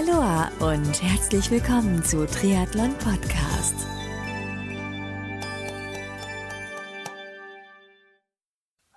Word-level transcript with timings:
Aloha 0.00 0.50
und 0.60 1.02
herzlich 1.02 1.50
willkommen 1.50 2.02
zu 2.02 2.26
Triathlon 2.26 2.96
Podcast. 2.96 3.74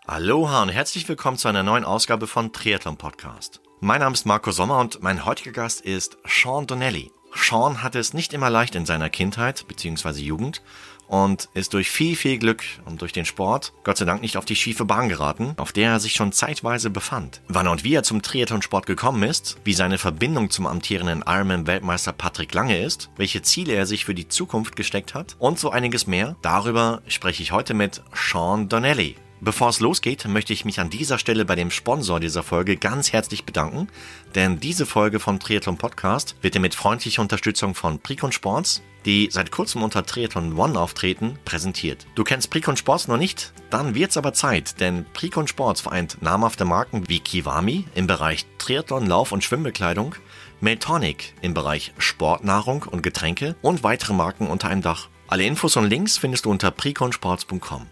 Aloha 0.05 0.62
und 0.62 0.70
herzlich 0.70 1.10
willkommen 1.10 1.38
zu 1.38 1.50
einer 1.50 1.63
neuen 1.63 1.84
Ausgabe 1.84 2.26
von 2.26 2.54
Triathlon 2.54 2.96
Podcast. 2.96 3.60
Mein 3.81 4.00
Name 4.00 4.13
ist 4.13 4.26
Marco 4.26 4.52
Sommer 4.52 4.79
und 4.79 5.04
mein 5.04 5.26
heutiger 5.26 5.52
Gast 5.52 5.81
ist 5.81 6.18
Sean 6.26 6.67
Donnelly. 6.67 7.12
Sean 7.35 7.83
hatte 7.83 7.99
es 7.99 8.13
nicht 8.13 8.31
immer 8.31 8.49
leicht 8.49 8.76
in 8.76 8.85
seiner 8.85 9.10
Kindheit 9.10 9.67
bzw. 9.67 10.22
Jugend 10.22 10.62
und 11.08 11.49
ist 11.54 11.74
durch 11.74 11.90
viel, 11.90 12.15
viel 12.15 12.38
Glück 12.38 12.63
und 12.85 13.01
durch 13.01 13.13
den 13.13 13.26
Sport 13.26 13.74
Gott 13.83 13.97
sei 13.97 14.06
Dank 14.06 14.22
nicht 14.22 14.38
auf 14.38 14.46
die 14.46 14.56
schiefe 14.56 14.85
Bahn 14.85 15.10
geraten, 15.10 15.53
auf 15.58 15.72
der 15.72 15.92
er 15.92 15.99
sich 15.99 16.13
schon 16.13 16.31
zeitweise 16.31 16.90
befand. 16.90 17.41
Wann 17.48 17.67
und 17.67 17.84
wie 17.84 17.94
er 17.94 18.03
zum 18.03 18.22
Triathlonsport 18.22 18.85
gekommen 18.85 19.23
ist, 19.23 19.58
wie 19.63 19.73
seine 19.73 19.98
Verbindung 19.98 20.49
zum 20.49 20.67
amtierenden 20.67 21.23
Ironman-Weltmeister 21.26 22.13
Patrick 22.13 22.53
Lange 22.53 22.81
ist, 22.81 23.09
welche 23.17 23.41
Ziele 23.41 23.73
er 23.73 23.85
sich 23.85 24.05
für 24.05 24.16
die 24.16 24.27
Zukunft 24.27 24.76
gesteckt 24.76 25.13
hat 25.13 25.35
und 25.39 25.59
so 25.59 25.70
einiges 25.70 26.07
mehr, 26.07 26.35
darüber 26.41 27.02
spreche 27.07 27.43
ich 27.43 27.51
heute 27.51 27.73
mit 27.73 28.01
Sean 28.13 28.70
Donnelly. 28.70 29.15
Bevor 29.43 29.67
es 29.67 29.81
losgeht, 29.81 30.25
möchte 30.25 30.53
ich 30.53 30.63
mich 30.63 30.79
an 30.79 30.89
dieser 30.89 31.20
Stelle 31.20 31.43
bei 31.43 31.55
dem 31.55 31.70
Sponsor 31.70 32.21
dieser 32.21 32.43
Folge 32.43 32.77
ganz 32.77 33.11
herzlich 33.11 33.43
bedanken, 33.43 33.89
denn 34.35 34.61
diese 34.61 34.85
Folge 34.85 35.20
von 35.20 35.38
Triathlon 35.38 35.77
Podcast 35.77 36.38
wird 36.41 36.55
dir 36.55 36.61
mit 36.61 36.75
freundlicher 36.75 37.21
Unterstützung 37.21 37.75
von 37.75 37.99
Precon 37.99 38.31
Sports, 38.31 38.81
die 39.03 39.27
seit 39.29 39.51
kurzem 39.51 39.84
unter 39.84 40.05
Triathlon 40.05 40.57
One 40.57 40.79
auftreten, 40.79 41.39
präsentiert. 41.43 42.07
Du 42.15 42.23
kennst 42.23 42.51
Precon 42.51 42.77
Sports 42.77 43.09
noch 43.09 43.17
nicht? 43.17 43.51
Dann 43.70 43.95
wird's 43.95 44.15
aber 44.15 44.31
Zeit, 44.31 44.79
denn 44.79 45.05
Precon 45.11 45.49
Sports 45.49 45.81
vereint 45.81 46.21
namhafte 46.21 46.63
Marken 46.63 47.09
wie 47.09 47.20
Kiwami 47.20 47.84
im 47.95 48.07
Bereich 48.07 48.45
Triathlon, 48.59 49.07
Lauf- 49.07 49.34
und 49.34 49.43
Schwimmbekleidung, 49.43 50.15
Meltonic 50.62 51.34
im 51.41 51.53
Bereich 51.53 51.91
Sportnahrung 51.98 52.84
und 52.84 53.03
Getränke 53.03 53.57
und 53.62 53.84
weitere 53.84 54.13
Marken 54.13 54.48
unter 54.48 54.70
einem 54.70 54.84
Dach. 54.84 55.09
Alle 55.27 55.43
Infos 55.43 55.75
und 55.75 55.90
Links 55.90 56.18
findest 56.18 56.46
du 56.46 56.49
unter 56.49 56.71
preconsports.com. 56.71 57.87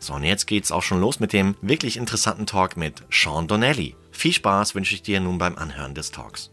So, 0.00 0.14
und 0.14 0.22
jetzt 0.22 0.46
geht's 0.46 0.70
auch 0.70 0.82
schon 0.82 1.00
los 1.00 1.18
mit 1.18 1.32
dem 1.32 1.56
wirklich 1.60 1.96
interessanten 1.96 2.46
Talk 2.46 2.76
mit 2.76 3.02
Sean 3.10 3.48
Donnelly. 3.48 3.96
Viel 4.12 4.32
Spaß 4.32 4.74
wünsche 4.74 4.94
ich 4.94 5.02
dir 5.02 5.20
nun 5.20 5.38
beim 5.38 5.56
Anhören 5.56 5.94
des 5.94 6.10
Talks. 6.12 6.50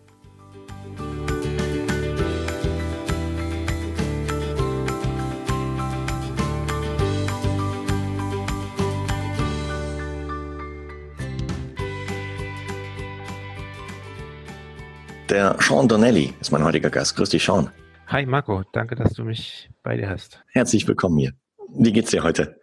Der 15.30 15.58
Sean 15.60 15.88
Donnelly 15.88 16.34
ist 16.40 16.52
mein 16.52 16.64
heutiger 16.64 16.90
Gast. 16.90 17.16
Grüß 17.16 17.30
dich, 17.30 17.44
Sean. 17.44 17.70
Hi 18.08 18.26
Marco, 18.26 18.64
danke, 18.74 18.96
dass 18.96 19.14
du 19.14 19.24
mich 19.24 19.70
bei 19.84 19.98
dir 19.98 20.10
hast. 20.10 20.44
Herzlich 20.48 20.88
willkommen 20.88 21.18
hier. 21.18 21.34
Wie 21.76 21.92
geht's 21.92 22.12
dir 22.12 22.24
heute? 22.24 22.60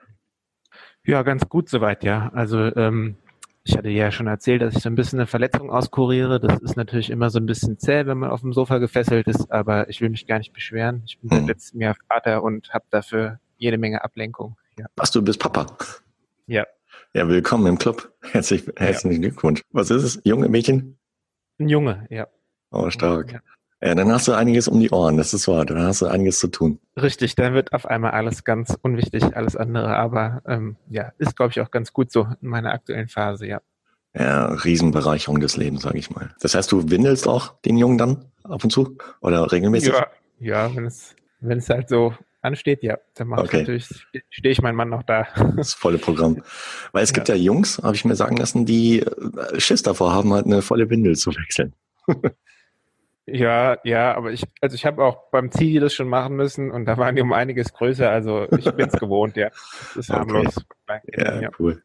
Ja, 1.05 1.22
ganz 1.22 1.48
gut 1.48 1.69
soweit, 1.69 2.05
ja. 2.05 2.31
Also 2.33 2.58
ähm, 2.77 3.17
ich 3.64 3.77
hatte 3.77 3.89
ja 3.89 4.11
schon 4.11 4.28
erzählt, 4.28 4.62
dass 4.62 4.77
ich 4.77 4.83
so 4.83 4.89
ein 4.89 4.95
bisschen 4.95 5.19
eine 5.19 5.27
Verletzung 5.27 5.70
auskuriere. 5.70 6.41
Das 6.41 6.61
ist 6.61 6.77
natürlich 6.77 7.11
immer 7.11 7.31
so 7.31 7.39
ein 7.39 7.47
bisschen 7.47 7.78
zäh, 7.78 8.06
wenn 8.06 8.19
man 8.19 8.31
auf 8.31 8.41
dem 8.41 8.53
Sofa 8.53 8.78
gefesselt 8.78 9.27
ist, 9.27 9.50
aber 9.50 9.89
ich 9.89 10.00
will 10.00 10.11
mich 10.11 10.27
gar 10.27 10.39
nicht 10.39 10.53
beschweren. 10.53 11.03
Ich 11.06 11.19
bin 11.19 11.31
seit 11.31 11.47
letztem 11.48 11.81
Jahr 11.81 11.97
Vater 12.09 12.42
und 12.42 12.72
habe 12.72 12.84
dafür 12.91 13.41
jede 13.56 13.78
Menge 13.78 14.05
Ablenkung. 14.05 14.56
Ja. 14.78 14.86
Ach, 14.98 15.09
du 15.09 15.22
bist 15.22 15.41
Papa? 15.41 15.67
Ja. 16.47 16.67
Ja, 17.14 17.28
willkommen 17.28 17.66
im 17.66 17.78
Club. 17.78 18.12
Herzlich, 18.22 18.70
herzlichen 18.77 19.22
ja. 19.22 19.28
Glückwunsch. 19.28 19.62
Was 19.70 19.91
ist 19.91 20.03
es? 20.03 20.20
Junge 20.25 20.48
Mädchen? 20.48 20.98
Ein 21.59 21.69
Junge, 21.69 22.06
ja. 22.11 22.27
Oh, 22.70 22.91
stark. 22.91 23.33
Ja. 23.33 23.41
Ja, 23.83 23.97
dann 23.97 24.12
hast 24.12 24.28
du 24.28 24.33
einiges 24.33 24.69
um 24.69 24.78
die 24.78 24.91
Ohren, 24.91 25.16
das 25.16 25.34
ist 25.34 25.48
wahr. 25.48 25.66
Dann 25.66 25.83
hast 25.83 26.02
du 26.02 26.06
einiges 26.06 26.38
zu 26.38 26.48
tun. 26.48 26.78
Richtig, 26.97 27.34
dann 27.34 27.55
wird 27.55 27.72
auf 27.72 27.84
einmal 27.84 28.12
alles 28.12 28.44
ganz 28.44 28.78
unwichtig, 28.80 29.36
alles 29.36 29.56
andere. 29.56 29.97
Aber 29.97 30.41
ähm, 30.47 30.77
ja, 30.88 31.12
ist, 31.19 31.34
glaube 31.34 31.50
ich, 31.50 31.60
auch 31.60 31.72
ganz 31.72 31.93
gut 31.93 32.12
so 32.12 32.28
in 32.41 32.48
meiner 32.48 32.72
aktuellen 32.72 33.09
Phase, 33.09 33.47
ja. 33.47 33.60
Ja, 34.15 34.47
Riesenbereicherung 34.47 35.41
des 35.41 35.56
Lebens, 35.56 35.82
sage 35.82 35.98
ich 35.98 36.10
mal. 36.10 36.34
Das 36.41 36.54
heißt, 36.54 36.70
du 36.70 36.91
windelst 36.91 37.26
auch 37.26 37.54
den 37.62 37.76
Jungen 37.76 37.98
dann 37.98 38.26
ab 38.44 38.62
und 38.62 38.70
zu 38.70 38.98
oder 39.20 39.50
regelmäßig? 39.50 39.93
Ja, 39.93 40.06
ja 40.38 40.76
wenn 40.76 40.84
es 40.84 41.16
wenn 41.43 41.59
es 41.59 41.69
halt 41.69 41.88
so 41.88 42.14
ansteht, 42.41 42.82
ja, 42.82 42.99
dann 43.14 43.28
mache 43.28 43.43
okay. 43.43 43.62
ich 43.62 43.69
natürlich, 43.69 44.06
stehe 44.31 44.53
ich 44.53 44.62
mein 44.62 44.75
Mann 44.75 44.88
noch 44.88 45.03
da. 45.03 45.26
Das 45.56 45.75
volle 45.75 45.99
Programm. 45.99 46.43
Weil 46.93 47.03
es 47.03 47.10
ja. 47.10 47.14
gibt 47.14 47.28
ja 47.28 47.34
Jungs, 47.34 47.78
habe 47.82 47.94
ich 47.94 48.04
mir 48.04 48.14
sagen 48.14 48.37
lassen, 48.37 48.64
die 48.64 49.00
äh, 49.00 49.60
Schiss 49.60 49.82
davor 49.82 50.12
haben, 50.12 50.32
halt 50.32 50.47
eine 50.47 50.62
volle 50.62 50.88
Windel 50.88 51.16
zu 51.16 51.31
wechseln. 51.34 51.75
Ja, 53.27 53.78
ja, 53.84 54.15
aber 54.16 54.33
ich, 54.33 54.44
also 54.60 54.75
ich 54.75 54.84
habe 54.84 55.05
auch 55.05 55.31
beim 55.31 55.53
Zivi 55.53 55.78
das 55.78 55.94
schon 55.94 56.09
machen 56.09 56.34
müssen 56.34 56.72
und 56.72 56.87
da 56.87 56.99
waren 56.99 57.15
die 57.15 57.22
um 57.22 57.33
einiges 57.33 57.72
größer, 57.72 58.10
also 58.10 58.49
ich 58.50 58.71
bin 58.72 58.88
es 58.88 58.99
gewohnt, 58.99 59.37
ja. 59.37 59.50
Das 59.94 59.97
ist 59.97 60.09
harmlos. 60.10 60.56
Okay. 60.88 61.00
Ja, 61.16 61.41
ja, 61.41 61.50
cool. 61.59 61.82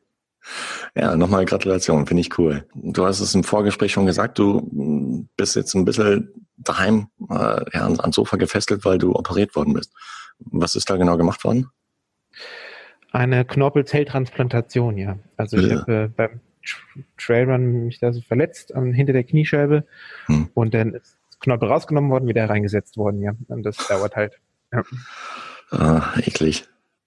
Ja, 0.95 1.15
nochmal 1.15 1.45
Gratulation, 1.45 2.07
finde 2.07 2.21
ich 2.21 2.37
cool. 2.39 2.65
Du 2.73 3.05
hast 3.05 3.19
es 3.19 3.35
im 3.35 3.43
Vorgespräch 3.43 3.91
schon 3.91 4.05
gesagt, 4.05 4.39
du 4.39 5.27
bist 5.35 5.55
jetzt 5.55 5.75
ein 5.75 5.85
bisschen 5.85 6.33
daheim 6.57 7.07
äh, 7.29 7.33
ja, 7.73 7.85
ans 7.85 8.15
Sofa 8.15 8.37
gefesselt, 8.37 8.83
weil 8.85 8.97
du 8.97 9.13
operiert 9.13 9.55
worden 9.55 9.73
bist. 9.73 9.93
Was 10.39 10.75
ist 10.75 10.89
da 10.89 10.95
genau 10.95 11.17
gemacht 11.17 11.43
worden? 11.43 11.69
Eine 13.11 13.45
Knorpelzelltransplantation, 13.45 14.97
ja. 14.97 15.19
Also 15.35 15.57
ich 15.57 15.67
ja. 15.67 15.81
habe 15.81 15.93
äh, 15.93 16.07
beim 16.07 16.39
Trailrun 17.17 17.85
mich 17.85 17.99
da 17.99 18.11
so 18.11 18.21
verletzt 18.21 18.73
an, 18.73 18.93
hinter 18.93 19.13
der 19.13 19.23
Kniescheibe 19.23 19.85
hm. 20.25 20.49
und 20.53 20.73
dann 20.73 20.93
ist 20.93 21.16
Knorpel 21.39 21.69
rausgenommen 21.69 22.09
worden, 22.09 22.27
wieder 22.27 22.49
reingesetzt 22.49 22.97
worden, 22.97 23.21
ja. 23.21 23.33
Und 23.47 23.63
das 23.63 23.77
dauert 23.87 24.15
halt. 24.15 24.39
Ja. 24.71 24.83
Ah, 25.71 26.13
eklig. 26.19 26.65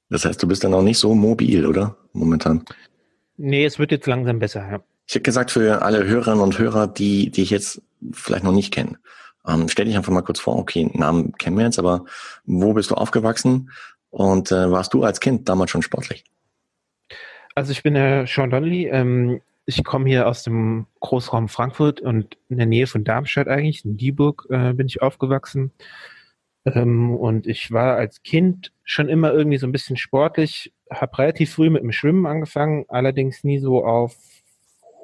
Das 0.09 0.25
heißt, 0.25 0.43
du 0.43 0.49
bist 0.49 0.65
dann 0.65 0.75
auch 0.75 0.83
nicht 0.83 0.99
so 0.99 1.15
mobil, 1.15 1.67
oder? 1.67 1.97
Momentan. 2.13 2.65
Nee, 3.37 3.65
es 3.65 3.79
wird 3.79 3.91
jetzt 3.91 4.07
langsam 4.07 4.39
besser, 4.39 4.69
ja. 4.71 4.81
Ich 5.07 5.15
hätte 5.15 5.23
gesagt, 5.23 5.51
für 5.51 5.83
alle 5.83 6.05
Hörerinnen 6.05 6.41
und 6.41 6.59
Hörer, 6.59 6.87
die, 6.87 7.33
ich 7.35 7.51
jetzt 7.51 7.83
vielleicht 8.13 8.45
noch 8.45 8.53
nicht 8.53 8.73
kenne, 8.73 8.99
ähm, 9.47 9.69
stell 9.69 9.87
dich 9.87 9.97
einfach 9.97 10.13
mal 10.13 10.23
kurz 10.23 10.41
vor, 10.41 10.57
okay, 10.57 10.91
Namen 10.93 11.33
kennen 11.33 11.57
wir 11.57 11.65
jetzt, 11.65 11.79
aber 11.79 12.05
wo 12.45 12.75
bist 12.75 12.91
du 12.91 12.95
aufgewachsen 12.95 13.71
und 14.11 14.53
äh, 14.53 14.71
warst 14.71 14.95
du 14.95 15.03
als 15.03 15.21
Kind 15.21 15.49
damals 15.49 15.71
schon 15.71 15.83
sportlich? 15.83 16.25
Also 17.55 17.73
ich 17.73 17.83
bin 17.83 17.95
der 17.95 18.27
Sean 18.27 18.51
Donnelly, 18.51 18.89
ähm, 18.89 19.41
ich 19.79 19.85
komme 19.85 20.09
hier 20.09 20.27
aus 20.27 20.43
dem 20.43 20.87
Großraum 21.01 21.49
Frankfurt 21.49 22.01
und 22.01 22.37
in 22.49 22.59
der 22.59 22.67
Nähe 22.67 22.87
von 22.87 23.05
Darmstadt 23.05 23.49
eigentlich, 23.49 23.85
in 23.85 23.97
Dieburg 23.97 24.47
äh, 24.51 24.73
bin 24.73 24.87
ich 24.87 25.01
aufgewachsen. 25.01 25.71
Ähm, 26.65 27.15
und 27.15 27.47
ich 27.47 27.71
war 27.71 27.97
als 27.97 28.23
Kind 28.23 28.73
schon 28.85 29.09
immer 29.09 29.33
irgendwie 29.33 29.59
so 29.59 29.67
ein 29.67 29.73
bisschen 29.73 29.97
sportlich, 29.97 30.73
habe 30.91 31.19
relativ 31.19 31.55
früh 31.55 31.71
mit 31.71 31.83
dem 31.83 31.93
Schwimmen 31.93 32.27
angefangen, 32.27 32.85
allerdings 32.89 33.45
nie 33.45 33.59
so 33.59 33.85
auf 33.85 34.17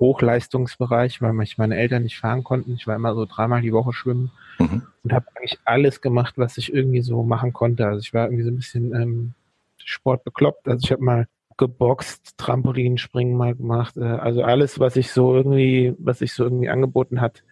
Hochleistungsbereich, 0.00 1.22
weil 1.22 1.32
mich 1.32 1.56
meine 1.56 1.76
Eltern 1.76 2.02
nicht 2.02 2.18
fahren 2.18 2.44
konnten. 2.44 2.74
Ich 2.74 2.86
war 2.86 2.96
immer 2.96 3.14
so 3.14 3.24
dreimal 3.24 3.62
die 3.62 3.72
Woche 3.72 3.92
schwimmen 3.92 4.30
mhm. 4.58 4.82
und 5.04 5.12
habe 5.12 5.26
eigentlich 5.34 5.58
alles 5.64 6.00
gemacht, 6.00 6.34
was 6.36 6.58
ich 6.58 6.74
irgendwie 6.74 7.00
so 7.00 7.22
machen 7.22 7.52
konnte. 7.52 7.86
Also 7.86 8.00
ich 8.00 8.12
war 8.12 8.26
irgendwie 8.26 8.42
so 8.42 8.50
ein 8.50 8.56
bisschen 8.56 8.94
ähm, 8.94 9.34
Sport 9.78 10.24
bekloppt. 10.24 10.68
Also 10.68 10.84
ich 10.84 10.92
habe 10.92 11.02
mal 11.02 11.28
geboxt, 11.56 12.36
Trampolinspringen 12.36 13.36
mal 13.36 13.54
gemacht, 13.54 13.96
äh, 13.96 14.04
also 14.04 14.42
alles, 14.42 14.78
was 14.78 14.96
ich 14.96 15.10
so 15.10 15.34
irgendwie, 15.34 15.94
was 15.98 16.18
sich 16.18 16.32
so 16.32 16.44
irgendwie 16.44 16.68
angeboten 16.68 17.20
hat, 17.20 17.42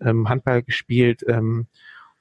ähm, 0.00 0.28
Handball 0.28 0.62
gespielt 0.62 1.24
ähm, 1.26 1.66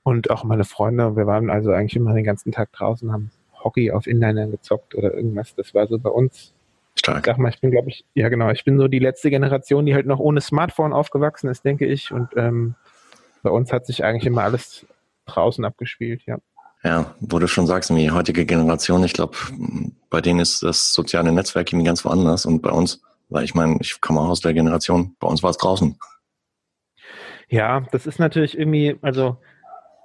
und 0.04 0.30
auch 0.32 0.44
meine 0.44 0.64
Freunde. 0.64 1.16
Wir 1.16 1.28
waren 1.28 1.50
also 1.50 1.72
eigentlich 1.72 1.96
immer 1.96 2.14
den 2.14 2.24
ganzen 2.24 2.52
Tag 2.52 2.72
draußen, 2.72 3.12
haben 3.12 3.32
Hockey 3.64 3.92
auf 3.92 4.08
Inlinern 4.08 4.52
gezockt 4.52 4.96
oder 4.96 5.14
irgendwas. 5.14 5.56
Das 5.56 5.74
war 5.74 5.88
so 5.88 6.00
bei 6.00 6.10
uns. 6.10 6.54
Stark. 6.96 7.20
Ich 7.20 7.26
sag 7.26 7.38
mal, 7.38 7.50
ich 7.50 7.62
bin, 7.62 7.72
glaube 7.72 7.90
ich, 7.90 8.06
ja 8.14 8.28
genau, 8.30 8.50
ich 8.52 8.66
bin 8.66 8.78
so 8.78 8.88
die 8.88 9.00
letzte 9.00 9.30
Generation, 9.30 9.86
die 9.86 9.94
halt 9.94 10.06
noch 10.06 10.20
ohne 10.20 10.42
Smartphone 10.42 10.92
aufgewachsen 10.92 11.50
ist, 11.50 11.64
denke 11.64 11.86
ich. 11.86 12.12
Und 12.12 12.30
ähm, 12.36 12.76
bei 13.42 13.50
uns 13.50 13.72
hat 13.72 13.86
sich 13.86 14.04
eigentlich 14.04 14.26
immer 14.26 14.44
alles 14.44 14.86
draußen 15.26 15.64
abgespielt, 15.64 16.24
ja. 16.26 16.40
Ja, 16.84 17.14
wo 17.20 17.40
du 17.40 17.48
schon 17.48 17.68
sagst, 17.68 17.90
die 17.90 18.12
heutige 18.12 18.46
Generation, 18.46 19.04
ich 19.04 19.14
glaube, 19.14 19.36
bei 20.10 20.22
denen 20.22 20.40
ist 20.40 20.64
das 20.64 20.94
soziale 20.94 21.32
Netzwerk 21.32 21.72
irgendwie 21.72 21.86
ganz 21.86 22.06
woanders 22.06 22.46
und 22.46 22.62
bei 22.62 22.72
uns, 22.72 23.02
weil 23.28 23.44
ich 23.44 23.54
meine, 23.54 23.78
ich 23.82 24.00
komme 24.00 24.22
auch 24.22 24.30
aus 24.30 24.40
der 24.40 24.54
Generation, 24.54 25.16
bei 25.20 25.28
uns 25.28 25.44
war 25.44 25.50
es 25.50 25.58
draußen. 25.58 25.98
Ja, 27.50 27.82
das 27.92 28.08
ist 28.08 28.20
natürlich 28.20 28.58
irgendwie, 28.58 28.98
also 29.02 29.38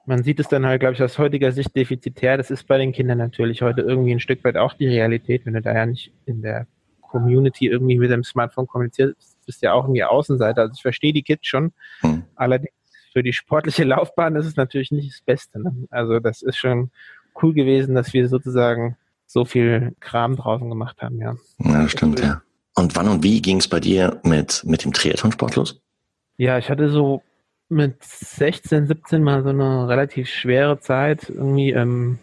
man 0.07 0.23
sieht 0.23 0.41
es 0.41 0.49
dann 0.49 0.67
halt, 0.67 0.81
glaube 0.81 0.95
ich, 0.95 1.03
aus 1.03 1.19
heutiger 1.19 1.53
Sicht 1.53 1.75
defizitär. 1.77 2.37
Das 2.37 2.51
ist 2.51 2.67
bei 2.67 2.79
den 2.79 2.93
Kindern 2.93 3.19
natürlich 3.19 3.63
heute 3.63 3.83
irgendwie 3.83 4.13
ein 4.13 4.21
Stück 4.21 4.43
weit 4.45 4.57
auch 4.57 4.75
die 4.75 4.89
Realität, 4.89 5.47
wenn 5.47 5.55
du 5.55 5.63
da 5.63 5.75
ja 5.75 5.87
nicht 5.87 6.13
in 6.27 6.43
der 6.43 6.67
Community 7.03 7.69
irgendwie 7.69 7.99
mit 7.99 8.11
dem 8.11 8.25
Smartphone 8.25 8.67
kommunizierst, 8.67 9.17
bist 9.47 9.63
du 9.63 9.67
ja 9.67 9.73
auch 9.73 9.85
irgendwie 9.85 10.05
Außenseiter. 10.05 10.63
Also 10.63 10.75
ich 10.75 10.83
verstehe 10.83 11.13
die 11.13 11.23
Kids 11.23 11.47
schon. 11.47 11.73
Hm. 12.01 12.25
Allerdings 12.35 12.75
für 13.15 13.23
die 13.23 13.33
sportliche 13.33 13.85
Laufbahn 13.85 14.37
ist 14.37 14.45
es 14.45 14.57
natürlich 14.57 14.91
nicht 14.91 15.11
das 15.11 15.23
Beste. 15.23 15.63
Ne? 15.63 15.87
Also 15.91 16.19
das 16.19 16.43
ist 16.43 16.59
schon 16.59 16.91
cool 17.43 17.55
gewesen, 17.55 17.95
dass 17.95 18.13
wir 18.13 18.29
sozusagen 18.29 18.97
so 19.27 19.47
viel 19.47 19.95
Kram 20.01 20.37
draußen 20.37 20.69
gemacht 20.69 21.01
haben, 21.01 21.19
ja. 21.19 21.35
Ja, 21.59 21.89
stimmt, 21.89 22.21
ja. 22.21 22.43
Und 22.77 22.95
wann 22.97 23.09
und 23.09 23.23
wie 23.23 23.41
ging 23.41 23.59
es 23.59 23.69
bei 23.69 23.81
dir 23.81 24.21
mit, 24.25 24.63
mit 24.67 24.85
dem 24.85 24.93
Triathlonsport 24.93 25.57
los? 25.57 25.81
Ja, 26.37 26.59
ich 26.59 26.69
hatte 26.69 26.91
so 26.91 27.23
mit 27.69 28.03
16, 28.03 28.87
17 28.87 29.23
mal 29.23 29.43
so 29.43 29.49
eine 29.49 29.89
relativ 29.89 30.29
schwere 30.29 30.81
Zeit. 30.81 31.31
Irgendwie, 31.31 31.71
ähm, 31.71 32.19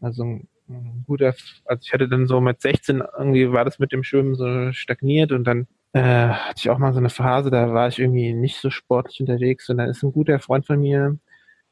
also 0.00 0.24
ein 0.24 1.04
guter, 1.06 1.34
also 1.64 1.82
ich 1.82 1.92
hatte 1.92 2.08
dann 2.08 2.26
so 2.26 2.40
mit 2.40 2.60
16 2.60 3.02
irgendwie 3.18 3.52
war 3.52 3.64
das 3.64 3.78
mit 3.78 3.92
dem 3.92 4.02
Schwimmen 4.02 4.34
so 4.34 4.72
stagniert 4.72 5.32
und 5.32 5.44
dann 5.44 5.66
äh, 5.94 6.28
hatte 6.28 6.56
ich 6.58 6.70
auch 6.70 6.78
mal 6.78 6.92
so 6.92 6.98
eine 6.98 7.08
Phase, 7.08 7.50
da 7.50 7.72
war 7.72 7.88
ich 7.88 8.00
irgendwie 8.00 8.34
nicht 8.34 8.58
so 8.60 8.68
sportlich 8.68 9.20
unterwegs 9.20 9.68
und 9.70 9.78
dann 9.78 9.88
ist 9.88 10.02
ein 10.02 10.12
guter 10.12 10.40
Freund 10.40 10.66
von 10.66 10.80
mir 10.80 11.18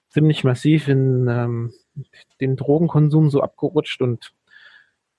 ziemlich 0.08 0.44
massiv 0.44 0.88
in 0.88 1.26
ähm, 1.28 1.72
den 2.40 2.56
Drogenkonsum 2.56 3.30
so 3.30 3.42
abgerutscht 3.42 4.00
und 4.00 4.32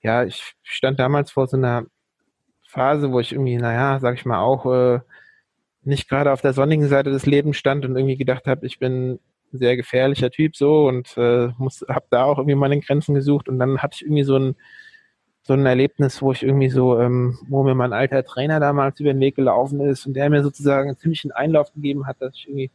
ja, 0.00 0.24
ich 0.24 0.54
stand 0.62 0.98
damals 1.00 1.30
vor 1.30 1.46
so 1.46 1.56
einer 1.56 1.86
Phase, 2.66 3.12
wo 3.12 3.20
ich 3.20 3.32
irgendwie, 3.32 3.56
naja, 3.56 4.00
sag 4.00 4.14
ich 4.14 4.24
mal, 4.24 4.40
auch 4.40 4.66
äh, 4.66 5.00
nicht 5.82 6.08
gerade 6.08 6.32
auf 6.32 6.40
der 6.40 6.54
sonnigen 6.54 6.88
Seite 6.88 7.10
des 7.10 7.26
Lebens 7.26 7.56
stand 7.58 7.84
und 7.84 7.96
irgendwie 7.96 8.16
gedacht 8.16 8.46
habe, 8.46 8.66
ich 8.66 8.78
bin 8.78 9.12
ein 9.12 9.20
sehr 9.52 9.76
gefährlicher 9.76 10.30
Typ 10.30 10.56
so 10.56 10.88
und 10.88 11.16
äh, 11.18 11.50
habe 11.88 12.06
da 12.10 12.24
auch 12.24 12.38
irgendwie 12.38 12.56
meine 12.56 12.80
Grenzen 12.80 13.14
gesucht 13.14 13.48
und 13.50 13.58
dann 13.58 13.78
hatte 13.82 13.96
ich 13.96 14.02
irgendwie 14.02 14.24
so 14.24 14.36
ein 14.36 14.56
so 15.46 15.52
ein 15.52 15.66
Erlebnis, 15.66 16.22
wo 16.22 16.32
ich 16.32 16.42
irgendwie 16.42 16.70
so, 16.70 16.98
ähm, 16.98 17.38
wo 17.48 17.62
mir 17.62 17.74
mein 17.74 17.92
alter 17.92 18.24
Trainer 18.24 18.60
damals 18.60 18.98
über 18.98 19.12
den 19.12 19.20
Weg 19.20 19.36
gelaufen 19.36 19.80
ist 19.80 20.06
und 20.06 20.14
der 20.14 20.30
mir 20.30 20.42
sozusagen 20.42 20.88
einen 20.88 20.98
ziemlichen 20.98 21.32
Einlauf 21.32 21.72
gegeben 21.74 22.06
hat, 22.06 22.20
dass 22.20 22.34
ich 22.34 22.48
irgendwie 22.48 22.70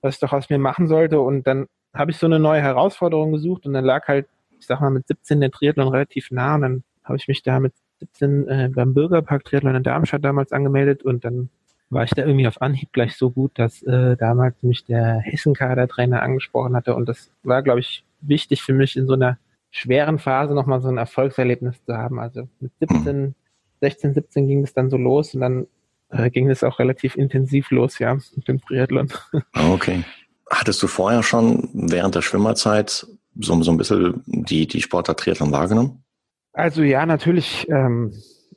was 0.00 0.18
doch 0.18 0.32
aus 0.32 0.50
mir 0.50 0.58
machen 0.58 0.86
sollte. 0.86 1.20
Und 1.20 1.46
dann 1.46 1.66
habe 1.92 2.10
ich 2.10 2.16
so 2.16 2.26
eine 2.26 2.38
neue 2.38 2.60
Herausforderung 2.60 3.32
gesucht 3.32 3.66
und 3.66 3.74
dann 3.74 3.84
lag 3.84 4.08
halt, 4.08 4.26
ich 4.58 4.66
sag 4.66 4.80
mal, 4.80 4.90
mit 4.90 5.06
17 5.06 5.40
der 5.40 5.50
Triathlon 5.50 5.88
relativ 5.88 6.30
nah. 6.30 6.54
Und 6.54 6.62
dann 6.62 6.84
habe 7.04 7.16
ich 7.16 7.28
mich 7.28 7.42
da 7.42 7.60
mit 7.60 7.74
17 8.00 8.48
äh, 8.48 8.70
beim 8.74 8.94
Bürgerpark 8.94 9.44
Triathlon 9.44 9.74
in 9.74 9.82
Darmstadt 9.82 10.24
damals 10.24 10.52
angemeldet. 10.52 11.02
Und 11.02 11.24
dann 11.24 11.50
war 11.90 12.04
ich 12.04 12.10
da 12.10 12.24
irgendwie 12.24 12.46
auf 12.48 12.62
Anhieb 12.62 12.92
gleich 12.92 13.16
so 13.16 13.30
gut, 13.30 13.52
dass 13.58 13.82
äh, 13.82 14.16
damals 14.16 14.62
mich 14.62 14.84
der 14.84 15.20
Hessenkader-Trainer 15.20 16.22
angesprochen 16.22 16.74
hatte. 16.76 16.94
Und 16.94 17.08
das 17.08 17.30
war, 17.42 17.62
glaube 17.62 17.80
ich, 17.80 18.04
wichtig 18.22 18.62
für 18.62 18.72
mich 18.72 18.96
in 18.96 19.06
so 19.06 19.14
einer 19.14 19.38
schweren 19.74 20.18
Phase 20.18 20.54
nochmal 20.54 20.80
so 20.80 20.88
ein 20.88 20.98
Erfolgserlebnis 20.98 21.84
zu 21.84 21.96
haben. 21.96 22.20
Also 22.20 22.48
mit 22.60 22.72
17, 22.78 23.34
16, 23.80 24.14
17 24.14 24.46
ging 24.46 24.62
es 24.62 24.72
dann 24.72 24.88
so 24.88 24.96
los 24.96 25.34
und 25.34 25.40
dann 25.40 25.66
äh, 26.10 26.30
ging 26.30 26.48
es 26.48 26.62
auch 26.62 26.78
relativ 26.78 27.16
intensiv 27.16 27.70
los, 27.70 27.98
ja, 27.98 28.14
mit 28.14 28.46
dem 28.46 28.60
Triathlon. 28.60 29.08
Ah, 29.52 29.72
okay. 29.72 30.04
Hattest 30.48 30.80
du 30.82 30.86
vorher 30.86 31.22
schon 31.22 31.68
während 31.72 32.14
der 32.14 32.22
Schwimmerzeit 32.22 33.06
so, 33.40 33.62
so 33.62 33.70
ein 33.72 33.76
bisschen 33.76 34.22
die, 34.26 34.68
die 34.68 34.80
Sportart 34.80 35.18
Triathlon 35.18 35.50
wahrgenommen? 35.50 36.04
Also 36.52 36.82
ja, 36.82 37.04
natürlich, 37.04 37.66
ähm, 37.68 38.12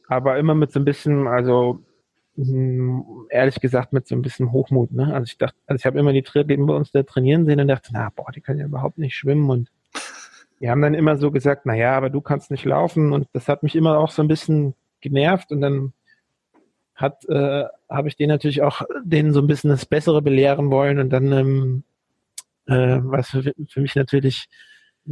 aber 0.07 0.37
immer 0.37 0.53
mit 0.53 0.71
so 0.71 0.79
ein 0.79 0.85
bisschen, 0.85 1.27
also 1.27 1.79
mh, 2.35 3.03
ehrlich 3.31 3.59
gesagt 3.59 3.91
mit 3.91 4.07
so 4.07 4.13
ein 4.13 4.21
bisschen 4.21 4.51
Hochmut. 4.51 4.91
Ne? 4.91 5.11
Also 5.11 5.23
ich 5.23 5.37
dachte, 5.39 5.57
also 5.65 5.79
ich 5.79 5.85
habe 5.87 5.97
immer 5.97 6.13
die 6.13 6.21
Triathleten 6.21 6.67
bei 6.67 6.75
uns 6.75 6.91
da 6.91 7.01
trainieren 7.01 7.45
sehen 7.47 7.59
und 7.59 7.69
dachte, 7.69 7.89
na 7.91 8.11
boah, 8.15 8.31
die 8.31 8.41
können 8.41 8.59
ja 8.59 8.67
überhaupt 8.67 8.99
nicht 8.99 9.15
schwimmen 9.15 9.49
und 9.49 9.71
die 10.59 10.69
haben 10.69 10.81
dann 10.81 10.93
immer 10.93 11.17
so 11.17 11.31
gesagt, 11.31 11.65
na 11.65 11.75
ja, 11.75 11.95
aber 11.95 12.09
du 12.09 12.21
kannst 12.21 12.51
nicht 12.51 12.65
laufen 12.65 13.13
und 13.13 13.27
das 13.33 13.47
hat 13.47 13.63
mich 13.63 13.75
immer 13.75 13.97
auch 13.97 14.11
so 14.11 14.21
ein 14.21 14.27
bisschen 14.27 14.73
genervt 15.01 15.51
und 15.51 15.61
dann 15.61 15.93
hat 16.95 17.25
äh, 17.29 17.65
habe 17.89 18.07
ich 18.07 18.15
denen 18.15 18.29
natürlich 18.29 18.63
auch 18.63 18.81
denen 19.03 19.33
so 19.33 19.39
ein 19.39 19.47
bisschen 19.47 19.69
das 19.69 19.85
Bessere 19.85 20.21
belehren 20.21 20.71
wollen 20.71 20.97
und 20.99 21.11
dann 21.11 21.31
ähm, 21.31 21.83
äh, 22.65 22.99
was 23.03 23.29
für, 23.29 23.53
für 23.69 23.81
mich 23.81 23.95
natürlich 23.95 24.49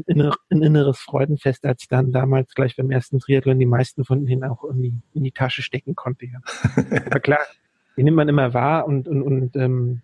ein 0.09 0.33
inneres 0.50 1.00
Freudenfest, 1.00 1.65
als 1.65 1.83
ich 1.83 1.88
dann 1.88 2.12
damals 2.12 2.53
gleich 2.53 2.75
beim 2.75 2.92
ersten 2.92 3.19
Triathlon 3.19 3.59
die 3.59 3.65
meisten 3.65 4.03
von 4.03 4.25
denen 4.25 4.44
auch 4.44 4.63
irgendwie 4.63 4.94
in 5.13 5.24
die 5.24 5.31
Tasche 5.31 5.62
stecken 5.62 5.95
konnte. 5.95 6.25
Ja. 6.25 6.39
Aber 7.06 7.19
klar, 7.21 7.39
die 7.95 8.03
nimmt 8.03 8.18
man 8.18 8.27
immer 8.27 8.53
wahr 8.53 8.88
und, 8.88 9.07
und, 9.07 9.21
und 9.21 9.56
ähm, 9.56 10.01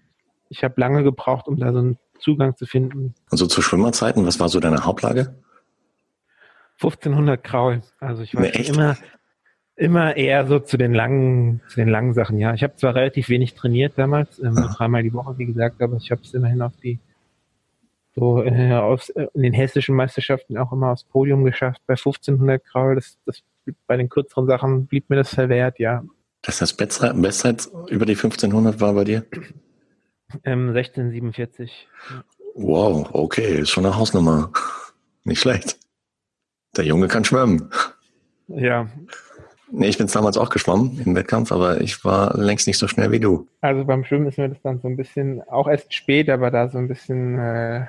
ich 0.48 0.64
habe 0.64 0.80
lange 0.80 1.04
gebraucht, 1.04 1.48
um 1.48 1.58
da 1.58 1.74
so 1.74 1.80
einen 1.80 1.98
Zugang 2.22 2.56
zu 2.56 2.66
finden. 2.66 3.14
Also 3.30 3.48
zu 3.48 3.62
Schwimmerzeiten, 3.62 4.26
was 4.26 4.40
war 4.40 4.50
so 4.50 4.60
deine 4.60 4.86
Hauptlage? 4.86 5.36
1500 6.76 7.44
Kraul. 7.44 7.82
Also 8.00 8.24
ich 8.24 8.34
war 8.34 8.42
nee, 8.42 8.50
immer, 8.50 8.98
immer 9.76 10.16
eher 10.16 10.48
so 10.48 10.60
zu 10.60 10.78
den 10.78 10.94
langen, 10.94 11.62
zu 11.68 11.76
den 11.76 11.90
langen 11.90 12.14
Sachen. 12.14 12.38
Ja, 12.40 12.54
ich 12.54 12.64
habe 12.64 12.76
zwar 12.76 12.96
relativ 12.96 13.30
wenig 13.30 13.54
trainiert 13.54 13.94
damals, 13.98 14.40
ähm, 14.40 14.54
nur 14.54 14.70
dreimal 14.70 15.04
die 15.04 15.14
Woche, 15.14 15.38
wie 15.38 15.46
gesagt, 15.46 15.82
aber 15.82 15.98
ich 15.98 16.12
habe 16.12 16.22
es 16.22 16.34
immerhin 16.34 16.62
auf 16.62 16.74
die 16.82 17.00
so 18.14 18.44
äh, 18.44 18.74
aus, 18.74 19.10
äh, 19.10 19.28
in 19.34 19.44
den 19.44 19.54
hessischen 19.54 19.96
Meisterschaften 19.96 20.58
auch 20.58 20.72
immer 20.72 20.92
aufs 20.92 21.04
Podium 21.04 21.44
geschafft. 21.46 21.82
Bei 21.88 21.94
1500 21.94 22.64
Kraul, 22.64 22.96
das, 22.96 23.18
das 23.26 23.42
bei 23.88 23.96
den 23.96 24.10
kürzeren 24.10 24.48
Sachen 24.48 24.88
blieb 24.88 25.10
mir 25.10 25.16
das 25.16 25.34
verwehrt, 25.34 25.80
ja. 25.80 26.04
Das 26.42 26.62
heißt, 26.62 26.78
Bestzeit, 26.78 27.14
Bestzeit 27.22 27.70
über 27.90 28.06
die 28.06 28.16
1500 28.16 28.82
war 28.82 28.94
bei 28.94 29.04
dir? 29.04 29.26
Ähm, 30.44 30.70
1647. 30.70 31.88
Wow, 32.56 33.10
okay, 33.14 33.60
ist 33.60 33.70
schon 33.70 33.86
eine 33.86 33.96
Hausnummer. 33.96 34.52
Nicht 35.24 35.40
schlecht. 35.40 35.78
Der 36.76 36.86
Junge 36.86 37.08
kann 37.08 37.24
schwimmen. 37.24 37.70
Ja. 38.48 38.88
Nee, 39.72 39.88
ich 39.88 39.98
bin 39.98 40.08
damals 40.08 40.38
auch 40.38 40.50
geschwommen 40.50 41.02
im 41.06 41.16
Wettkampf, 41.16 41.52
aber 41.52 41.80
ich 41.80 42.04
war 42.04 42.38
längst 42.38 42.68
nicht 42.68 42.78
so 42.78 42.88
schnell 42.88 43.12
wie 43.12 43.22
du. 43.22 43.48
Also 43.62 43.86
beim 43.86 44.04
Schwimmen 44.04 44.28
ist 44.28 44.38
mir 44.38 44.50
das 44.50 44.62
dann 44.62 44.80
so 44.82 44.88
ein 44.90 44.98
bisschen, 44.98 45.42
auch 45.44 45.68
erst 45.68 45.94
spät, 45.94 46.30
aber 46.30 46.52
da 46.52 46.68
so 46.68 46.78
ein 46.78 46.90
bisschen 46.90 47.40
äh, 47.40 47.86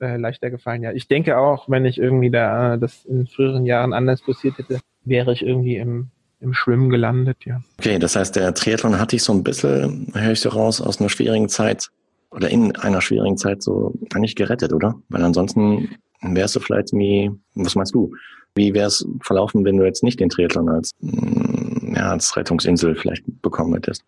äh, 0.00 0.16
leichter 0.16 0.50
gefallen. 0.50 0.82
Ja, 0.82 0.92
ich 0.92 1.08
denke 1.08 1.36
auch, 1.36 1.68
wenn 1.68 1.84
ich 1.84 1.98
irgendwie 1.98 2.30
da 2.30 2.74
äh, 2.74 2.78
das 2.78 3.04
in 3.04 3.26
früheren 3.26 3.66
Jahren 3.66 3.92
anders 3.92 4.22
passiert 4.22 4.56
hätte, 4.56 4.80
wäre 5.04 5.32
ich 5.32 5.44
irgendwie 5.44 5.76
im, 5.76 6.10
im 6.44 6.54
Schwimmen 6.54 6.90
gelandet, 6.90 7.38
ja. 7.44 7.60
Okay, 7.78 7.98
das 7.98 8.14
heißt, 8.14 8.36
der 8.36 8.54
Triathlon 8.54 8.98
hat 8.98 9.12
dich 9.12 9.22
so 9.22 9.32
ein 9.32 9.42
bisschen, 9.42 10.12
höre 10.14 10.32
ich 10.32 10.40
so 10.40 10.50
raus, 10.50 10.80
aus 10.80 11.00
einer 11.00 11.08
schwierigen 11.08 11.48
Zeit 11.48 11.88
oder 12.30 12.48
in 12.50 12.76
einer 12.76 13.00
schwierigen 13.00 13.36
Zeit 13.36 13.62
so 13.62 13.94
eigentlich 14.12 14.36
gerettet, 14.36 14.72
oder? 14.72 14.94
Weil 15.08 15.24
ansonsten 15.24 15.96
wärst 16.20 16.56
du 16.56 16.60
vielleicht 16.60 16.92
wie, 16.92 17.30
was 17.54 17.74
meinst 17.74 17.94
du? 17.94 18.12
Wie 18.54 18.72
wäre 18.72 18.86
es 18.86 19.06
verlaufen, 19.22 19.64
wenn 19.64 19.76
du 19.76 19.84
jetzt 19.84 20.04
nicht 20.04 20.20
den 20.20 20.28
Triathlon 20.28 20.68
als, 20.68 20.92
mm, 21.00 21.94
ja, 21.96 22.12
als 22.12 22.36
Rettungsinsel 22.36 22.94
vielleicht 22.94 23.24
bekommen 23.42 23.74
hättest? 23.74 24.04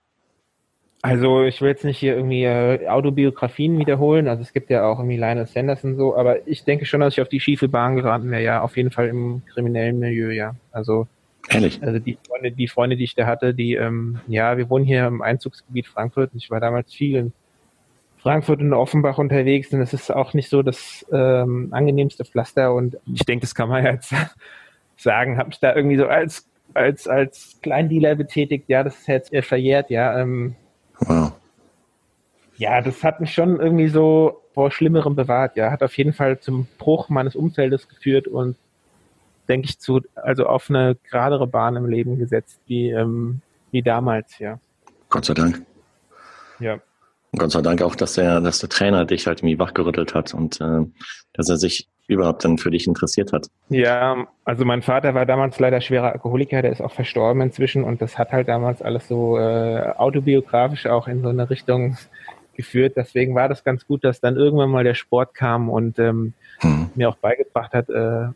Also 1.03 1.45
ich 1.45 1.61
will 1.61 1.69
jetzt 1.69 1.85
nicht 1.85 1.99
hier 1.99 2.17
irgendwie 2.17 2.45
äh, 2.45 2.89
Autobiografien 2.89 3.79
wiederholen. 3.79 4.29
Also 4.29 4.43
es 4.43 4.53
gibt 4.53 4.71
ja 4.71 4.87
auch 4.87 4.99
irgendwie 4.99 5.17
Lionel 5.17 5.47
Sanderson 5.47 5.97
so, 5.97 6.17
aber 6.17 6.47
ich 6.49 6.65
denke 6.65 6.85
schon, 6.85 7.01
dass 7.01 7.15
ich 7.15 7.21
auf 7.21 7.29
die 7.29 7.39
schiefe 7.39 7.69
Bahn 7.69 7.97
geraten 7.97 8.31
wäre, 8.31 8.43
ja, 8.43 8.61
auf 8.61 8.77
jeden 8.77 8.91
Fall 8.91 9.09
im 9.09 9.43
kriminellen 9.47 9.99
Milieu, 9.99 10.31
ja. 10.31 10.57
Also 10.73 11.07
Ehrlich? 11.49 11.83
Also 11.83 11.99
die 11.99 12.19
Freunde, 12.27 12.53
die 12.53 12.69
Freunde, 12.69 12.97
die 12.97 13.05
ich 13.05 13.15
da 13.15 13.27
hatte, 13.27 13.55
die, 13.55 13.75
ähm, 13.75 14.21
ja, 14.27 14.57
wir 14.57 14.69
wohnen 14.69 14.85
hier 14.85 15.07
im 15.07 15.23
Einzugsgebiet 15.23 15.87
Frankfurt. 15.87 16.31
Ich 16.35 16.51
war 16.51 16.61
damals 16.61 16.93
viel 16.93 17.17
in 17.17 17.33
Frankfurt 18.19 18.61
und 18.61 18.73
Offenbach 18.73 19.19
unterwegs 19.19 19.73
und 19.73 19.81
es 19.81 19.93
ist 19.93 20.11
auch 20.11 20.35
nicht 20.35 20.49
so 20.49 20.63
das 20.63 21.07
ähm, 21.13 21.69
angenehmste 21.71 22.25
Pflaster 22.25 22.75
und 22.75 22.97
ich 23.13 23.25
denke, 23.25 23.43
das 23.43 23.55
kann 23.55 23.69
man 23.69 23.85
jetzt 23.85 24.13
sagen, 24.97 25.39
habe 25.39 25.51
ich 25.53 25.61
da 25.61 25.77
irgendwie 25.77 25.97
so 25.97 26.07
als 26.07 26.49
als 26.75 27.07
als 27.07 27.59
Kleindealer 27.63 28.17
betätigt, 28.17 28.65
ja, 28.67 28.83
das 28.83 28.99
ist 28.99 29.07
jetzt 29.07 29.47
verjährt, 29.47 29.91
ja. 29.91 30.19
Ähm, 30.19 30.57
wow. 30.99 31.33
Ja, 32.57 32.81
das 32.81 33.05
hat 33.05 33.21
mich 33.21 33.33
schon 33.33 33.61
irgendwie 33.61 33.89
so 33.89 34.43
vor 34.55 34.73
Schlimmerem 34.73 35.15
bewahrt, 35.15 35.57
ja, 35.57 35.71
hat 35.71 35.85
auf 35.85 35.97
jeden 35.97 36.13
Fall 36.13 36.41
zum 36.41 36.67
Bruch 36.79 37.09
meines 37.09 37.37
Umfeldes 37.37 37.89
geführt 37.89 38.27
und 38.27 38.57
denke 39.49 39.67
ich 39.69 39.79
zu, 39.79 40.01
also 40.15 40.47
auf 40.47 40.71
eine 40.71 40.97
geradere 41.11 41.47
Bahn 41.47 41.77
im 41.77 41.89
Leben 41.89 42.19
gesetzt, 42.19 42.61
wie, 42.67 42.91
ähm, 42.91 43.41
wie 43.71 43.83
damals, 43.83 44.39
ja. 44.39 44.59
Gott 45.09 45.25
sei 45.25 45.35
Dank. 45.35 45.63
Ja. 46.59 46.75
Und 47.33 47.39
Gott 47.39 47.53
sei 47.53 47.63
Dank 47.63 47.83
auch, 47.83 47.95
dass 47.95 48.15
der, 48.15 48.41
dass 48.41 48.59
der 48.59 48.69
Trainer 48.69 49.05
dich 49.05 49.27
halt 49.27 49.41
irgendwie 49.41 49.59
wachgerüttelt 49.59 50.15
hat 50.15 50.35
und 50.35 50.61
äh, 50.61 50.85
dass 51.33 51.49
er 51.49 51.57
sich 51.57 51.89
überhaupt 52.09 52.45
dann 52.45 52.59
für 52.59 52.71
dich 52.71 52.87
interessiert 52.87 53.33
hat. 53.33 53.49
Ja, 53.69 54.27
also 54.45 54.65
mein 54.65 54.83
Vater 54.83 55.15
war 55.15 55.27
damals 55.27 55.59
leider 55.59 55.81
schwerer 55.81 56.13
Alkoholiker, 56.13 56.63
der 56.63 56.71
ist 56.71 56.81
auch 56.81 56.93
verstorben 56.93 57.43
inzwischen 57.43 57.83
und 57.83 58.01
das 58.01 58.17
hat 58.17 58.33
halt 58.33 58.49
damals 58.49 58.81
alles 58.81 59.09
so 59.09 59.39
äh, 59.39 59.93
autobiografisch 59.97 60.87
auch 60.87 61.09
in 61.09 61.23
so 61.23 61.29
eine 61.29 61.51
Richtung 61.51 61.97
geführt. 62.55 62.95
Deswegen 62.97 63.35
war 63.35 63.49
das 63.49 63.65
ganz 63.65 63.87
gut, 63.87 64.05
dass 64.05 64.21
dann 64.21 64.37
irgendwann 64.37 64.71
mal 64.71 64.85
der 64.85 64.95
Sport 64.95 65.35
kam 65.35 65.69
und 65.69 65.99
ähm, 65.99 66.33
hm. 66.61 66.91
mir 66.95 67.09
auch 67.09 67.17
beigebracht 67.17 67.75
hat, 67.75 67.89
äh, 67.91 68.29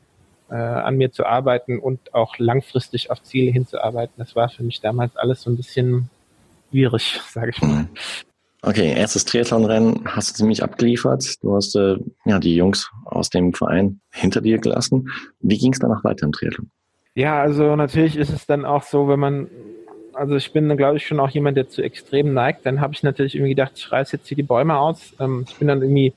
äh, 0.51 0.55
an 0.55 0.97
mir 0.97 1.13
zu 1.13 1.25
arbeiten 1.25 1.79
und 1.79 2.15
auch 2.15 2.39
langfristig 2.39 3.11
auf 3.11 3.23
Ziele 3.23 3.53
hinzuarbeiten. 3.53 4.15
Das 4.19 4.35
war 4.37 4.49
für 4.49 4.63
mich 4.63 4.81
damals 4.81 5.17
alles 5.17 5.43
so 5.43 5.51
ein 5.51 5.57
bisschen 5.57 6.11
schwierig, 6.71 7.21
sage 7.31 7.51
ich 7.51 7.63
mal. 7.63 7.81
Hm. 7.81 7.89
Okay, 8.63 8.93
erstes 8.95 9.25
Triathlonrennen 9.25 10.03
hast 10.05 10.31
du 10.31 10.35
ziemlich 10.35 10.63
abgeliefert. 10.63 11.43
Du 11.43 11.55
hast 11.55 11.75
äh, 11.77 11.97
ja 12.27 12.39
die 12.39 12.57
Jungs 12.57 12.91
aus 13.07 13.31
dem 13.31 13.55
Verein 13.55 14.01
hinter 14.11 14.43
dir 14.43 14.59
gelassen. 14.59 15.09
Wie 15.41 15.57
ging 15.57 15.73
es 15.73 15.79
danach 15.79 16.05
weiter 16.05 16.27
im 16.27 16.33
Triathlon? 16.33 16.71
Ja, 17.15 17.41
also 17.41 17.75
natürlich 17.75 18.17
ist 18.17 18.31
es 18.31 18.45
dann 18.47 18.67
auch 18.67 18.83
so, 18.83 19.09
wenn 19.09 19.19
man, 19.19 19.49
also 20.13 20.37
ich 20.37 20.53
bin, 20.53 20.77
glaube 20.77 20.99
ich, 20.99 21.07
schon 21.07 21.21
auch 21.21 21.31
jemand, 21.31 21.57
der 21.57 21.71
zu 21.71 21.83
extrem 21.83 22.35
neigt. 22.35 22.67
Dann 22.67 22.83
habe 22.83 22.93
ich 22.93 23.03
natürlich 23.03 23.35
irgendwie 23.35 23.55
gedacht, 23.55 23.73
ich 23.77 23.91
reiße 23.91 24.19
jetzt 24.19 24.29
hier 24.29 24.37
die 24.37 24.43
Bäume 24.43 24.79
aus. 24.79 25.15
Ähm, 25.19 25.47
ich 25.49 25.57
bin 25.57 25.69
dann 25.69 25.81
irgendwie 25.81 26.13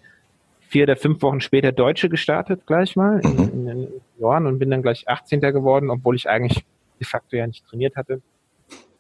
vier 0.74 0.84
oder 0.86 0.96
fünf 0.96 1.22
Wochen 1.22 1.40
später 1.40 1.72
Deutsche 1.72 2.10
gestartet, 2.10 2.66
gleich 2.66 2.96
mal 2.96 3.20
in, 3.24 3.36
mhm. 3.36 3.44
in, 3.44 3.68
in 3.68 3.88
Jahren 4.18 4.48
und 4.48 4.58
bin 4.58 4.72
dann 4.72 4.82
gleich 4.82 5.08
18. 5.08 5.40
geworden, 5.40 5.92
obwohl 5.92 6.16
ich 6.16 6.28
eigentlich 6.28 6.66
de 7.00 7.06
facto 7.06 7.38
ja 7.38 7.46
nicht 7.46 7.64
trainiert 7.68 7.96
hatte 7.96 8.24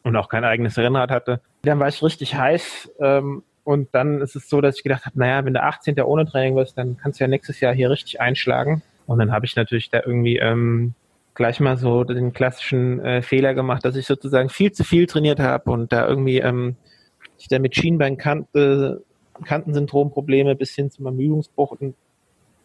und 0.04 0.16
auch 0.16 0.30
kein 0.30 0.44
eigenes 0.44 0.78
Rennrad 0.78 1.10
hatte. 1.10 1.42
Dann 1.64 1.80
war 1.80 1.88
ich 1.88 2.04
richtig 2.04 2.36
heiß 2.36 2.92
ähm, 3.00 3.42
Und 3.64 3.90
dann 3.96 4.22
ist 4.22 4.36
es 4.36 4.50
so, 4.50 4.62
dass 4.62 4.78
ich 4.78 4.84
gedacht 4.84 5.08
habe, 5.08 5.18
naja, 5.18 5.44
wenn 5.46 5.56
du 5.56 5.64
18. 5.64 6.00
ohne 6.02 6.28
Training 6.28 6.56
wirst, 6.56 6.78
dann 6.78 6.96
kannst 6.98 7.20
du 7.20 7.24
ja 7.24 7.28
nächstes 7.28 7.60
Jahr 7.60 7.74
hier 7.74 7.90
richtig 7.90 8.22
einschlagen. 8.22 8.84
Und 9.08 9.18
dann 9.18 9.32
habe 9.32 9.48
ich 9.48 9.56
natürlich 9.56 9.90
da 9.90 10.02
irgendwie 10.06 10.38
ähm, 10.38 10.94
gleich 11.34 11.60
mal 11.60 11.78
so 11.78 12.04
den 12.04 12.34
klassischen 12.34 13.04
äh, 13.04 13.24
Fehler 13.24 13.56
gemacht, 13.56 13.84
dass 13.84 13.96
ich 13.96 14.06
sozusagen 14.06 14.50
viel 14.50 14.72
zu 14.74 14.84
viel 14.84 15.08
trainiert 15.08 15.40
habe 15.40 15.72
und 15.72 15.92
da 15.92 16.08
irgendwie 16.08 16.38
ähm, 16.38 16.76
ich 17.40 17.48
da 17.48 17.58
mit 17.58 17.76
Schienbeinkante, 17.76 19.04
Kantensyndrom 19.46 20.12
Probleme 20.12 20.56
bis 20.56 20.76
hin 20.76 20.92
zum 20.92 21.06
Ermüdungsbruch 21.06 21.72
und 21.72 21.96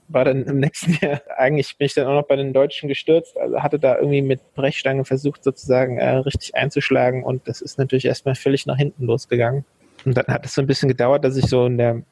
war 0.09 0.25
dann 0.25 0.45
im 0.45 0.59
nächsten 0.59 0.93
Jahr, 1.05 1.21
eigentlich 1.37 1.77
bin 1.77 1.87
ich 1.87 1.95
dann 1.95 2.07
auch 2.07 2.15
noch 2.15 2.27
bei 2.27 2.37
den 2.37 2.53
Deutschen 2.53 2.89
gestürzt, 2.89 3.37
also 3.37 3.63
hatte 3.63 3.79
da 3.79 3.97
irgendwie 3.97 4.23
mit 4.23 4.41
Brechstange 4.55 5.05
versucht 5.05 5.45
sozusagen 5.45 5.99
äh, 5.99 6.09
richtig 6.17 6.55
einzuschlagen 6.55 7.23
und 7.23 7.47
das 7.47 7.61
ist 7.61 7.79
natürlich 7.79 8.07
erstmal 8.07 8.35
völlig 8.35 8.67
nach 8.67 8.77
hinten 8.77 9.05
losgegangen. 9.05 9.65
Und 10.05 10.17
dann 10.17 10.27
hat 10.29 10.47
es 10.47 10.55
so 10.55 10.63
ein 10.63 10.67
bisschen 10.67 10.89
gedauert, 10.89 11.25
dass 11.25 11.37
ich 11.37 11.47
so 11.47 11.67
in 11.67 11.77
der, 11.77 12.03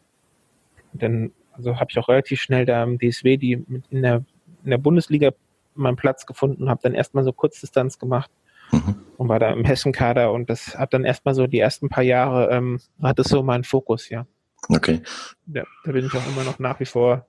dann, 0.93 1.33
also 1.53 1.77
habe 1.77 1.87
ich 1.91 1.99
auch 1.99 2.09
relativ 2.09 2.41
schnell 2.41 2.67
da 2.67 2.83
im 2.83 2.99
DSW, 2.99 3.37
die 3.37 3.53
in 3.91 4.03
der, 4.03 4.25
in 4.65 4.71
der 4.71 4.79
Bundesliga 4.79 5.31
meinen 5.75 5.97
Platz 5.97 6.27
gefunden, 6.27 6.69
habe 6.69 6.81
dann 6.83 6.95
erstmal 6.95 7.25
so 7.25 7.33
Kurzdistanz 7.33 7.99
gemacht 7.99 8.31
mhm. 8.73 8.97
und 9.17 9.29
war 9.29 9.39
da 9.39 9.53
im 9.53 9.65
Hessenkader 9.65 10.33
und 10.33 10.51
das 10.51 10.77
hat 10.77 10.93
dann 10.95 11.05
erstmal 11.05 11.35
so 11.35 11.47
die 11.47 11.61
ersten 11.61 11.89
paar 11.89 12.05
Jahre, 12.05 12.51
ähm, 12.51 12.81
hat 13.03 13.19
es 13.19 13.29
so 13.29 13.43
meinen 13.43 13.65
Fokus, 13.65 14.09
ja. 14.09 14.27
Okay. 14.69 15.03
Ja, 15.47 15.65
da 15.85 15.93
bin 15.93 16.07
ich 16.07 16.15
auch 16.15 16.27
immer 16.27 16.45
noch 16.45 16.59
nach 16.59 16.81
wie 16.81 16.87
vor 16.87 17.27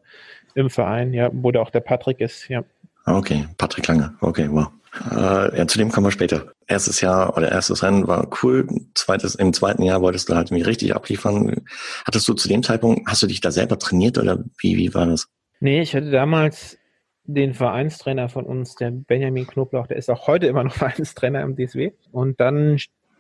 im 0.55 0.69
Verein, 0.69 1.13
ja, 1.13 1.29
wo 1.33 1.51
da 1.51 1.61
auch 1.61 1.69
der 1.69 1.81
Patrick 1.81 2.19
ist, 2.19 2.47
ja. 2.49 2.63
Okay, 3.05 3.47
Patrick 3.57 3.87
Lange, 3.87 4.15
okay, 4.21 4.47
wow. 4.51 4.67
Äh, 5.11 5.57
ja, 5.57 5.67
zu 5.67 5.77
dem 5.77 5.91
kommen 5.91 6.07
wir 6.07 6.11
später. 6.11 6.51
Erstes 6.67 7.01
Jahr 7.01 7.37
oder 7.37 7.51
erstes 7.51 7.83
Rennen 7.83 8.07
war 8.07 8.27
cool. 8.41 8.67
Zweites, 8.95 9.35
im 9.35 9.53
zweiten 9.53 9.83
Jahr 9.83 10.01
wolltest 10.01 10.29
du 10.29 10.35
halt 10.35 10.51
mich 10.51 10.65
richtig 10.65 10.95
abliefern. 10.95 11.63
Hattest 12.05 12.27
du 12.27 12.33
zu 12.33 12.47
dem 12.47 12.63
Zeitpunkt, 12.63 13.07
hast 13.07 13.21
du 13.21 13.27
dich 13.27 13.41
da 13.41 13.51
selber 13.51 13.77
trainiert 13.79 14.17
oder 14.17 14.43
wie, 14.59 14.77
wie 14.77 14.93
war 14.93 15.05
das? 15.05 15.27
Nee, 15.59 15.81
ich 15.81 15.95
hatte 15.95 16.09
damals 16.09 16.77
den 17.23 17.53
Vereinstrainer 17.53 18.29
von 18.29 18.45
uns, 18.45 18.75
der 18.75 18.91
Benjamin 18.91 19.47
Knoblauch, 19.47 19.87
der 19.87 19.97
ist 19.97 20.09
auch 20.09 20.27
heute 20.27 20.47
immer 20.47 20.63
noch 20.63 20.73
Vereinstrainer 20.75 21.41
im 21.41 21.55
DSW. 21.55 21.91
Und 22.11 22.39
dann 22.39 22.77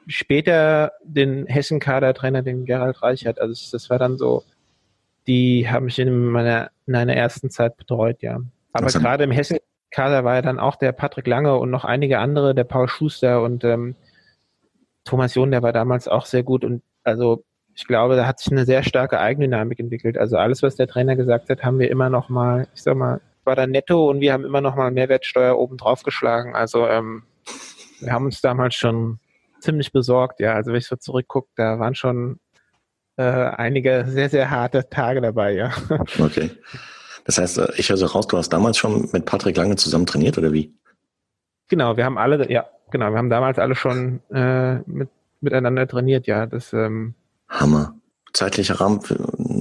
später 0.07 0.93
den 1.03 1.45
Hessen-Kader-Trainer, 1.45 2.41
den 2.41 2.65
Gerald 2.65 3.01
Reichert. 3.03 3.39
Also 3.39 3.71
das 3.71 3.89
war 3.89 3.99
dann 3.99 4.17
so, 4.17 4.43
die 5.27 5.69
haben 5.69 5.85
mich 5.85 5.99
in 5.99 6.25
meiner, 6.25 6.71
in 6.85 6.93
meiner 6.93 7.15
ersten 7.15 7.49
Zeit 7.49 7.77
betreut, 7.77 8.21
ja. 8.21 8.39
Aber 8.73 8.87
gerade 8.87 9.23
im 9.23 9.31
Hessen-Kader 9.31 10.23
war 10.23 10.35
ja 10.35 10.41
dann 10.41 10.59
auch 10.59 10.75
der 10.75 10.91
Patrick 10.91 11.27
Lange 11.27 11.57
und 11.57 11.69
noch 11.69 11.83
einige 11.83 12.19
andere, 12.19 12.55
der 12.55 12.63
Paul 12.63 12.87
Schuster 12.87 13.41
und 13.41 13.63
ähm, 13.63 13.95
Thomas 15.03 15.35
John, 15.35 15.51
der 15.51 15.61
war 15.61 15.73
damals 15.73 16.07
auch 16.07 16.25
sehr 16.25 16.43
gut. 16.43 16.63
Und 16.63 16.83
also 17.03 17.43
ich 17.73 17.85
glaube, 17.85 18.15
da 18.15 18.25
hat 18.25 18.39
sich 18.39 18.51
eine 18.51 18.65
sehr 18.65 18.83
starke 18.83 19.19
Eigendynamik 19.19 19.79
entwickelt. 19.79 20.17
Also 20.17 20.37
alles, 20.37 20.63
was 20.63 20.75
der 20.75 20.87
Trainer 20.87 21.15
gesagt 21.15 21.49
hat, 21.49 21.63
haben 21.63 21.79
wir 21.79 21.91
immer 21.91 22.09
noch 22.09 22.29
mal, 22.29 22.67
ich 22.73 22.83
sag 22.83 22.95
mal, 22.95 23.21
war 23.43 23.55
dann 23.55 23.71
netto 23.71 24.09
und 24.09 24.19
wir 24.19 24.33
haben 24.33 24.45
immer 24.45 24.61
noch 24.61 24.75
mal 24.75 24.91
Mehrwertsteuer 24.91 25.57
oben 25.57 25.77
drauf 25.77 26.03
geschlagen. 26.03 26.55
Also 26.55 26.87
ähm, 26.87 27.23
wir 27.99 28.11
haben 28.11 28.25
uns 28.25 28.41
damals 28.41 28.75
schon 28.75 29.19
ziemlich 29.59 29.91
besorgt, 29.91 30.39
ja. 30.39 30.53
Also 30.53 30.71
wenn 30.71 30.79
ich 30.79 30.87
so 30.87 30.95
zurückgucke, 30.95 31.49
da 31.55 31.79
waren 31.79 31.95
schon 31.95 32.39
äh, 33.17 33.23
einige 33.23 34.05
sehr, 34.07 34.29
sehr 34.29 34.49
harte 34.49 34.89
Tage 34.89 35.21
dabei, 35.21 35.53
ja. 35.53 35.71
Okay. 36.19 36.51
Das 37.25 37.37
heißt, 37.37 37.57
äh, 37.57 37.67
ich 37.77 37.89
höre 37.89 37.97
so 37.97 38.05
raus, 38.05 38.27
du 38.27 38.37
hast 38.37 38.49
damals 38.49 38.77
schon 38.77 39.09
mit 39.11 39.25
Patrick 39.25 39.57
Lange 39.57 39.75
zusammen 39.75 40.05
trainiert 40.05 40.37
oder 40.37 40.53
wie? 40.53 40.73
Genau, 41.67 41.97
wir 41.97 42.05
haben 42.05 42.17
alle, 42.17 42.49
ja, 42.51 42.65
genau, 42.91 43.11
wir 43.11 43.17
haben 43.17 43.29
damals 43.29 43.59
alle 43.59 43.75
schon 43.75 44.21
äh, 44.31 44.75
mit, 44.85 45.09
miteinander 45.41 45.87
trainiert, 45.87 46.27
ja. 46.27 46.45
Das, 46.45 46.73
ähm, 46.73 47.13
Hammer. 47.49 47.95
Zeitlicher 48.33 48.79
Rahmen, 48.79 48.99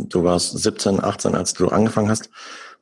du 0.08 0.24
warst 0.24 0.58
17, 0.58 1.02
18, 1.02 1.34
als 1.34 1.54
du 1.54 1.68
angefangen 1.68 2.10
hast. 2.10 2.28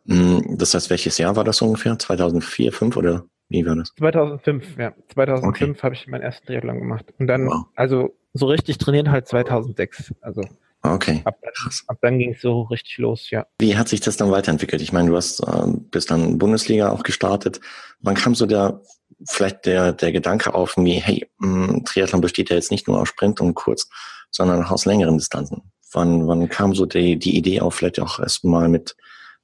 Hm, 0.06 0.56
das 0.58 0.74
heißt, 0.74 0.90
welches 0.90 1.18
Jahr 1.18 1.36
war 1.36 1.44
das 1.44 1.62
ungefähr? 1.62 1.98
2004, 1.98 2.72
2005 2.72 2.96
oder 2.96 3.24
wie 3.48 3.64
war 3.66 3.76
das? 3.76 3.92
2005, 3.98 4.78
ja. 4.78 4.94
2005 5.08 5.70
okay. 5.70 5.82
habe 5.82 5.94
ich 5.94 6.06
meinen 6.06 6.22
ersten 6.22 6.46
Triathlon 6.46 6.78
gemacht. 6.78 7.12
Und 7.18 7.26
dann, 7.26 7.46
wow. 7.46 7.66
also 7.74 8.16
so 8.32 8.46
richtig 8.46 8.78
trainiert 8.78 9.08
halt 9.08 9.28
2006. 9.28 10.14
Also 10.20 10.42
Okay. 10.86 11.22
Ab, 11.24 11.38
ab 11.86 11.98
dann 12.02 12.18
ging 12.18 12.34
es 12.34 12.42
so 12.42 12.62
richtig 12.62 12.98
los, 12.98 13.30
ja. 13.30 13.46
Wie 13.58 13.74
hat 13.74 13.88
sich 13.88 14.02
das 14.02 14.18
dann 14.18 14.30
weiterentwickelt? 14.30 14.82
Ich 14.82 14.92
meine, 14.92 15.08
du 15.08 15.16
hast 15.16 15.40
äh, 15.40 15.66
bist 15.90 16.10
dann 16.10 16.36
Bundesliga 16.36 16.90
auch 16.90 17.02
gestartet. 17.02 17.58
Wann 18.00 18.14
kam 18.14 18.34
so 18.34 18.44
der 18.44 18.82
vielleicht 19.26 19.64
der 19.64 19.94
der 19.94 20.12
Gedanke 20.12 20.52
auf, 20.52 20.76
wie 20.76 21.00
hey, 21.00 21.26
mh, 21.38 21.68
hm, 21.68 21.84
Triathlon 21.86 22.20
besteht 22.20 22.50
ja 22.50 22.56
jetzt 22.56 22.70
nicht 22.70 22.86
nur 22.86 23.00
aus 23.00 23.08
Sprint 23.08 23.40
und 23.40 23.54
kurz, 23.54 23.88
sondern 24.30 24.62
auch 24.62 24.72
aus 24.72 24.84
längeren 24.84 25.16
Distanzen. 25.16 25.62
Wann 25.92 26.28
wann 26.28 26.50
kam 26.50 26.74
so 26.74 26.84
die 26.84 27.18
die 27.18 27.38
Idee 27.38 27.62
auf, 27.62 27.76
vielleicht 27.76 27.98
auch 27.98 28.18
erstmal 28.18 28.68
mit 28.68 28.94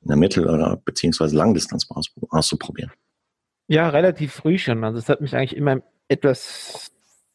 einer 0.04 0.16
Mittel- 0.16 0.48
oder 0.48 0.76
beziehungsweise 0.84 1.36
Langdistanz 1.36 1.88
auszuprobieren? 2.28 2.92
Ja, 3.70 3.88
relativ 3.88 4.32
früh 4.32 4.58
schon. 4.58 4.82
Also 4.82 4.98
es 4.98 5.08
hat 5.08 5.20
mich 5.20 5.36
eigentlich 5.36 5.56
immer 5.56 5.80
etwas 6.08 6.90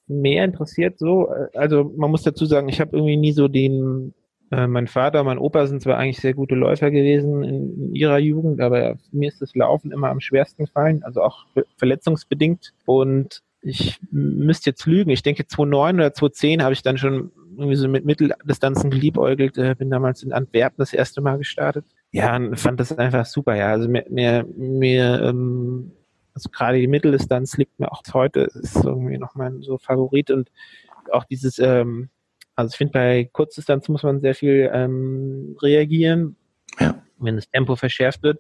mehr 0.06 0.44
interessiert 0.44 1.00
so. 1.00 1.30
Also 1.54 1.94
man 1.96 2.12
muss 2.12 2.24
dazu 2.24 2.46
sagen, 2.46 2.68
ich 2.68 2.82
habe 2.82 2.98
irgendwie 2.98 3.16
nie 3.16 3.32
so 3.32 3.48
den, 3.48 4.14
äh, 4.52 4.68
mein 4.68 4.88
Vater, 4.88 5.24
mein 5.24 5.38
Opa 5.38 5.66
sind 5.66 5.82
zwar 5.82 5.98
eigentlich 5.98 6.20
sehr 6.20 6.34
gute 6.34 6.56
Läufer 6.56 6.92
gewesen 6.92 7.42
in, 7.42 7.82
in, 7.82 7.96
ihrer 7.96 8.20
Jugend, 8.20 8.60
aber 8.60 8.98
mir 9.14 9.30
ist 9.30 9.42
das 9.42 9.56
Laufen 9.56 9.94
immer 9.94 10.10
am 10.10 10.20
schwersten 10.20 10.66
gefallen, 10.66 11.04
also 11.04 11.22
auch 11.22 11.46
verletzungsbedingt. 11.78 12.74
Und 12.84 13.42
ich 13.62 13.98
müsste 14.12 14.72
jetzt 14.72 14.86
lügen, 14.86 15.12
ich 15.12 15.24
denke 15.24 15.48
2009 15.48 15.96
oder 15.96 16.14
2010 16.14 16.64
habe 16.64 16.74
ich 16.74 16.82
dann 16.82 16.98
schon 16.98 17.32
irgendwie 17.52 17.78
so 17.78 17.88
mit 17.88 18.04
Mitteldistanzen 18.04 18.90
geliebäugelt, 18.90 19.58
äh, 19.58 19.74
bin 19.76 19.90
damals 19.90 20.22
in 20.22 20.34
Antwerpen 20.34 20.80
das 20.80 20.92
erste 20.92 21.22
Mal 21.22 21.38
gestartet. 21.38 21.86
Ja, 22.12 22.36
und 22.36 22.60
fand 22.60 22.82
das 22.82 22.92
einfach 22.98 23.26
super, 23.26 23.56
ja. 23.56 23.72
Also 23.72 23.88
mir, 23.88 24.04
mir, 24.10 24.46
mir 24.58 25.22
ähm, 25.22 25.94
also 26.36 26.50
gerade 26.50 26.78
die 26.78 26.88
Mitteldistanz 26.88 27.58
liegt 27.58 27.80
mir 27.80 27.92
auch 27.92 28.04
heute, 28.14 28.42
ist 28.42 28.76
irgendwie 28.76 29.18
noch 29.18 29.36
mein 29.36 29.62
so 29.62 29.78
Favorit 29.78 30.30
und 30.30 30.52
auch 31.12 31.24
dieses, 31.24 31.60
ähm, 31.60 32.10
also 32.56 32.72
ich 32.72 32.78
finde 32.78 32.92
bei 32.92 33.30
Kurzdistanz 33.32 33.88
muss 33.88 34.04
man 34.04 34.22
sehr 34.22 34.36
viel 34.36 34.70
ähm, 34.74 35.58
reagieren, 35.62 36.36
ja. 36.80 37.02
wenn 37.18 37.38
das 37.38 37.50
Tempo 37.50 37.76
verschärft 37.76 38.22
wird. 38.22 38.40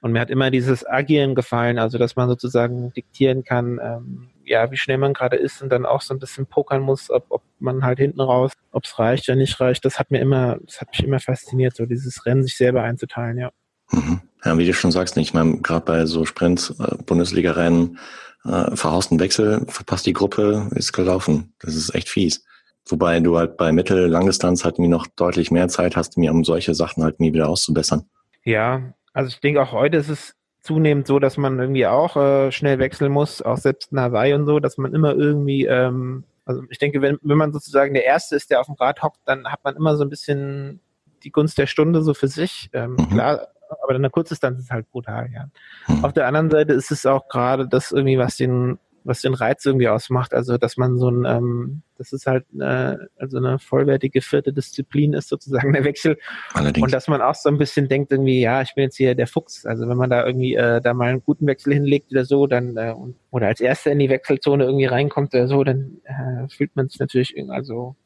Und 0.00 0.12
mir 0.12 0.20
hat 0.20 0.30
immer 0.30 0.50
dieses 0.50 0.84
Agieren 0.86 1.34
gefallen, 1.34 1.78
also 1.78 1.96
dass 1.96 2.16
man 2.16 2.28
sozusagen 2.28 2.92
diktieren 2.92 3.44
kann, 3.44 3.80
ähm, 3.80 4.30
ja, 4.44 4.70
wie 4.72 4.76
schnell 4.76 4.98
man 4.98 5.14
gerade 5.14 5.36
ist 5.36 5.62
und 5.62 5.70
dann 5.70 5.86
auch 5.86 6.00
so 6.00 6.12
ein 6.12 6.18
bisschen 6.18 6.46
pokern 6.46 6.82
muss, 6.82 7.08
ob, 7.08 7.26
ob 7.28 7.42
man 7.60 7.84
halt 7.84 7.98
hinten 7.98 8.20
raus, 8.20 8.52
ob 8.72 8.84
es 8.84 8.98
reicht 8.98 9.28
oder 9.28 9.36
nicht 9.36 9.60
reicht. 9.60 9.84
Das 9.84 10.00
hat 10.00 10.10
mir 10.10 10.18
immer, 10.18 10.58
das 10.66 10.80
hat 10.80 10.88
mich 10.88 11.04
immer 11.04 11.20
fasziniert, 11.20 11.76
so 11.76 11.86
dieses 11.86 12.26
Rennen 12.26 12.42
sich 12.42 12.56
selber 12.56 12.82
einzuteilen, 12.82 13.38
ja. 13.38 13.52
Mhm. 13.92 14.20
Ja, 14.44 14.58
wie 14.58 14.66
du 14.66 14.74
schon 14.74 14.90
sagst, 14.90 15.16
ich 15.16 15.34
meine, 15.34 15.58
gerade 15.58 15.84
bei 15.84 16.06
so 16.06 16.24
Sprint, 16.24 16.74
äh, 16.80 16.96
Bundesliga-Rennen, 17.04 17.98
äh, 18.44 18.74
verhausten 18.74 19.20
Wechsel, 19.20 19.64
verpasst 19.68 20.06
die 20.06 20.12
Gruppe, 20.12 20.68
ist 20.74 20.92
gelaufen. 20.92 21.54
Das 21.60 21.76
ist 21.76 21.94
echt 21.94 22.08
fies. 22.08 22.44
Wobei 22.88 23.20
du 23.20 23.38
halt 23.38 23.56
bei 23.56 23.70
Mittel-, 23.70 24.08
Langdistanz 24.08 24.64
halt 24.64 24.78
mir 24.78 24.88
noch 24.88 25.06
deutlich 25.06 25.50
mehr 25.50 25.68
Zeit 25.68 25.94
hast, 25.94 26.18
mir 26.18 26.32
um 26.32 26.44
solche 26.44 26.74
Sachen 26.74 27.04
halt 27.04 27.20
nie 27.20 27.32
wieder 27.32 27.48
auszubessern. 27.48 28.06
Ja, 28.44 28.94
also 29.12 29.28
ich 29.28 29.40
denke 29.40 29.62
auch 29.62 29.72
heute 29.72 29.98
ist 29.98 30.08
es 30.08 30.34
zunehmend 30.60 31.06
so, 31.06 31.18
dass 31.18 31.36
man 31.36 31.58
irgendwie 31.58 31.86
auch 31.86 32.16
äh, 32.16 32.50
schnell 32.50 32.78
wechseln 32.78 33.12
muss, 33.12 33.42
auch 33.42 33.58
selbst 33.58 33.92
in 33.92 34.00
Hawaii 34.00 34.34
und 34.34 34.46
so, 34.46 34.58
dass 34.58 34.78
man 34.78 34.94
immer 34.94 35.14
irgendwie, 35.14 35.66
ähm, 35.66 36.24
also 36.44 36.62
ich 36.70 36.78
denke, 36.78 37.02
wenn, 37.02 37.18
wenn 37.22 37.38
man 37.38 37.52
sozusagen 37.52 37.94
der 37.94 38.04
Erste 38.04 38.36
ist, 38.36 38.50
der 38.50 38.60
auf 38.60 38.66
dem 38.66 38.76
Rad 38.76 39.02
hockt, 39.02 39.20
dann 39.24 39.46
hat 39.46 39.62
man 39.64 39.76
immer 39.76 39.96
so 39.96 40.04
ein 40.04 40.10
bisschen 40.10 40.80
die 41.22 41.30
Gunst 41.30 41.58
der 41.58 41.66
Stunde 41.66 42.02
so 42.02 42.14
für 42.14 42.28
sich. 42.28 42.68
Ähm, 42.72 42.92
mhm. 42.92 43.08
Klar, 43.10 43.48
aber 43.82 43.94
in 43.94 44.02
der 44.02 44.10
Kurzdistanz 44.10 44.58
ist 44.58 44.70
halt 44.70 44.90
brutal, 44.90 45.28
ja. 45.32 45.48
Mhm. 45.88 46.04
Auf 46.04 46.12
der 46.12 46.26
anderen 46.26 46.50
Seite 46.50 46.72
ist 46.72 46.90
es 46.90 47.06
auch 47.06 47.28
gerade 47.28 47.68
das 47.68 47.92
irgendwie, 47.92 48.18
was 48.18 48.36
den, 48.36 48.78
was 49.04 49.20
den 49.20 49.34
Reiz 49.34 49.64
irgendwie 49.64 49.88
ausmacht. 49.88 50.34
Also, 50.34 50.58
dass 50.58 50.76
man 50.76 50.98
so 50.98 51.08
ein, 51.10 51.24
ähm, 51.24 51.82
das 51.98 52.12
ist 52.12 52.26
halt 52.26 52.44
eine, 52.52 53.08
also 53.16 53.38
eine 53.38 53.58
vollwertige 53.58 54.20
vierte 54.20 54.52
Disziplin 54.52 55.12
ist 55.12 55.28
sozusagen 55.28 55.72
der 55.72 55.84
Wechsel. 55.84 56.18
Allerdings. 56.52 56.84
Und 56.84 56.92
dass 56.92 57.08
man 57.08 57.20
auch 57.20 57.34
so 57.34 57.48
ein 57.48 57.58
bisschen 57.58 57.88
denkt 57.88 58.12
irgendwie, 58.12 58.40
ja, 58.40 58.62
ich 58.62 58.74
bin 58.74 58.84
jetzt 58.84 58.96
hier 58.96 59.14
der 59.14 59.26
Fuchs. 59.26 59.66
Also 59.66 59.88
wenn 59.88 59.96
man 59.96 60.10
da 60.10 60.24
irgendwie 60.24 60.54
äh, 60.54 60.80
da 60.80 60.94
mal 60.94 61.10
einen 61.10 61.22
guten 61.22 61.46
Wechsel 61.46 61.74
hinlegt 61.74 62.12
oder 62.12 62.24
so, 62.24 62.46
dann 62.46 62.76
äh, 62.76 62.94
oder 63.30 63.46
als 63.46 63.60
Erster 63.60 63.92
in 63.92 63.98
die 63.98 64.10
Wechselzone 64.10 64.64
irgendwie 64.64 64.86
reinkommt 64.86 65.34
oder 65.34 65.48
so, 65.48 65.64
dann 65.64 66.00
äh, 66.04 66.48
fühlt 66.48 66.74
man 66.76 66.88
sich 66.88 67.00
natürlich 67.00 67.34
also 67.48 67.96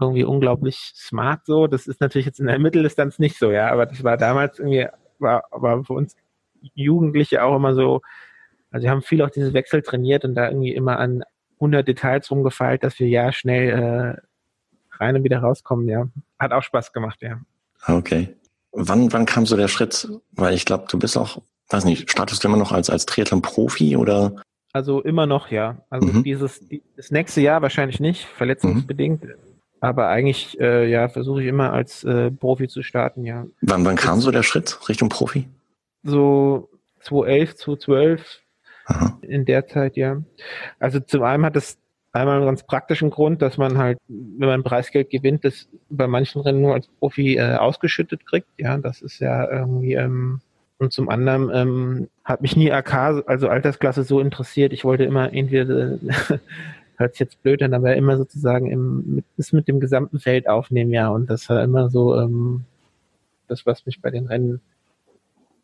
irgendwie 0.00 0.24
unglaublich 0.24 0.92
smart 0.94 1.46
so. 1.46 1.66
Das 1.66 1.86
ist 1.86 2.00
natürlich 2.00 2.26
jetzt 2.26 2.40
in 2.40 2.46
der 2.46 2.58
Mitteldistanz 2.58 3.18
nicht 3.18 3.38
so, 3.38 3.50
ja, 3.50 3.70
aber 3.70 3.86
das 3.86 4.04
war 4.04 4.16
damals 4.16 4.58
irgendwie, 4.58 4.86
war, 5.18 5.44
war 5.50 5.84
für 5.84 5.94
uns 5.94 6.16
Jugendliche 6.74 7.42
auch 7.42 7.56
immer 7.56 7.74
so, 7.74 8.00
also 8.70 8.84
wir 8.84 8.90
haben 8.90 9.02
viel 9.02 9.22
auch 9.22 9.30
diese 9.30 9.54
Wechsel 9.54 9.82
trainiert 9.82 10.24
und 10.24 10.34
da 10.34 10.48
irgendwie 10.48 10.74
immer 10.74 10.98
an 10.98 11.22
100 11.54 11.86
Details 11.86 12.30
rumgefeilt, 12.30 12.84
dass 12.84 12.98
wir 12.98 13.08
ja 13.08 13.32
schnell 13.32 13.70
äh, 14.20 14.96
rein 15.02 15.16
und 15.16 15.24
wieder 15.24 15.40
rauskommen, 15.40 15.88
ja. 15.88 16.08
Hat 16.38 16.52
auch 16.52 16.62
Spaß 16.62 16.92
gemacht, 16.92 17.20
ja. 17.20 17.40
Okay. 17.86 18.36
Wann, 18.72 19.12
wann 19.12 19.26
kam 19.26 19.46
so 19.46 19.56
der 19.56 19.68
Schritt? 19.68 20.08
Weil 20.32 20.54
ich 20.54 20.64
glaube, 20.64 20.86
du 20.88 20.98
bist 20.98 21.16
auch, 21.16 21.42
weiß 21.70 21.84
nicht, 21.84 22.10
startest 22.10 22.44
du 22.44 22.48
immer 22.48 22.56
noch 22.56 22.70
als, 22.70 22.90
als 22.90 23.06
Triathlon-Profi 23.06 23.96
oder? 23.96 24.36
Also 24.72 25.00
immer 25.02 25.26
noch, 25.26 25.50
ja. 25.50 25.78
Also 25.90 26.06
mhm. 26.06 26.22
dieses, 26.22 26.60
die, 26.68 26.82
das 26.96 27.10
nächste 27.10 27.40
Jahr 27.40 27.62
wahrscheinlich 27.62 27.98
nicht, 27.98 28.26
verletzungsbedingt. 28.26 29.24
Mhm 29.24 29.47
Aber 29.80 30.08
eigentlich, 30.08 30.58
äh, 30.60 30.90
ja, 30.90 31.08
versuche 31.08 31.42
ich 31.42 31.48
immer 31.48 31.72
als 31.72 32.04
äh, 32.04 32.30
Profi 32.30 32.68
zu 32.68 32.82
starten, 32.82 33.24
ja. 33.24 33.46
Wann, 33.60 33.84
wann 33.84 33.96
kam 33.96 34.20
so 34.20 34.30
der 34.30 34.42
Schritt 34.42 34.88
Richtung 34.88 35.08
Profi? 35.08 35.46
So 36.02 36.68
2011, 37.00 37.56
2012, 37.56 38.40
Aha. 38.86 39.18
in 39.22 39.44
der 39.44 39.66
Zeit, 39.66 39.96
ja. 39.96 40.20
Also 40.78 41.00
zum 41.00 41.22
einen 41.22 41.44
hat 41.44 41.56
es 41.56 41.78
einmal 42.12 42.36
einen 42.36 42.46
ganz 42.46 42.64
praktischen 42.64 43.10
Grund, 43.10 43.42
dass 43.42 43.58
man 43.58 43.78
halt, 43.78 43.98
wenn 44.08 44.48
man 44.48 44.64
Preisgeld 44.64 45.10
gewinnt, 45.10 45.44
das 45.44 45.68
bei 45.90 46.06
manchen 46.06 46.40
Rennen 46.40 46.62
nur 46.62 46.74
als 46.74 46.88
Profi 46.88 47.36
äh, 47.36 47.54
ausgeschüttet 47.54 48.26
kriegt. 48.26 48.48
Ja, 48.56 48.76
das 48.78 49.02
ist 49.02 49.20
ja 49.20 49.48
irgendwie, 49.50 49.94
ähm, 49.94 50.40
und 50.78 50.92
zum 50.92 51.08
anderen 51.08 51.50
ähm, 51.52 52.08
hat 52.24 52.40
mich 52.40 52.56
nie 52.56 52.70
AK, 52.70 53.24
also 53.26 53.48
Altersklasse, 53.48 54.04
so 54.04 54.20
interessiert. 54.20 54.72
Ich 54.72 54.84
wollte 54.84 55.04
immer 55.04 55.32
entweder, 55.32 55.92
äh, 55.94 56.38
hört 56.98 57.14
sich 57.14 57.20
jetzt 57.20 57.42
blöd 57.42 57.62
an, 57.62 57.74
aber 57.74 57.96
immer 57.96 58.16
sozusagen 58.16 58.70
im, 58.70 59.14
mit, 59.16 59.24
das 59.36 59.52
mit 59.52 59.68
dem 59.68 59.80
gesamten 59.80 60.18
Feld 60.18 60.48
aufnehmen, 60.48 60.92
ja. 60.92 61.08
Und 61.08 61.30
das 61.30 61.48
war 61.48 61.62
immer 61.62 61.90
so 61.90 62.16
ähm, 62.16 62.64
das, 63.46 63.64
was 63.66 63.86
mich 63.86 64.02
bei 64.02 64.10
den 64.10 64.26
Rennen 64.26 64.60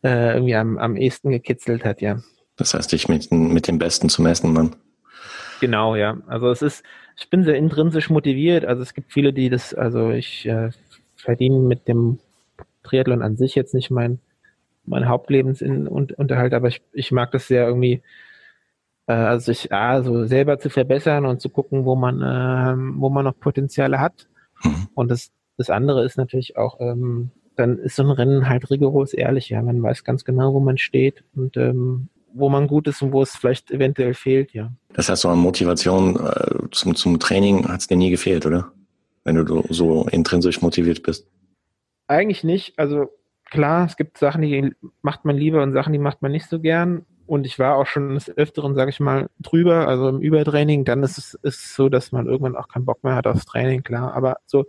äh, 0.03 0.33
irgendwie 0.33 0.55
am, 0.55 0.77
am 0.77 0.95
ehesten 0.95 1.31
gekitzelt 1.31 1.83
hat, 1.83 2.01
ja. 2.01 2.21
Das 2.55 2.73
heißt, 2.73 2.91
dich 2.91 3.09
mit, 3.09 3.31
mit 3.31 3.67
dem 3.67 3.79
Besten 3.79 4.07
zu 4.07 4.21
messen, 4.21 4.53
Mann. 4.53 4.75
Genau, 5.59 5.95
ja. 5.95 6.17
Also 6.27 6.49
es 6.49 6.61
ist, 6.61 6.83
ich 7.17 7.29
bin 7.29 7.43
sehr 7.43 7.55
intrinsisch 7.55 8.09
motiviert. 8.09 8.65
Also 8.65 8.81
es 8.81 8.93
gibt 8.93 9.11
viele, 9.11 9.33
die 9.33 9.49
das, 9.49 9.73
also 9.73 10.11
ich 10.11 10.45
äh, 10.45 10.69
verdiene 11.15 11.59
mit 11.59 11.87
dem 11.87 12.19
Triathlon 12.83 13.21
an 13.21 13.35
sich 13.35 13.55
jetzt 13.55 13.73
nicht 13.73 13.91
mein, 13.91 14.19
mein 14.85 15.07
Hauptlebensunterhalt, 15.07 16.53
aber 16.53 16.69
ich, 16.69 16.81
ich 16.93 17.11
mag 17.11 17.31
das 17.31 17.47
sehr 17.47 17.67
irgendwie, 17.67 18.01
äh, 19.07 19.13
also 19.13 19.45
sich 19.45 19.71
A, 19.71 20.03
so 20.03 20.25
selber 20.25 20.59
zu 20.59 20.69
verbessern 20.69 21.25
und 21.25 21.41
zu 21.41 21.49
gucken, 21.49 21.85
wo 21.85 21.95
man, 21.95 22.21
äh, 22.21 22.99
wo 22.99 23.09
man 23.09 23.25
noch 23.25 23.39
Potenziale 23.39 23.99
hat. 23.99 24.27
Mhm. 24.63 24.87
Und 24.93 25.11
das, 25.11 25.31
das 25.57 25.69
andere 25.69 26.03
ist 26.05 26.17
natürlich 26.17 26.57
auch, 26.57 26.79
ähm, 26.79 27.31
dann 27.55 27.77
ist 27.79 27.95
so 27.95 28.03
ein 28.03 28.11
Rennen 28.11 28.49
halt 28.49 28.69
rigoros 28.69 29.13
ehrlich, 29.13 29.49
ja. 29.49 29.61
Man 29.61 29.81
weiß 29.81 30.03
ganz 30.03 30.25
genau, 30.25 30.53
wo 30.53 30.59
man 30.59 30.77
steht 30.77 31.23
und 31.35 31.55
ähm, 31.57 32.09
wo 32.33 32.49
man 32.49 32.67
gut 32.67 32.87
ist 32.87 33.01
und 33.01 33.13
wo 33.13 33.21
es 33.21 33.35
vielleicht 33.35 33.71
eventuell 33.71 34.13
fehlt, 34.13 34.53
ja. 34.53 34.71
Das 34.93 35.09
heißt, 35.09 35.21
so 35.21 35.29
eine 35.29 35.37
Motivation 35.37 36.17
äh, 36.17 36.69
zum, 36.71 36.95
zum 36.95 37.19
Training 37.19 37.67
hat 37.67 37.79
es 37.79 37.87
dir 37.87 37.97
nie 37.97 38.09
gefehlt, 38.09 38.45
oder? 38.45 38.71
Wenn 39.23 39.35
du 39.35 39.63
so 39.69 40.05
intrinsisch 40.11 40.61
motiviert 40.61 41.01
bist. 41.01 41.27
Eigentlich 42.07 42.43
nicht. 42.43 42.77
Also 42.77 43.09
klar, 43.45 43.85
es 43.85 43.97
gibt 43.97 44.17
Sachen, 44.17 44.41
die 44.41 44.73
macht 45.01 45.25
man 45.25 45.37
lieber 45.37 45.63
und 45.63 45.73
Sachen, 45.73 45.93
die 45.93 45.99
macht 45.99 46.21
man 46.21 46.31
nicht 46.31 46.47
so 46.47 46.59
gern. 46.59 47.05
Und 47.27 47.47
ich 47.47 47.57
war 47.57 47.75
auch 47.77 47.87
schon 47.87 48.13
des 48.13 48.29
Öfteren, 48.37 48.75
sage 48.75 48.91
ich 48.91 48.99
mal, 48.99 49.29
drüber, 49.39 49.87
also 49.87 50.09
im 50.09 50.21
Übertraining. 50.21 50.85
Dann 50.85 51.01
ist 51.03 51.17
es 51.17 51.33
ist 51.41 51.75
so, 51.75 51.89
dass 51.89 52.11
man 52.11 52.27
irgendwann 52.27 52.55
auch 52.55 52.67
keinen 52.67 52.85
Bock 52.85 53.03
mehr 53.03 53.15
hat 53.15 53.25
aufs 53.25 53.45
Training, 53.45 53.83
klar. 53.83 54.13
Aber 54.13 54.37
so 54.45 54.65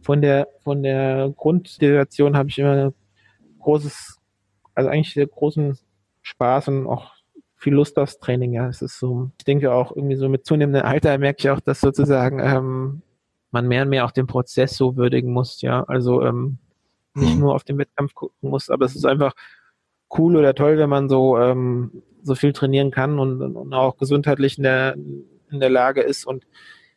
von 0.00 0.20
der 0.20 0.48
von 0.64 0.82
der 0.82 1.32
Grundsituation 1.36 2.36
habe 2.36 2.48
ich 2.48 2.58
immer 2.58 2.92
großes, 3.60 4.18
also 4.74 4.90
eigentlich 4.90 5.14
sehr 5.14 5.26
großen 5.28 5.78
Spaß 6.22 6.68
und 6.68 6.86
auch 6.86 7.12
viel 7.56 7.74
Lust 7.74 7.98
aufs 7.98 8.18
Training. 8.18 8.52
Ja, 8.52 8.68
es 8.68 8.82
ist 8.82 8.98
so, 8.98 9.30
ich 9.38 9.44
denke 9.44 9.72
auch 9.72 9.94
irgendwie 9.94 10.16
so 10.16 10.28
mit 10.28 10.44
zunehmendem 10.44 10.84
Alter 10.84 11.16
merke 11.18 11.38
ich 11.38 11.50
auch, 11.50 11.60
dass 11.60 11.80
sozusagen 11.80 12.40
ähm, 12.40 13.02
man 13.52 13.68
mehr 13.68 13.82
und 13.82 13.90
mehr 13.90 14.04
auch 14.04 14.10
den 14.10 14.26
Prozess 14.26 14.76
so 14.76 14.96
würdigen 14.96 15.32
muss. 15.32 15.62
Ja, 15.62 15.84
also 15.84 16.22
ähm, 16.22 16.58
nicht 17.14 17.34
mhm. 17.34 17.40
nur 17.40 17.54
auf 17.54 17.62
den 17.62 17.78
Wettkampf 17.78 18.14
gucken 18.14 18.50
muss, 18.50 18.70
aber 18.70 18.86
es 18.86 18.96
ist 18.96 19.06
einfach 19.06 19.34
cool 20.16 20.36
oder 20.36 20.54
toll, 20.54 20.78
wenn 20.78 20.90
man 20.90 21.08
so 21.08 21.36
so 22.24 22.34
viel 22.34 22.52
trainieren 22.52 22.90
kann 22.90 23.18
und, 23.18 23.42
und 23.42 23.74
auch 23.74 23.96
gesundheitlich 23.96 24.58
in 24.58 24.64
der 24.64 24.94
in 24.94 25.60
der 25.60 25.70
Lage 25.70 26.02
ist 26.02 26.24
und 26.26 26.46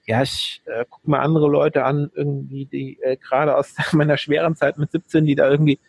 ja, 0.07 0.21
ich 0.21 0.61
äh, 0.65 0.85
gucke 0.87 1.09
mal 1.09 1.19
andere 1.19 1.49
Leute 1.49 1.83
an, 1.83 2.11
irgendwie, 2.13 2.65
die 2.65 2.99
äh, 3.01 3.17
gerade 3.17 3.57
aus 3.57 3.73
meiner 3.93 4.17
schweren 4.17 4.55
Zeit 4.55 4.77
mit 4.77 4.91
17, 4.91 5.25
die 5.25 5.35
da 5.35 5.49
irgendwie 5.49 5.79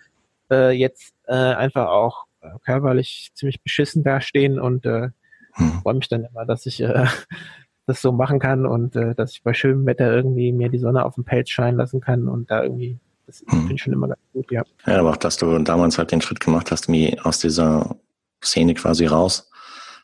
äh, 0.51 0.71
jetzt 0.71 1.15
äh, 1.27 1.35
einfach 1.35 1.89
auch 1.89 2.25
körperlich 2.65 3.31
ziemlich 3.35 3.63
beschissen 3.63 4.05
dastehen 4.05 4.61
und 4.61 4.87
äh, 4.87 5.09
hm. 5.53 5.81
freue 5.83 5.95
mich 5.95 6.09
dann 6.09 6.25
immer, 6.25 6.47
dass 6.47 6.67
ich 6.67 6.81
äh, 6.81 7.07
das 7.87 8.01
so 8.01 8.13
machen 8.13 8.39
kann 8.39 8.67
und 8.67 8.97
äh, 8.97 9.15
dass 9.15 9.33
ich 9.33 9.43
bei 9.43 9.53
schönem 9.53 9.87
Wetter 9.87 10.13
irgendwie 10.13 10.53
mir 10.53 10.69
die 10.69 10.79
Sonne 10.79 11.05
auf 11.05 11.15
dem 11.15 11.25
Pelz 11.25 11.51
scheinen 11.51 11.77
lassen 11.77 12.01
kann 12.01 12.29
und 12.29 12.51
da 12.51 12.63
irgendwie, 12.63 12.99
das 13.27 13.41
hm. 13.41 13.59
finde 13.59 13.75
ich 13.75 13.83
schon 13.83 13.93
immer 13.93 14.09
ganz 14.09 14.21
gut, 14.33 14.51
ja. 14.51 14.63
Ja, 14.87 15.01
aber 15.01 15.11
auch, 15.11 15.17
dass 15.17 15.37
du 15.37 15.59
damals 15.59 15.99
halt 15.99 16.13
den 16.13 16.21
Schritt 16.21 16.41
gemacht 16.41 16.71
hast, 16.71 16.89
wie 16.89 17.19
aus 17.21 17.39
dieser 17.39 17.97
Szene 18.43 18.75
quasi 18.75 19.07
raus, 19.07 19.51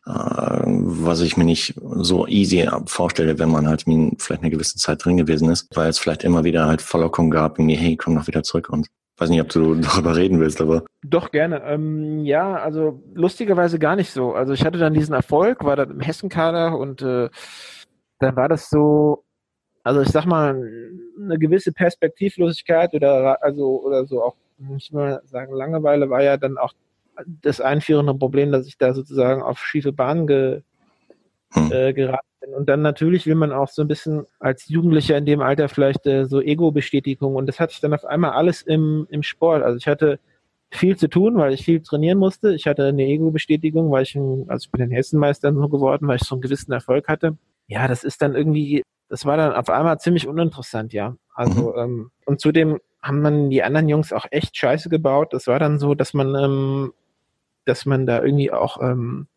äh, 0.06 0.10
was 0.10 1.20
ich 1.20 1.36
mir 1.36 1.44
nicht 1.44 1.74
so 1.80 2.26
easy 2.26 2.68
vorstelle, 2.86 3.38
wenn 3.38 3.50
man 3.50 3.68
halt 3.68 3.84
vielleicht 3.84 4.42
eine 4.42 4.50
gewisse 4.50 4.76
Zeit 4.76 5.04
drin 5.04 5.16
gewesen 5.16 5.50
ist, 5.50 5.74
weil 5.76 5.88
es 5.88 5.98
vielleicht 5.98 6.24
immer 6.24 6.44
wieder 6.44 6.66
halt 6.66 6.82
Verlockung 6.82 7.30
gab, 7.30 7.58
irgendwie, 7.58 7.76
hey, 7.76 7.96
komm 7.96 8.14
noch 8.14 8.26
wieder 8.26 8.42
zurück 8.42 8.68
und 8.70 8.88
weiß 9.18 9.30
nicht, 9.30 9.40
ob 9.40 9.48
du 9.50 9.74
darüber 9.80 10.16
reden 10.16 10.40
willst, 10.40 10.60
aber. 10.60 10.84
Doch, 11.02 11.30
gerne. 11.30 11.62
Ähm, 11.62 12.24
ja, 12.24 12.56
also 12.56 13.02
lustigerweise 13.14 13.78
gar 13.78 13.94
nicht 13.94 14.10
so. 14.10 14.32
Also 14.32 14.52
ich 14.52 14.64
hatte 14.64 14.78
dann 14.78 14.94
diesen 14.94 15.14
Erfolg, 15.14 15.64
war 15.64 15.76
dann 15.76 15.90
im 15.90 16.00
Hessenkader 16.00 16.76
und 16.76 17.02
äh, 17.02 17.28
dann 18.18 18.36
war 18.36 18.48
das 18.48 18.68
so, 18.68 19.24
also 19.82 20.00
ich 20.00 20.08
sag 20.08 20.26
mal, 20.26 20.50
eine 21.20 21.38
gewisse 21.38 21.72
Perspektivlosigkeit 21.72 22.94
oder 22.94 23.42
also 23.42 23.82
oder 23.82 24.06
so 24.06 24.22
auch, 24.22 24.36
nicht 24.58 24.92
mal 24.92 25.20
sagen, 25.24 25.54
Langeweile 25.54 26.08
war 26.08 26.22
ja 26.22 26.36
dann 26.36 26.56
auch 26.56 26.72
das 27.42 27.60
einführende 27.60 28.14
Problem, 28.14 28.52
dass 28.52 28.66
ich 28.66 28.78
da 28.78 28.94
sozusagen 28.94 29.42
auf 29.42 29.58
schiefe 29.58 29.92
Bahnen 29.92 30.26
ge, 30.26 30.62
hm. 31.52 31.72
äh, 31.72 31.92
geraten 31.92 32.26
bin. 32.40 32.54
Und 32.54 32.68
dann 32.68 32.82
natürlich 32.82 33.26
will 33.26 33.34
man 33.34 33.52
auch 33.52 33.68
so 33.68 33.82
ein 33.82 33.88
bisschen 33.88 34.24
als 34.38 34.68
Jugendlicher 34.68 35.18
in 35.18 35.26
dem 35.26 35.40
Alter 35.40 35.68
vielleicht 35.68 36.06
äh, 36.06 36.26
so 36.26 36.40
Ego-Bestätigung. 36.40 37.34
Und 37.34 37.46
das 37.46 37.60
hatte 37.60 37.72
ich 37.72 37.80
dann 37.80 37.92
auf 37.92 38.04
einmal 38.04 38.32
alles 38.32 38.62
im, 38.62 39.06
im 39.10 39.22
Sport. 39.22 39.62
Also 39.62 39.76
ich 39.76 39.86
hatte 39.86 40.18
viel 40.70 40.96
zu 40.96 41.08
tun, 41.08 41.36
weil 41.36 41.52
ich 41.52 41.64
viel 41.64 41.80
trainieren 41.80 42.18
musste. 42.18 42.54
Ich 42.54 42.66
hatte 42.66 42.86
eine 42.86 43.04
Ego-Bestätigung, 43.04 43.90
weil 43.90 44.04
ich, 44.04 44.14
ein, 44.14 44.46
also 44.48 44.64
ich 44.66 44.70
bin 44.70 44.80
den 44.80 44.90
Hessenmeister 44.90 45.52
so 45.52 45.68
geworden, 45.68 46.08
weil 46.08 46.16
ich 46.16 46.22
so 46.22 46.34
einen 46.34 46.42
gewissen 46.42 46.72
Erfolg 46.72 47.08
hatte. 47.08 47.36
Ja, 47.66 47.88
das 47.88 48.04
ist 48.04 48.22
dann 48.22 48.34
irgendwie, 48.34 48.82
das 49.08 49.24
war 49.24 49.36
dann 49.36 49.52
auf 49.52 49.70
einmal 49.70 49.98
ziemlich 49.98 50.26
uninteressant, 50.26 50.92
ja. 50.92 51.16
Also, 51.34 51.72
mhm. 51.72 51.78
ähm, 51.78 52.10
und 52.26 52.40
zudem 52.40 52.78
haben 53.02 53.22
dann 53.24 53.50
die 53.50 53.62
anderen 53.62 53.88
Jungs 53.88 54.12
auch 54.12 54.26
echt 54.30 54.56
Scheiße 54.56 54.88
gebaut. 54.88 55.32
Das 55.32 55.46
war 55.46 55.58
dann 55.58 55.78
so, 55.78 55.94
dass 55.94 56.14
man, 56.14 56.34
ähm, 56.34 56.92
dass 57.64 57.86
man 57.86 58.06
da 58.06 58.22
irgendwie 58.22 58.52
auch 58.52 58.80
ähm, 58.80 59.28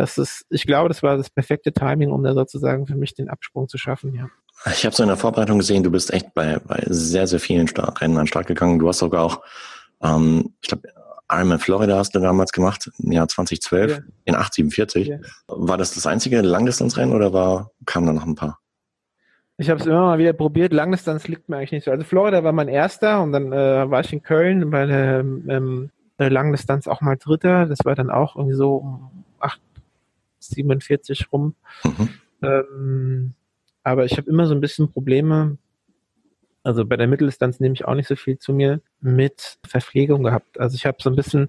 das 0.00 0.16
ist, 0.16 0.46
ich 0.48 0.66
glaube, 0.66 0.88
das 0.88 1.02
war 1.02 1.18
das 1.18 1.28
perfekte 1.28 1.72
Timing, 1.72 2.10
um 2.10 2.22
da 2.22 2.32
sozusagen 2.32 2.86
für 2.86 2.96
mich 2.96 3.14
den 3.14 3.28
Absprung 3.28 3.68
zu 3.68 3.76
schaffen, 3.76 4.14
ja. 4.14 4.28
Ich 4.72 4.84
habe 4.84 4.94
so 4.94 5.02
in 5.02 5.08
der 5.08 5.18
Vorbereitung 5.18 5.58
gesehen, 5.58 5.82
du 5.82 5.90
bist 5.90 6.12
echt 6.12 6.34
bei, 6.34 6.58
bei 6.58 6.82
sehr, 6.86 7.26
sehr 7.26 7.40
vielen 7.40 7.68
Start 7.68 8.00
Rennen 8.00 8.18
an 8.18 8.26
Start 8.26 8.46
gegangen. 8.46 8.78
Du 8.78 8.88
hast 8.88 8.98
sogar 8.98 9.24
auch, 9.24 9.42
ähm, 10.02 10.54
ich 10.60 10.68
glaube, 10.68 10.88
Ironman 11.30 11.58
Florida 11.58 11.96
hast 11.96 12.14
du 12.14 12.18
damals 12.18 12.52
gemacht, 12.52 12.90
im 12.98 13.12
Jahr 13.12 13.28
2012, 13.28 13.90
ja. 13.90 13.98
in 14.24 14.34
847. 14.34 15.08
Ja. 15.08 15.18
War 15.46 15.78
das 15.78 15.94
das 15.94 16.06
einzige 16.06 16.40
Langdistanzrennen 16.40 17.14
oder 17.14 17.32
war, 17.32 17.70
kamen 17.86 18.06
da 18.06 18.12
noch 18.12 18.26
ein 18.26 18.34
paar? 18.34 18.58
Ich 19.56 19.68
habe 19.68 19.78
es 19.78 19.86
immer 19.86 20.00
mal 20.00 20.18
wieder 20.18 20.32
probiert. 20.32 20.72
Langdistanz 20.72 21.28
liegt 21.28 21.48
mir 21.48 21.58
eigentlich 21.58 21.72
nicht 21.72 21.84
so. 21.84 21.90
Also 21.90 22.04
Florida 22.04 22.42
war 22.42 22.52
mein 22.52 22.68
erster 22.68 23.22
und 23.22 23.32
dann 23.32 23.52
äh, 23.52 23.90
war 23.90 24.00
ich 24.00 24.12
in 24.12 24.22
Köln 24.22 24.70
bei 24.70 24.86
der 24.86 25.20
ähm, 25.20 25.90
Langdistanz 26.18 26.88
auch 26.88 27.02
mal 27.02 27.16
Dritter. 27.16 27.66
Das 27.66 27.80
war 27.84 27.94
dann 27.94 28.10
auch 28.10 28.36
irgendwie 28.36 28.56
so 28.56 28.76
um 28.76 29.24
47 30.40 31.32
rum. 31.32 31.54
Mhm. 31.84 32.08
Ähm, 32.42 33.34
aber 33.82 34.04
ich 34.04 34.16
habe 34.16 34.28
immer 34.28 34.46
so 34.46 34.54
ein 34.54 34.60
bisschen 34.60 34.90
Probleme, 34.90 35.58
also 36.62 36.84
bei 36.84 36.96
der 36.96 37.06
Mitteldistanz 37.06 37.60
nehme 37.60 37.74
ich 37.74 37.86
auch 37.86 37.94
nicht 37.94 38.08
so 38.08 38.16
viel 38.16 38.38
zu 38.38 38.52
mir, 38.52 38.80
mit 39.00 39.58
Verpflegung 39.66 40.22
gehabt. 40.22 40.60
Also 40.60 40.74
ich 40.74 40.86
habe 40.86 40.98
so 41.00 41.10
ein 41.10 41.16
bisschen 41.16 41.48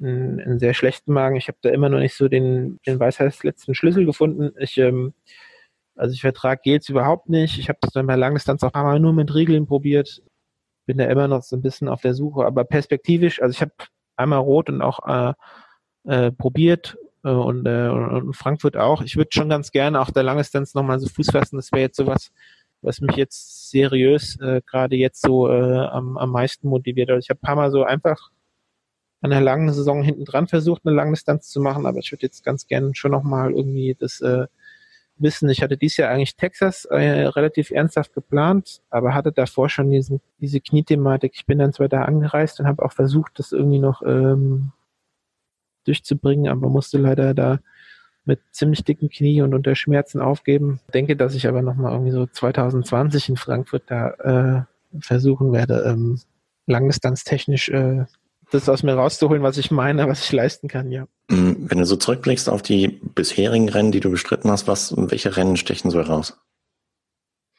einen, 0.00 0.40
einen, 0.40 0.58
sehr 0.58 0.74
schlechten 0.74 1.12
Magen. 1.12 1.36
Ich 1.36 1.48
habe 1.48 1.58
da 1.62 1.70
immer 1.70 1.88
noch 1.88 1.98
nicht 1.98 2.14
so 2.14 2.28
den, 2.28 2.80
den 2.86 3.00
weisheitsletzten 3.00 3.74
Schlüssel 3.74 4.06
gefunden. 4.06 4.52
Ich, 4.58 4.78
ähm, 4.78 5.14
also 5.96 6.12
ich 6.14 6.20
vertrage 6.20 6.60
Gels 6.62 6.88
überhaupt 6.88 7.28
nicht. 7.28 7.58
Ich 7.58 7.68
habe 7.68 7.78
das 7.80 7.92
dann 7.92 8.06
bei 8.06 8.16
Langdistanz 8.16 8.62
auch 8.62 8.68
ein 8.68 8.72
paar 8.72 8.84
Mal 8.84 9.00
nur 9.00 9.12
mit 9.12 9.34
Riegeln 9.34 9.66
probiert. 9.66 10.22
Bin 10.86 10.98
da 10.98 11.04
immer 11.06 11.28
noch 11.28 11.42
so 11.42 11.56
ein 11.56 11.62
bisschen 11.62 11.88
auf 11.88 12.02
der 12.02 12.14
Suche. 12.14 12.44
Aber 12.44 12.64
perspektivisch, 12.64 13.42
also 13.42 13.52
ich 13.52 13.60
habe 13.60 13.72
einmal 14.16 14.40
rot 14.40 14.68
und 14.68 14.82
auch 14.82 15.00
äh, 15.06 15.32
äh, 16.04 16.32
probiert 16.32 16.96
äh, 17.24 17.30
und, 17.30 17.66
äh, 17.66 18.32
Frankfurt 18.32 18.76
auch. 18.76 19.02
Ich 19.02 19.16
würde 19.16 19.30
schon 19.32 19.48
ganz 19.48 19.70
gerne 19.70 20.00
auch 20.00 20.10
der 20.10 20.22
Langdistanz 20.22 20.74
nochmal 20.74 21.00
so 21.00 21.08
Fuß 21.08 21.30
fassen. 21.30 21.56
Das 21.56 21.72
wäre 21.72 21.82
jetzt 21.82 21.96
sowas, 21.96 22.32
was 22.82 23.00
mich 23.00 23.16
jetzt 23.16 23.70
seriös 23.70 24.38
äh, 24.40 24.60
gerade 24.66 24.96
jetzt 24.96 25.22
so 25.22 25.48
äh, 25.48 25.86
am, 25.86 26.18
am 26.18 26.30
meisten 26.30 26.68
motiviert. 26.68 27.10
Also 27.10 27.20
ich 27.20 27.30
habe 27.30 27.38
ein 27.40 27.46
paar 27.46 27.56
Mal 27.56 27.70
so 27.70 27.84
einfach 27.84 28.30
an 29.22 29.30
der 29.30 29.40
langen 29.40 29.72
Saison 29.72 30.02
hinten 30.02 30.24
dran 30.24 30.48
versucht, 30.48 30.82
eine 30.84 30.94
Langdistanz 30.94 31.48
zu 31.48 31.60
machen, 31.60 31.86
aber 31.86 31.98
ich 32.00 32.10
würde 32.10 32.26
jetzt 32.26 32.44
ganz 32.44 32.66
gerne 32.66 32.94
schon 32.94 33.12
nochmal 33.12 33.52
irgendwie 33.52 33.96
das 33.98 34.20
äh, 34.20 34.46
wissen. 35.16 35.48
Ich 35.48 35.62
hatte 35.62 35.76
dieses 35.76 35.98
Jahr 35.98 36.10
eigentlich 36.10 36.36
Texas 36.36 36.84
äh, 36.86 36.96
relativ 36.96 37.70
ernsthaft 37.70 38.14
geplant, 38.14 38.82
aber 38.90 39.14
hatte 39.14 39.30
davor 39.30 39.68
schon 39.68 39.90
diesen, 39.90 40.20
diese 40.40 40.60
Kniethematik. 40.60 41.32
Ich 41.36 41.46
bin 41.46 41.58
dann 41.58 41.72
zwar 41.72 41.88
da 41.88 42.02
angereist 42.02 42.58
und 42.58 42.66
habe 42.66 42.84
auch 42.84 42.92
versucht, 42.92 43.38
das 43.38 43.52
irgendwie 43.52 43.78
noch 43.78 44.02
ähm, 44.02 44.72
durchzubringen, 45.84 46.50
aber 46.50 46.68
musste 46.68 46.98
leider 46.98 47.32
da 47.32 47.60
mit 48.24 48.40
ziemlich 48.52 48.84
dicken 48.84 49.08
Knie 49.08 49.42
und 49.42 49.54
unter 49.54 49.74
Schmerzen 49.74 50.20
aufgeben. 50.20 50.80
Denke, 50.94 51.16
dass 51.16 51.34
ich 51.34 51.48
aber 51.48 51.62
nochmal 51.62 51.92
irgendwie 51.92 52.12
so 52.12 52.26
2020 52.26 53.30
in 53.30 53.36
Frankfurt 53.36 53.84
da 53.86 54.66
äh, 54.94 55.00
versuchen 55.00 55.52
werde, 55.52 55.84
ähm, 55.86 56.20
langdistanztechnisch 56.66 57.68
äh, 57.70 58.04
das 58.52 58.68
aus 58.68 58.82
mir 58.82 58.94
rauszuholen, 58.94 59.42
was 59.42 59.56
ich 59.56 59.70
meine, 59.70 60.06
was 60.08 60.24
ich 60.24 60.32
leisten 60.32 60.68
kann, 60.68 60.92
ja. 60.92 61.06
Mm, 61.28 61.68
wenn 61.68 61.78
du 61.78 61.86
so 61.86 61.96
zurückblickst 61.96 62.48
auf 62.48 62.62
die 62.62 62.88
bisherigen 62.88 63.68
Rennen, 63.68 63.92
die 63.92 64.00
du 64.00 64.10
bestritten 64.10 64.50
hast, 64.50 64.68
was, 64.68 64.94
welche 64.96 65.36
Rennen 65.36 65.56
stechen 65.56 65.90
so 65.90 65.98
heraus? 65.98 66.38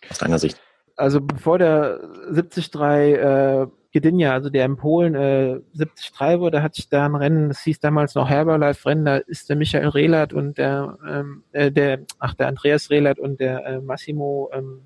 Aus 0.10 0.20
deiner 0.20 0.40
Sicht? 0.40 0.62
Also 0.96 1.20
bevor 1.20 1.58
der 1.58 2.00
73 2.32 2.76
äh, 2.76 3.68
Gdynia, 3.94 4.34
also 4.34 4.50
der 4.50 4.66
in 4.66 4.76
Polen 4.76 5.16
äh, 5.16 5.60
73 5.76 6.40
wurde, 6.40 6.64
hatte 6.64 6.80
ich 6.80 6.90
da 6.90 7.06
ein 7.06 7.16
Rennen, 7.16 7.50
das 7.50 7.62
hieß 7.62 7.80
damals 7.80 8.16
noch 8.16 8.30
Herbalife-Rennen, 8.30 9.06
da 9.06 9.18
ist 9.18 9.50
der 9.50 9.56
Michael 9.56 9.90
Rehlert 9.90 10.34
und 10.34 10.58
der, 10.58 10.98
ähm, 11.08 11.44
äh, 11.52 11.72
der, 11.72 12.00
ach, 12.20 12.34
der 12.34 12.48
Andreas 12.48 12.90
Rehlert 12.90 13.20
und 13.20 13.40
der 13.40 13.66
äh, 13.66 13.80
Massimo 13.80 14.50
ähm, 14.54 14.82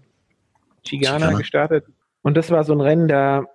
Cigana 0.86 1.34
gestartet. 1.34 1.86
Und 2.22 2.36
das 2.38 2.52
war 2.52 2.64
so 2.64 2.74
ein 2.74 2.82
Rennen, 2.82 3.08
da 3.08 3.46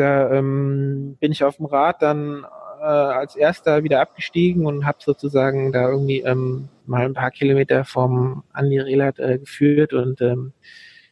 da 0.00 0.30
ähm, 0.30 1.16
bin 1.20 1.32
ich 1.32 1.44
auf 1.44 1.56
dem 1.56 1.66
Rad 1.66 2.02
dann 2.02 2.46
äh, 2.80 2.84
als 2.84 3.36
erster 3.36 3.82
wieder 3.84 4.00
abgestiegen 4.00 4.66
und 4.66 4.86
habe 4.86 4.98
sozusagen 5.00 5.72
da 5.72 5.88
irgendwie 5.88 6.20
ähm, 6.20 6.68
mal 6.86 7.04
ein 7.04 7.14
paar 7.14 7.30
Kilometer 7.30 7.84
vom 7.84 8.44
Andi 8.52 8.78
Relat 8.78 9.18
äh, 9.18 9.38
geführt 9.38 9.92
und 9.92 10.20
ähm, 10.20 10.52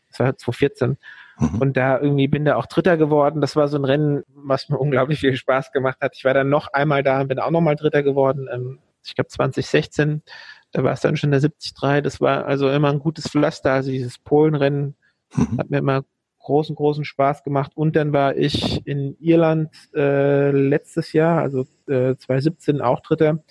das 0.09 0.21
war 0.21 0.37
2014. 0.37 0.97
Mhm. 1.39 1.61
Und 1.61 1.77
da 1.77 2.01
irgendwie 2.01 2.29
bin 2.29 2.45
da 2.45 2.57
auch 2.57 2.67
Dritter 2.67 2.97
geworden. 2.97 3.41
Das 3.41 3.57
war 3.57 3.69
so 3.69 3.77
ein 3.79 3.85
Rennen, 3.85 4.25
was 4.35 4.69
mir 4.69 4.79
unglaublich 4.79 5.21
viel 5.21 5.37
Spaß 5.37 5.73
gemacht 5.73 5.99
hat. 6.01 6.17
Ich 6.17 6.25
war 6.25 6.35
dann 6.35 6.49
noch 6.49 6.69
einmal 6.73 7.03
da 7.03 7.21
und 7.21 7.29
bin 7.29 7.39
auch 7.39 7.51
nochmal 7.51 7.77
Dritter 7.77 8.03
geworden. 8.03 8.49
Ähm, 8.53 8.79
ich 9.05 9.15
glaube 9.15 9.29
2016, 9.29 10.23
da 10.73 10.85
war 10.85 10.93
es 10.93 11.01
dann 11.01 11.17
schon 11.17 11.31
der 11.31 11.41
73. 11.41 12.03
Das 12.03 12.21
war 12.21 12.45
also 12.47 12.69
immer 12.71 12.91
ein 12.91 12.99
gutes 12.99 13.29
Pflaster. 13.29 13.73
Also 13.73 13.91
dieses 13.91 14.19
Polenrennen 14.19 14.97
mhm. 15.35 15.59
hat 15.59 15.71
mir 15.71 15.79
immer 15.79 16.05
großen, 16.41 16.75
großen 16.75 17.05
Spaß 17.05 17.43
gemacht. 17.45 17.73
Und 17.75 17.95
dann 17.95 18.13
war 18.13 18.37
ich 18.37 18.87
in 18.87 19.17
Irland 19.21 19.71
äh, 19.95 20.51
letztes 20.51 21.13
Jahr, 21.13 21.41
also 21.41 21.67
äh, 21.89 22.17
2017 22.17 22.81
auch 22.81 23.01
Dritter. 23.01 23.45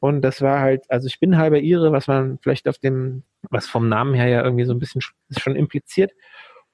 Und 0.00 0.22
das 0.22 0.40
war 0.42 0.60
halt, 0.60 0.90
also 0.90 1.06
ich 1.06 1.20
bin 1.20 1.36
halber 1.36 1.60
Ire, 1.60 1.92
was 1.92 2.08
man 2.08 2.38
vielleicht 2.42 2.66
auf 2.66 2.78
dem, 2.78 3.22
was 3.50 3.68
vom 3.68 3.88
Namen 3.88 4.14
her 4.14 4.28
ja 4.28 4.42
irgendwie 4.42 4.64
so 4.64 4.72
ein 4.72 4.78
bisschen 4.78 5.00
schon 5.00 5.54
impliziert. 5.54 6.12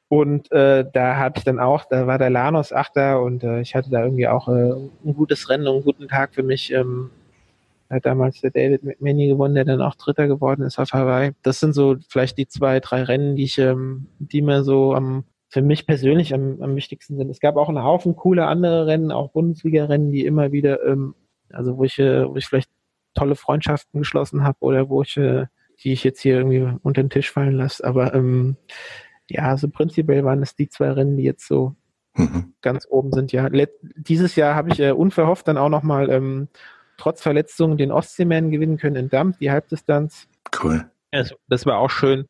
Und 0.08 0.50
äh, 0.52 0.86
da 0.90 1.16
hatte 1.16 1.38
ich 1.38 1.44
dann 1.44 1.60
auch, 1.60 1.84
da 1.84 2.06
war 2.06 2.18
der 2.18 2.30
Lanos 2.30 2.72
Achter 2.72 3.20
und 3.22 3.44
äh, 3.44 3.60
ich 3.60 3.74
hatte 3.74 3.90
da 3.90 4.02
irgendwie 4.02 4.26
auch 4.26 4.48
äh, 4.48 4.72
ein 4.72 5.14
gutes 5.14 5.50
Rennen 5.50 5.66
und 5.66 5.74
einen 5.74 5.84
guten 5.84 6.08
Tag 6.08 6.34
für 6.34 6.42
mich. 6.42 6.72
Ähm, 6.72 7.10
hat 7.90 8.04
damals 8.04 8.40
der 8.40 8.50
David 8.50 8.84
McManny 8.84 9.28
gewonnen, 9.28 9.54
der 9.54 9.64
dann 9.64 9.80
auch 9.80 9.94
Dritter 9.94 10.28
geworden 10.28 10.62
ist 10.62 10.78
auf 10.78 10.92
Hawaii. 10.92 11.32
Das 11.42 11.58
sind 11.60 11.74
so 11.74 11.96
vielleicht 12.08 12.36
die 12.36 12.46
zwei, 12.46 12.80
drei 12.80 13.02
Rennen, 13.02 13.36
die 13.36 13.44
ich, 13.44 13.58
ähm, 13.58 14.08
die 14.18 14.42
mir 14.42 14.62
so 14.62 14.94
am 14.94 15.24
für 15.50 15.62
mich 15.62 15.86
persönlich 15.86 16.34
am, 16.34 16.60
am 16.60 16.76
wichtigsten 16.76 17.16
sind. 17.16 17.30
Es 17.30 17.40
gab 17.40 17.56
auch 17.56 17.68
einen 17.68 17.82
Haufen 17.82 18.16
coole 18.16 18.46
andere 18.46 18.86
Rennen, 18.86 19.10
auch 19.10 19.30
Bundesliga-Rennen, 19.30 20.12
die 20.12 20.26
immer 20.26 20.52
wieder, 20.52 20.84
ähm, 20.84 21.14
also 21.50 21.78
wo 21.78 21.84
ich, 21.84 21.98
äh, 21.98 22.28
wo 22.28 22.36
ich 22.36 22.46
vielleicht 22.46 22.70
tolle 23.14 23.34
Freundschaften 23.34 24.00
geschlossen 24.00 24.44
habe 24.44 24.58
oder 24.60 24.90
wo 24.90 25.02
ich, 25.02 25.16
äh, 25.16 25.46
die 25.82 25.92
ich 25.92 26.04
jetzt 26.04 26.20
hier 26.20 26.36
irgendwie 26.36 26.76
unter 26.82 27.02
den 27.02 27.10
Tisch 27.10 27.30
fallen 27.30 27.54
lasse. 27.54 27.84
Aber 27.84 28.14
ähm, 28.14 28.56
ja, 29.30 29.44
also 29.44 29.68
prinzipiell 29.68 30.24
waren 30.24 30.42
es 30.42 30.54
die 30.54 30.68
zwei 30.68 30.90
Rennen, 30.90 31.16
die 31.16 31.24
jetzt 31.24 31.46
so 31.46 31.74
mhm. 32.14 32.54
ganz 32.62 32.86
oben 32.88 33.12
sind. 33.12 33.32
Ja, 33.32 33.46
Let 33.48 33.70
dieses 33.82 34.36
Jahr 34.36 34.54
habe 34.54 34.70
ich 34.70 34.80
äh, 34.80 34.92
unverhofft 34.92 35.48
dann 35.48 35.58
auch 35.58 35.68
nochmal 35.68 36.10
ähm, 36.10 36.48
trotz 36.96 37.22
Verletzungen 37.22 37.78
den 37.78 37.92
Ostseeman 37.92 38.50
gewinnen 38.50 38.76
können 38.76 38.96
in 38.96 39.08
Dampf, 39.08 39.38
die 39.38 39.50
Halbdistanz. 39.50 40.28
Cool. 40.62 40.90
Also, 41.10 41.36
das 41.48 41.64
war 41.64 41.78
auch 41.78 41.90
schön 41.90 42.26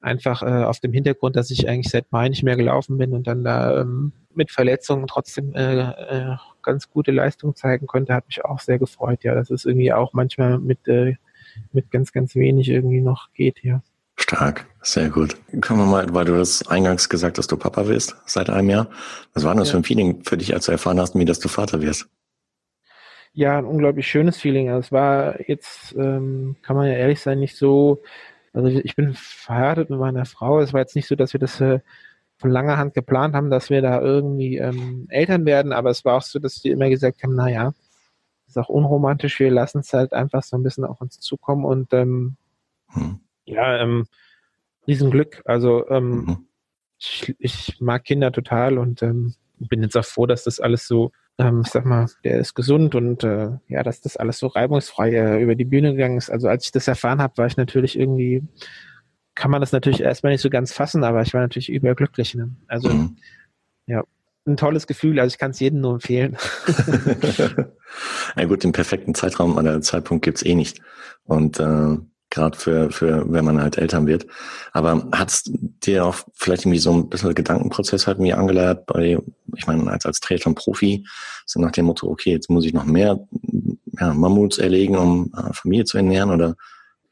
einfach 0.00 0.42
äh, 0.42 0.64
auf 0.64 0.80
dem 0.80 0.92
Hintergrund, 0.92 1.36
dass 1.36 1.50
ich 1.50 1.68
eigentlich 1.68 1.90
seit 1.90 2.10
Mai 2.10 2.28
nicht 2.28 2.42
mehr 2.42 2.56
gelaufen 2.56 2.98
bin 2.98 3.12
und 3.12 3.26
dann 3.26 3.44
da 3.44 3.80
ähm, 3.80 4.12
mit 4.34 4.50
Verletzungen 4.50 5.06
trotzdem 5.06 5.54
äh, 5.54 5.80
äh, 5.80 6.36
ganz 6.62 6.90
gute 6.90 7.12
Leistung 7.12 7.54
zeigen 7.54 7.86
konnte, 7.86 8.14
hat 8.14 8.26
mich 8.26 8.44
auch 8.44 8.58
sehr 8.58 8.78
gefreut. 8.78 9.22
Ja, 9.24 9.34
dass 9.34 9.50
es 9.50 9.64
irgendwie 9.64 9.92
auch 9.92 10.12
manchmal 10.12 10.58
mit, 10.58 10.86
äh, 10.88 11.14
mit 11.72 11.90
ganz, 11.90 12.12
ganz 12.12 12.34
wenig 12.34 12.68
irgendwie 12.68 13.00
noch 13.00 13.32
geht, 13.32 13.62
ja. 13.62 13.82
Stark, 14.36 14.66
sehr 14.82 15.10
gut. 15.10 15.36
Kommen 15.60 15.80
wir 15.80 15.86
mal, 15.86 16.14
weil 16.14 16.24
du 16.24 16.36
das 16.36 16.66
eingangs 16.68 17.08
gesagt 17.08 17.38
hast, 17.38 17.52
du 17.52 17.56
Papa 17.56 17.86
wirst 17.86 18.16
seit 18.26 18.50
einem 18.50 18.70
Jahr. 18.70 18.88
Was 19.34 19.44
war 19.44 19.54
das 19.54 19.68
ja. 19.68 19.72
für 19.72 19.78
ein 19.78 19.84
Feeling 19.84 20.22
für 20.24 20.36
dich, 20.36 20.54
als 20.54 20.66
du 20.66 20.72
erfahren 20.72 21.00
hast, 21.00 21.14
wie 21.14 21.24
dass 21.24 21.38
du 21.38 21.48
Vater 21.48 21.80
wirst? 21.80 22.08
Ja, 23.34 23.58
ein 23.58 23.64
unglaublich 23.64 24.06
schönes 24.06 24.36
Feeling. 24.36 24.68
Also 24.68 24.80
es 24.80 24.92
war 24.92 25.48
jetzt, 25.48 25.94
ähm, 25.96 26.56
kann 26.62 26.76
man 26.76 26.86
ja 26.86 26.94
ehrlich 26.94 27.20
sein, 27.20 27.38
nicht 27.38 27.56
so 27.56 28.02
also 28.52 28.68
ich 28.68 28.96
bin 28.96 29.14
verheiratet 29.14 29.90
mit 29.90 29.98
meiner 29.98 30.24
Frau. 30.24 30.60
Es 30.60 30.72
war 30.72 30.80
jetzt 30.80 30.96
nicht 30.96 31.08
so, 31.08 31.14
dass 31.14 31.32
wir 31.32 31.40
das 31.40 31.60
äh, 31.60 31.80
von 32.36 32.50
langer 32.50 32.76
Hand 32.76 32.94
geplant 32.94 33.34
haben, 33.34 33.50
dass 33.50 33.70
wir 33.70 33.82
da 33.82 34.00
irgendwie 34.00 34.58
ähm, 34.58 35.06
Eltern 35.08 35.46
werden, 35.46 35.72
aber 35.72 35.90
es 35.90 36.04
war 36.04 36.16
auch 36.16 36.22
so, 36.22 36.38
dass 36.38 36.62
wir 36.64 36.72
immer 36.72 36.88
gesagt 36.88 37.22
haben, 37.22 37.34
naja, 37.34 37.72
ist 38.46 38.58
auch 38.58 38.68
unromantisch, 38.68 39.38
wir 39.40 39.50
lassen 39.50 39.78
es 39.78 39.92
halt 39.92 40.12
einfach 40.12 40.42
so 40.42 40.56
ein 40.56 40.62
bisschen 40.62 40.84
auf 40.84 41.00
uns 41.00 41.18
zukommen 41.20 41.64
und 41.64 41.92
ähm, 41.94 42.36
hm. 42.88 43.20
Ja, 43.44 43.78
ähm, 43.78 44.06
Riesenglück. 44.86 45.42
Also 45.44 45.88
ähm, 45.88 46.26
hm. 46.26 46.46
ich, 46.98 47.34
ich, 47.38 47.80
mag 47.80 48.04
Kinder 48.04 48.32
total 48.32 48.78
und 48.78 49.02
ähm, 49.02 49.34
bin 49.58 49.82
jetzt 49.82 49.96
auch 49.96 50.04
froh, 50.04 50.26
dass 50.26 50.44
das 50.44 50.60
alles 50.60 50.86
so 50.86 51.12
ähm, 51.38 51.62
ich 51.64 51.72
sag 51.72 51.84
mal, 51.84 52.08
der 52.24 52.38
ist 52.38 52.54
gesund 52.54 52.94
und 52.94 53.24
äh, 53.24 53.50
ja, 53.68 53.82
dass 53.82 54.00
das 54.00 54.16
alles 54.16 54.38
so 54.38 54.48
reibungsfrei 54.48 55.12
äh, 55.12 55.42
über 55.42 55.54
die 55.54 55.64
Bühne 55.64 55.92
gegangen 55.92 56.18
ist. 56.18 56.30
Also 56.30 56.48
als 56.48 56.66
ich 56.66 56.72
das 56.72 56.88
erfahren 56.88 57.22
habe, 57.22 57.36
war 57.38 57.46
ich 57.46 57.56
natürlich 57.56 57.98
irgendwie, 57.98 58.42
kann 59.34 59.50
man 59.50 59.60
das 59.60 59.72
natürlich 59.72 60.02
erstmal 60.02 60.32
nicht 60.32 60.42
so 60.42 60.50
ganz 60.50 60.72
fassen, 60.72 61.04
aber 61.04 61.22
ich 61.22 61.32
war 61.32 61.40
natürlich 61.40 61.70
überglücklich. 61.70 62.34
Ne? 62.34 62.54
Also 62.68 62.90
mhm. 62.90 63.16
ja, 63.86 64.04
ein 64.46 64.56
tolles 64.56 64.86
Gefühl. 64.86 65.18
Also 65.20 65.32
ich 65.32 65.38
kann 65.38 65.52
es 65.52 65.60
jedem 65.60 65.80
nur 65.80 65.94
empfehlen. 65.94 66.36
ja 68.36 68.44
gut, 68.44 68.62
den 68.62 68.72
perfekten 68.72 69.14
Zeitraum 69.14 69.56
an 69.56 69.64
der 69.64 69.80
Zeitpunkt 69.80 70.24
gibt's 70.24 70.44
eh 70.44 70.54
nicht. 70.54 70.82
Und 71.24 71.60
äh, 71.60 71.96
gerade 72.32 72.58
für, 72.58 72.90
für, 72.90 73.30
wenn 73.30 73.44
man 73.44 73.62
halt 73.62 73.78
Eltern 73.78 74.06
wird. 74.06 74.26
Aber 74.72 75.06
hat's 75.12 75.44
dir 75.84 76.04
auch 76.04 76.16
vielleicht 76.34 76.62
irgendwie 76.62 76.78
so 76.78 76.92
ein 76.92 77.08
bisschen 77.08 77.34
Gedankenprozess 77.34 78.06
halt 78.06 78.18
mir 78.18 78.38
angeleiert 78.38 78.86
bei, 78.86 79.18
ich 79.56 79.66
meine, 79.66 79.90
als, 79.90 80.06
als 80.06 80.20
Triathlon-Profi, 80.20 81.06
so 81.46 81.60
nach 81.60 81.70
dem 81.70 81.84
Motto, 81.84 82.08
okay, 82.08 82.32
jetzt 82.32 82.50
muss 82.50 82.64
ich 82.64 82.72
noch 82.72 82.84
mehr 82.84 83.20
ja, 84.00 84.12
Mammuts 84.12 84.58
erlegen, 84.58 84.96
um 84.96 85.32
äh, 85.36 85.52
Familie 85.52 85.84
zu 85.84 85.98
ernähren 85.98 86.30
oder? 86.30 86.56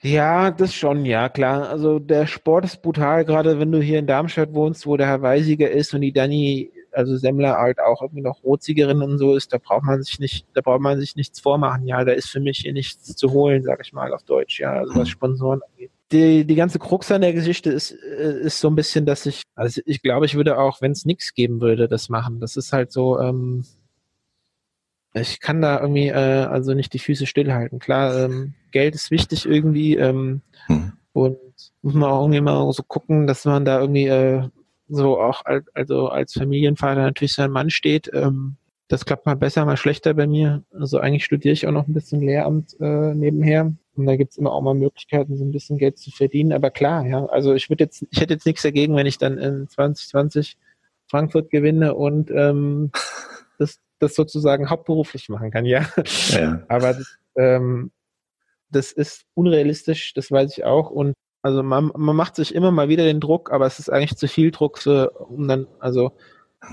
Ja, 0.02 0.50
das 0.50 0.74
schon, 0.74 1.04
ja, 1.04 1.28
klar. 1.28 1.68
Also 1.68 1.98
der 1.98 2.26
Sport 2.26 2.64
ist 2.64 2.80
brutal, 2.80 3.26
gerade 3.26 3.60
wenn 3.60 3.70
du 3.70 3.82
hier 3.82 3.98
in 3.98 4.06
Darmstadt 4.06 4.54
wohnst, 4.54 4.86
wo 4.86 4.96
der 4.96 5.06
Herr 5.06 5.20
Weisiger 5.20 5.70
ist 5.70 5.92
und 5.92 6.00
die 6.00 6.12
Dani 6.12 6.72
also 6.92 7.16
Semmler 7.16 7.56
halt 7.56 7.80
auch 7.80 8.02
irgendwie 8.02 8.22
noch 8.22 8.42
Rotsiegerin 8.42 9.02
und 9.02 9.18
so 9.18 9.34
ist, 9.34 9.52
da 9.52 9.58
braucht 9.58 9.84
man 9.84 10.02
sich 10.02 10.18
nicht, 10.18 10.46
da 10.54 10.60
braucht 10.60 10.80
man 10.80 10.98
sich 10.98 11.16
nichts 11.16 11.40
vormachen. 11.40 11.86
Ja, 11.86 12.04
da 12.04 12.12
ist 12.12 12.28
für 12.28 12.40
mich 12.40 12.58
hier 12.58 12.72
nichts 12.72 13.16
zu 13.16 13.30
holen, 13.32 13.62
sag 13.62 13.80
ich 13.84 13.92
mal 13.92 14.12
auf 14.12 14.22
Deutsch, 14.22 14.60
ja, 14.60 14.72
also 14.72 14.94
was 14.94 15.08
mhm. 15.08 15.12
Sponsoren 15.12 15.60
angeht. 15.70 15.90
Die, 16.12 16.44
die 16.44 16.54
ganze 16.56 16.80
Krux 16.80 17.10
an 17.12 17.20
der 17.20 17.32
Geschichte 17.32 17.70
ist, 17.70 17.92
äh, 17.92 18.40
ist 18.40 18.60
so 18.60 18.68
ein 18.68 18.74
bisschen, 18.74 19.06
dass 19.06 19.26
ich, 19.26 19.42
also 19.54 19.80
ich 19.84 20.02
glaube, 20.02 20.26
ich 20.26 20.34
würde 20.34 20.58
auch, 20.58 20.80
wenn 20.80 20.92
es 20.92 21.04
nichts 21.04 21.34
geben 21.34 21.60
würde, 21.60 21.86
das 21.86 22.08
machen. 22.08 22.40
Das 22.40 22.56
ist 22.56 22.72
halt 22.72 22.90
so, 22.90 23.20
ähm, 23.20 23.64
ich 25.14 25.40
kann 25.40 25.60
da 25.60 25.80
irgendwie 25.80 26.08
äh, 26.08 26.44
also 26.44 26.74
nicht 26.74 26.92
die 26.92 26.98
Füße 26.98 27.26
stillhalten. 27.26 27.78
Klar, 27.78 28.16
ähm, 28.24 28.54
Geld 28.70 28.94
ist 28.94 29.10
wichtig 29.10 29.46
irgendwie 29.46 29.96
ähm, 29.96 30.42
hm. 30.66 30.92
und 31.12 31.38
muss 31.82 31.94
man 31.94 32.10
auch 32.10 32.22
irgendwie 32.22 32.40
mal 32.40 32.72
so 32.72 32.82
gucken, 32.82 33.26
dass 33.26 33.44
man 33.44 33.64
da 33.64 33.80
irgendwie 33.80 34.06
äh, 34.06 34.48
so 34.90 35.20
auch 35.20 35.44
als, 35.44 35.66
also 35.74 36.08
als 36.08 36.32
Familienvater 36.34 37.02
natürlich 37.02 37.34
sein 37.34 37.50
Mann 37.50 37.70
steht. 37.70 38.10
Ähm, 38.12 38.56
das 38.88 39.04
klappt 39.04 39.24
mal 39.24 39.36
besser, 39.36 39.64
mal 39.64 39.76
schlechter 39.76 40.14
bei 40.14 40.26
mir. 40.26 40.64
Also 40.72 40.98
eigentlich 40.98 41.24
studiere 41.24 41.52
ich 41.52 41.66
auch 41.66 41.72
noch 41.72 41.86
ein 41.86 41.94
bisschen 41.94 42.20
Lehramt 42.20 42.76
äh, 42.80 43.14
nebenher. 43.14 43.72
Und 43.94 44.06
da 44.06 44.16
gibt's 44.16 44.36
immer 44.36 44.52
auch 44.52 44.62
mal 44.62 44.74
Möglichkeiten, 44.74 45.36
so 45.36 45.44
ein 45.44 45.52
bisschen 45.52 45.78
Geld 45.78 45.98
zu 45.98 46.10
verdienen. 46.10 46.52
Aber 46.52 46.70
klar, 46.70 47.06
ja, 47.06 47.24
also 47.26 47.54
ich 47.54 47.70
würde 47.70 47.84
jetzt, 47.84 48.04
ich 48.10 48.20
hätte 48.20 48.34
jetzt 48.34 48.46
nichts 48.46 48.62
dagegen, 48.62 48.96
wenn 48.96 49.06
ich 49.06 49.18
dann 49.18 49.38
in 49.38 49.68
2020 49.68 50.56
Frankfurt 51.06 51.50
gewinne 51.50 51.94
und 51.94 52.30
ähm, 52.32 52.90
das, 53.58 53.78
das 54.00 54.14
sozusagen 54.14 54.70
hauptberuflich 54.70 55.28
machen 55.28 55.50
kann, 55.50 55.66
ja. 55.66 55.86
ja. 56.30 56.62
Aber 56.68 56.94
das, 56.94 57.18
ähm, 57.36 57.92
das 58.70 58.90
ist 58.90 59.24
unrealistisch, 59.34 60.14
das 60.14 60.32
weiß 60.32 60.56
ich 60.56 60.64
auch. 60.64 60.90
Und 60.90 61.14
also 61.42 61.62
man, 61.62 61.90
man 61.96 62.16
macht 62.16 62.36
sich 62.36 62.54
immer 62.54 62.70
mal 62.70 62.88
wieder 62.88 63.04
den 63.04 63.20
Druck, 63.20 63.50
aber 63.50 63.66
es 63.66 63.78
ist 63.78 63.90
eigentlich 63.90 64.16
zu 64.16 64.28
viel 64.28 64.50
Druck, 64.50 64.78
so, 64.78 65.10
um 65.10 65.48
dann, 65.48 65.66
also 65.78 66.12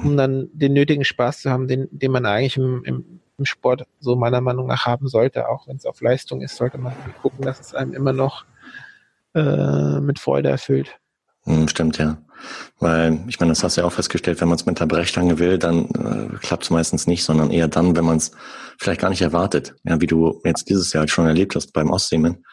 um 0.04 0.18
dann 0.18 0.50
den 0.54 0.74
nötigen 0.74 1.06
Spaß 1.06 1.42
zu 1.42 1.50
haben, 1.50 1.68
den, 1.68 1.88
den 1.92 2.12
man 2.12 2.26
eigentlich 2.26 2.58
im, 2.58 2.84
im, 2.84 3.22
im 3.38 3.46
Sport 3.46 3.84
so 4.00 4.16
meiner 4.16 4.42
Meinung 4.42 4.68
nach 4.68 4.86
haben 4.86 5.08
sollte. 5.08 5.48
Auch 5.48 5.68
wenn 5.68 5.78
es 5.78 5.86
auf 5.86 6.02
Leistung 6.02 6.42
ist, 6.42 6.58
sollte 6.58 6.78
man 6.78 6.94
gucken, 7.22 7.46
dass 7.46 7.60
es 7.60 7.74
einem 7.74 7.94
immer 7.94 8.14
noch 8.14 8.46
äh, 9.34 10.00
mit 10.02 10.20
Freude 10.20 10.50
erfüllt. 10.50 10.98
Hm, 11.44 11.68
stimmt, 11.70 11.98
ja. 11.98 12.18
Weil, 12.80 13.20
ich 13.28 13.40
meine, 13.40 13.52
das 13.52 13.64
hast 13.64 13.78
du 13.78 13.82
ja 13.82 13.88
auch 13.88 13.94
festgestellt, 13.94 14.42
wenn 14.42 14.50
man 14.50 14.58
es 14.58 14.66
mit 14.66 14.80
der 14.80 14.86
Brechstange 14.86 15.40
will, 15.40 15.58
dann 15.58 15.86
äh, 15.86 16.36
klappt 16.42 16.64
es 16.64 16.70
meistens 16.70 17.08
nicht, 17.08 17.24
sondern 17.24 17.50
eher 17.52 17.68
dann, 17.68 17.96
wenn 17.96 18.06
man 18.06 18.18
es 18.18 18.32
vielleicht 18.78 19.02
gar 19.02 19.10
nicht 19.10 19.22
erwartet. 19.22 19.76
Ja, 19.84 20.00
wie 20.02 20.08
du 20.08 20.42
jetzt 20.44 20.70
dieses 20.70 20.92
Jahr 20.94 21.08
schon 21.08 21.26
erlebt 21.26 21.56
hast 21.56 21.72
beim 21.72 21.90
Ostseemen 21.90 22.44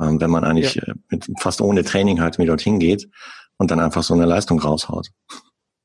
ähm, 0.00 0.20
wenn 0.20 0.30
man 0.30 0.44
eigentlich 0.44 0.76
ja. 0.76 0.84
Äh, 0.84 0.94
mit 1.10 1.28
fast 1.38 1.60
ohne 1.60 1.84
Training 1.84 2.20
halt 2.20 2.38
mit 2.38 2.48
dorthin 2.48 2.78
geht 2.78 3.08
und 3.56 3.70
dann 3.70 3.80
einfach 3.80 4.02
so 4.02 4.14
eine 4.14 4.26
Leistung 4.26 4.58
raushaut. 4.60 5.10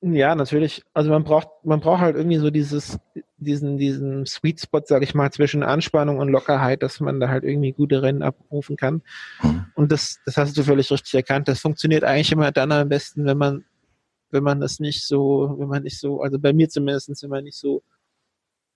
Ja, 0.02 0.34
natürlich. 0.34 0.84
Also 0.94 1.10
man 1.10 1.26
braucht, 1.26 1.50
man 1.64 1.82
braucht 1.82 2.00
halt 2.00 2.16
irgendwie 2.16 2.38
so 2.38 2.50
dieses, 2.50 2.98
diesen, 3.36 3.78
diesen 3.78 4.26
Sweet 4.26 4.62
Spot, 4.62 4.82
sag 4.86 5.04
ich 5.04 5.14
mal, 5.14 5.30
zwischen 5.32 5.62
Anspannung 5.62 6.20
und 6.20 6.30
Lockerheit, 6.30 6.84
dass 6.84 7.02
man 7.02 7.20
da 7.20 7.28
halt 7.28 7.44
irgendwie 7.44 7.74
gute 7.74 8.02
Rennen 8.02 8.24
abrufen 8.24 8.78
kann. 8.78 9.02
Mhm. 9.42 9.66
Und 9.76 9.92
das, 9.92 10.20
das 10.26 10.38
hast 10.38 10.58
du 10.58 10.64
völlig 10.64 10.90
richtig 10.90 11.14
erkannt. 11.14 11.50
Das 11.50 11.60
funktioniert 11.60 12.06
eigentlich 12.06 12.32
immer 12.32 12.52
dann 12.54 12.72
am 12.72 12.88
besten, 12.88 13.26
wenn 13.26 13.38
man, 13.38 13.66
wenn 14.32 14.44
man 14.44 14.62
das 14.62 14.80
nicht 14.80 15.06
so, 15.06 15.56
wenn 15.60 15.68
man 15.68 15.84
nicht 15.84 16.00
so, 16.00 16.22
also 16.22 16.40
bei 16.40 16.54
mir 16.54 16.70
zumindest, 16.70 17.22
wenn 17.22 17.30
man 17.30 17.44
nicht 17.44 17.58
so 17.58 17.84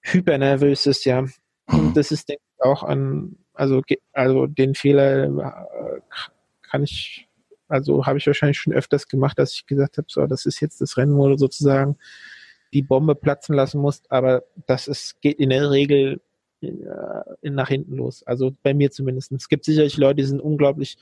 hypernervös 0.01 0.85
ist, 0.87 1.05
ja. 1.05 1.19
Und 1.67 1.89
mhm. 1.89 1.93
das 1.93 2.11
ist, 2.11 2.27
denke 2.27 2.43
ich, 2.43 2.65
auch 2.65 2.83
an, 2.83 3.37
also, 3.53 3.81
also 4.13 4.47
den 4.47 4.75
Fehler 4.75 5.25
äh, 5.25 5.99
kann 6.61 6.83
ich 6.83 7.27
also 7.73 8.05
habe 8.05 8.19
ich 8.19 8.27
wahrscheinlich 8.27 8.59
schon 8.59 8.73
öfters 8.73 9.07
gemacht, 9.07 9.39
dass 9.39 9.53
ich 9.53 9.65
gesagt 9.65 9.97
habe, 9.97 10.05
so, 10.07 10.27
das 10.27 10.45
ist 10.45 10.59
jetzt 10.59 10.79
das 10.79 10.95
Rennen, 10.95 11.17
wo 11.17 11.27
du 11.27 11.37
sozusagen 11.37 11.97
die 12.71 12.83
Bombe 12.83 13.15
platzen 13.15 13.55
lassen 13.55 13.81
musst, 13.81 14.11
aber 14.11 14.43
das 14.67 14.87
ist, 14.87 15.21
geht 15.21 15.39
in 15.39 15.49
der 15.49 15.71
Regel 15.71 16.21
äh, 16.61 17.49
nach 17.49 17.69
hinten 17.69 17.95
los. 17.95 18.23
Also 18.23 18.55
bei 18.63 18.73
mir 18.73 18.91
zumindest. 18.91 19.31
Es 19.31 19.49
gibt 19.49 19.65
sicherlich 19.65 19.97
Leute, 19.97 20.17
die 20.17 20.23
sind 20.23 20.39
unglaublich 20.39 20.97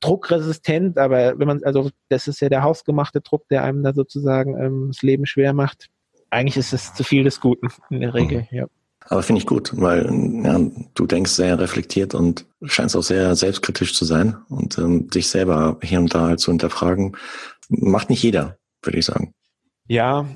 druckresistent, 0.00 0.98
aber 0.98 1.38
wenn 1.38 1.46
man, 1.46 1.64
also 1.64 1.90
das 2.08 2.28
ist 2.28 2.40
ja 2.40 2.48
der 2.48 2.62
hausgemachte 2.62 3.20
Druck, 3.20 3.48
der 3.48 3.64
einem 3.64 3.82
da 3.82 3.94
sozusagen 3.94 4.60
ähm, 4.60 4.88
das 4.88 5.02
Leben 5.02 5.24
schwer 5.24 5.52
macht. 5.52 5.88
Eigentlich 6.30 6.56
ist 6.56 6.72
es 6.72 6.94
zu 6.94 7.04
viel 7.04 7.24
des 7.24 7.40
Guten 7.40 7.68
in 7.90 8.00
der 8.00 8.12
Regel, 8.12 8.46
mhm. 8.50 8.56
ja. 8.56 8.66
Aber 9.06 9.22
finde 9.22 9.40
ich 9.40 9.46
gut, 9.46 9.70
weil 9.74 10.10
ja, 10.44 10.58
du 10.94 11.06
denkst 11.06 11.32
sehr 11.32 11.58
reflektiert 11.58 12.14
und 12.14 12.46
scheinst 12.62 12.96
auch 12.96 13.02
sehr 13.02 13.36
selbstkritisch 13.36 13.94
zu 13.94 14.04
sein 14.04 14.36
und 14.48 14.78
ähm, 14.78 15.08
dich 15.10 15.28
selber 15.28 15.78
hier 15.82 16.00
und 16.00 16.14
da 16.14 16.28
halt 16.28 16.40
zu 16.40 16.50
hinterfragen. 16.50 17.16
Macht 17.68 18.08
nicht 18.08 18.22
jeder, 18.22 18.56
würde 18.82 18.98
ich 18.98 19.04
sagen. 19.04 19.34
Ja, 19.86 20.26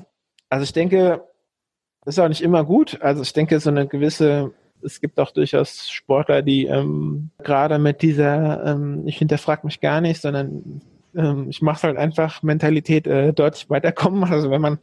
also 0.49 0.63
ich 0.63 0.73
denke, 0.73 1.23
das 2.05 2.15
ist 2.15 2.19
auch 2.19 2.27
nicht 2.27 2.41
immer 2.41 2.63
gut. 2.63 3.01
Also 3.01 3.23
ich 3.23 3.33
denke, 3.33 3.59
so 3.59 3.69
eine 3.71 3.87
gewisse, 3.87 4.51
es 4.83 5.01
gibt 5.01 5.19
auch 5.19 5.31
durchaus 5.31 5.89
Sportler, 5.89 6.43
die 6.43 6.65
ähm, 6.65 7.31
gerade 7.43 7.79
mit 7.79 8.03
dieser, 8.03 8.63
ähm, 8.65 9.07
ich 9.07 9.17
hinterfrage 9.17 9.65
mich 9.65 9.81
gar 9.81 9.99
nicht, 9.99 10.21
sondern 10.21 10.81
ähm, 11.15 11.47
ich 11.49 11.61
mache 11.63 11.87
halt 11.87 11.97
einfach 11.97 12.43
Mentalität 12.43 13.07
äh, 13.07 13.33
deutlich 13.33 13.69
weiterkommen. 13.69 14.23
Also 14.25 14.51
wenn 14.51 14.61
man 14.61 14.77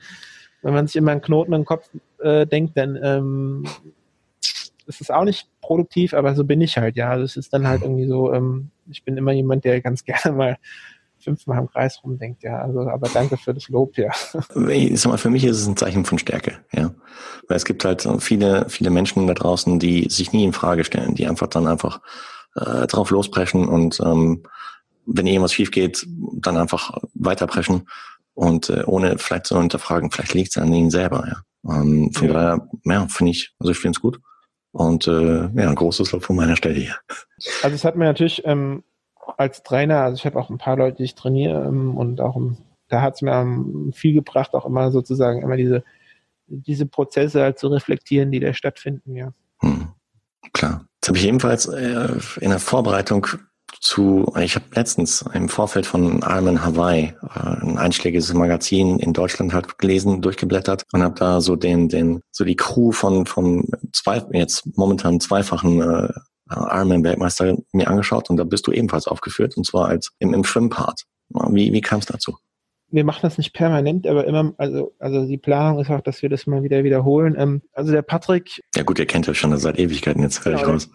wenn 0.67 0.75
man 0.75 0.89
sich 0.89 0.97
immer 0.97 1.13
einen 1.13 1.23
Knoten 1.23 1.53
im 1.53 1.65
Kopf 1.65 1.89
äh, 2.19 2.45
denkt, 2.45 2.77
dann 2.77 2.99
ähm, 3.01 3.69
ist 4.87 5.01
es 5.01 5.11
auch 5.13 5.23
nicht 5.23 5.49
produktiv, 5.61 6.13
aber 6.13 6.35
so 6.35 6.43
bin 6.43 6.61
ich 6.61 6.77
halt, 6.77 6.97
ja. 6.97 7.11
Also 7.11 7.39
ist 7.39 7.53
dann 7.53 7.69
halt 7.69 7.83
irgendwie 7.83 8.09
so, 8.09 8.33
ähm, 8.33 8.71
ich 8.91 9.05
bin 9.05 9.17
immer 9.17 9.31
jemand, 9.31 9.65
der 9.65 9.81
ganz 9.81 10.05
gerne 10.05 10.37
mal 10.37 10.59
fünfmal 11.21 11.61
im 11.61 11.71
Kreis 11.71 12.01
rumdenkt, 12.03 12.43
ja. 12.43 12.59
Also, 12.59 12.81
aber 12.81 13.09
danke 13.09 13.37
für 13.37 13.55
das 13.55 13.69
Lob, 13.69 13.97
ja. 13.97 14.11
Ich 14.69 15.01
sag 15.01 15.11
mal, 15.11 15.19
für 15.19 15.31
mich 15.31 15.45
ist 15.45 15.61
es 15.61 15.69
ein 15.69 15.77
Zeichen 15.77 16.05
von 16.05 16.19
Stärke, 16.19 16.59
ja. 16.73 16.93
Weil 17.47 17.57
es 17.57 17.65
gibt 17.65 17.85
halt 17.85 18.05
viele, 18.19 18.69
viele 18.69 18.91
Menschen 18.91 19.25
da 19.29 19.35
draußen, 19.35 19.79
die 19.79 20.09
sich 20.11 20.33
nie 20.33 20.43
in 20.43 20.53
Frage 20.53 20.83
stellen, 20.83 21.15
die 21.15 21.29
einfach 21.29 21.47
dann 21.47 21.69
einfach 21.69 22.01
äh, 22.57 22.89
drauf 22.89 23.11
lospreschen 23.11 23.69
und 23.69 24.01
ähm, 24.01 24.43
wenn 25.07 25.29
irgendwas 25.29 25.53
schief 25.53 25.71
geht, 25.71 26.05
dann 26.41 26.57
einfach 26.57 26.99
weiterpreschen 27.15 27.87
und 28.37 28.69
äh, 28.71 28.85
ohne 28.85 29.19
vielleicht 29.19 29.47
zu 29.47 29.59
hinterfragen, 29.59 30.11
vielleicht 30.11 30.35
liegt 30.35 30.51
es 30.51 30.63
an 30.63 30.73
ihnen 30.73 30.91
selber. 30.91 31.27
Ja. 31.27 31.81
Ähm, 31.81 32.13
von 32.13 32.29
ja. 32.29 32.35
daher, 32.35 32.69
ja, 32.85 33.07
finde 33.09 33.33
ich, 33.33 33.55
also 33.59 33.73
ich 33.73 33.79
finde 33.79 33.97
es 33.97 34.03
gut. 34.03 34.21
Und 34.73 35.09
äh, 35.09 35.41
ja, 35.41 35.69
ein 35.69 35.75
großes 35.75 36.13
Lob 36.13 36.23
von 36.23 36.37
meiner 36.37 36.55
Stelle 36.55 36.79
hier. 36.79 36.97
Also 37.63 37.75
es 37.75 37.85
hat 37.85 37.97
mir 37.97 38.05
natürlich 38.05 38.43
ähm, 38.45 38.85
als 39.39 39.63
Trainer, 39.63 40.03
also 40.03 40.17
ich 40.17 40.27
habe 40.27 40.39
auch 40.39 40.51
ein 40.51 40.59
paar 40.59 40.77
Leute, 40.77 40.99
die 40.99 41.05
ich 41.05 41.15
trainiere 41.15 41.65
ähm, 41.65 41.97
und 41.97 42.21
auch 42.21 42.39
da 42.89 43.01
hat 43.01 43.15
es 43.15 43.23
mir 43.23 43.33
ähm, 43.33 43.91
viel 43.95 44.13
gebracht, 44.13 44.55
auch 44.55 44.67
immer 44.67 44.93
sozusagen 44.93 45.43
immer 45.43 45.57
diese 45.57 45.83
diese 46.47 46.87
Prozesse 46.87 47.43
halt 47.43 47.59
zu 47.59 47.69
reflektieren, 47.69 48.31
die 48.31 48.41
da 48.41 48.55
stattfinden, 48.55 49.17
ja. 49.17 49.33
Hm, 49.61 49.89
klar. 50.53 50.87
Jetzt 50.97 51.09
habe 51.09 51.19
ich 51.19 51.27
ebenfalls 51.27 51.67
äh, 51.67 52.09
in 52.41 52.51
der 52.51 52.59
Vorbereitung 52.59 53.27
zu, 53.81 54.33
ich 54.41 54.55
habe 54.55 54.67
letztens 54.75 55.25
im 55.33 55.49
Vorfeld 55.49 55.87
von 55.87 56.23
Armin 56.23 56.65
Hawaii, 56.65 57.15
äh, 57.23 57.39
ein 57.39 57.79
einschlägiges 57.79 58.33
Magazin 58.35 58.99
in 58.99 59.13
Deutschland 59.13 59.53
halt 59.53 59.79
gelesen, 59.79 60.23
durchgeblättert 60.23 60.85
und 60.93 61.03
habe 61.03 61.15
da 61.19 61.41
so 61.41 61.57
den, 61.57 61.89
den, 61.89 62.21
so 62.31 62.45
die 62.45 62.57
Crew 62.57 62.93
von 62.93 63.27
vom 63.27 63.65
zwei, 63.93 64.23
jetzt 64.33 64.77
momentan 64.77 65.21
zweifachen 65.21 65.81
äh, 65.81 66.09
Ironman-Weltmeister 66.49 67.57
mir 67.73 67.89
angeschaut 67.89 68.31
und 68.31 68.37
da 68.37 68.45
bist 68.45 68.67
du 68.67 68.73
ebenfalls 68.73 69.09
aufgeführt 69.09 69.57
und 69.57 69.67
zwar 69.67 69.89
als 69.89 70.13
im, 70.19 70.33
im 70.33 70.45
Schwimmpart. 70.45 71.03
Wie, 71.29 71.73
wie 71.73 71.81
kam 71.81 71.99
es 71.99 72.07
dazu? 72.07 72.37
wir 72.89 73.05
machen 73.05 73.21
das 73.23 73.37
nicht 73.37 73.53
permanent, 73.53 74.07
aber 74.07 74.27
immer, 74.27 74.55
also, 74.59 74.95
also 75.01 75.27
die 75.27 75.39
Planung 75.39 75.81
ist 75.81 75.91
auch, 75.91 76.01
dass 76.01 76.23
wir 76.23 76.29
das 76.29 76.47
mal 76.47 76.63
wieder 76.63 76.85
wiederholen. 76.85 77.35
Ähm, 77.37 77.63
also 77.73 77.91
der 77.91 78.03
Patrick. 78.03 78.63
Ja 78.77 78.85
gut, 78.85 78.99
ihr 78.99 79.07
kennt 79.07 79.27
ja 79.27 79.35
schon 79.35 79.57
seit 79.59 79.79
Ewigkeiten 79.79 80.23
jetzt 80.23 80.39
völlig 80.39 80.61
genau, 80.61 80.75
raus 80.75 80.89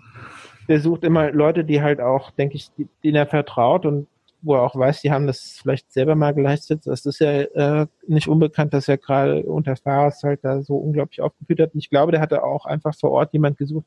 der 0.71 0.79
sucht 0.79 1.03
immer 1.03 1.31
Leute, 1.31 1.65
die 1.65 1.81
halt 1.81 1.99
auch, 1.99 2.31
denke 2.31 2.55
ich, 2.55 2.71
denen 3.03 3.17
er 3.17 3.27
vertraut 3.27 3.85
und 3.85 4.07
wo 4.41 4.55
er 4.55 4.61
auch 4.61 4.73
weiß, 4.73 5.01
die 5.01 5.11
haben 5.11 5.27
das 5.27 5.59
vielleicht 5.61 5.91
selber 5.91 6.15
mal 6.15 6.33
geleistet. 6.33 6.83
Das 6.85 7.05
ist 7.05 7.19
ja 7.19 7.41
äh, 7.41 7.87
nicht 8.07 8.29
unbekannt, 8.29 8.73
dass 8.73 8.87
er 8.87 8.97
gerade 8.97 9.43
unter 9.43 9.75
Fahrers 9.75 10.23
halt 10.23 10.45
da 10.45 10.61
so 10.61 10.77
unglaublich 10.77 11.19
aufgeführt 11.19 11.59
hat. 11.59 11.73
Und 11.73 11.81
ich 11.81 11.89
glaube, 11.89 12.13
der 12.13 12.21
hatte 12.21 12.41
auch 12.41 12.65
einfach 12.65 12.95
vor 12.95 13.11
Ort 13.11 13.33
jemand 13.33 13.57
gesucht, 13.57 13.85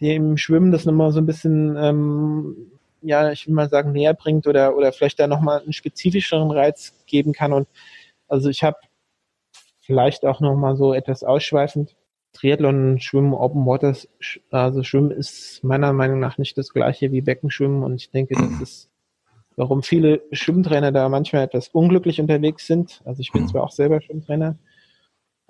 der 0.00 0.14
im 0.14 0.38
Schwimmen 0.38 0.72
das 0.72 0.86
nochmal 0.86 1.12
so 1.12 1.20
ein 1.20 1.26
bisschen, 1.26 1.76
ähm, 1.76 2.56
ja, 3.02 3.30
ich 3.30 3.46
will 3.46 3.54
mal 3.54 3.68
sagen, 3.68 3.92
näher 3.92 4.14
bringt 4.14 4.46
oder, 4.46 4.74
oder 4.74 4.92
vielleicht 4.92 5.20
da 5.20 5.26
nochmal 5.26 5.60
einen 5.60 5.74
spezifischeren 5.74 6.50
Reiz 6.50 6.94
geben 7.04 7.34
kann. 7.34 7.52
Und 7.52 7.68
also 8.28 8.48
ich 8.48 8.64
habe 8.64 8.78
vielleicht 9.82 10.24
auch 10.24 10.40
nochmal 10.40 10.74
so 10.74 10.94
etwas 10.94 11.22
ausschweifend 11.22 11.94
Triathlon, 12.32 12.98
Schwimmen, 12.98 13.34
Open 13.34 13.66
Waters, 13.66 14.08
also 14.50 14.82
Schwimmen 14.82 15.10
ist 15.10 15.62
meiner 15.62 15.92
Meinung 15.92 16.18
nach 16.18 16.38
nicht 16.38 16.56
das 16.56 16.72
gleiche 16.72 17.12
wie 17.12 17.20
Beckenschwimmen 17.20 17.82
und 17.82 17.96
ich 17.96 18.10
denke, 18.10 18.34
das 18.34 18.60
ist, 18.60 18.90
warum 19.56 19.82
viele 19.82 20.22
Schwimmtrainer 20.32 20.92
da 20.92 21.08
manchmal 21.08 21.44
etwas 21.44 21.68
unglücklich 21.68 22.20
unterwegs 22.20 22.66
sind. 22.66 23.02
Also 23.04 23.20
ich 23.20 23.32
bin 23.32 23.48
zwar 23.48 23.64
auch 23.64 23.70
selber 23.70 24.00
Schwimmtrainer 24.00 24.56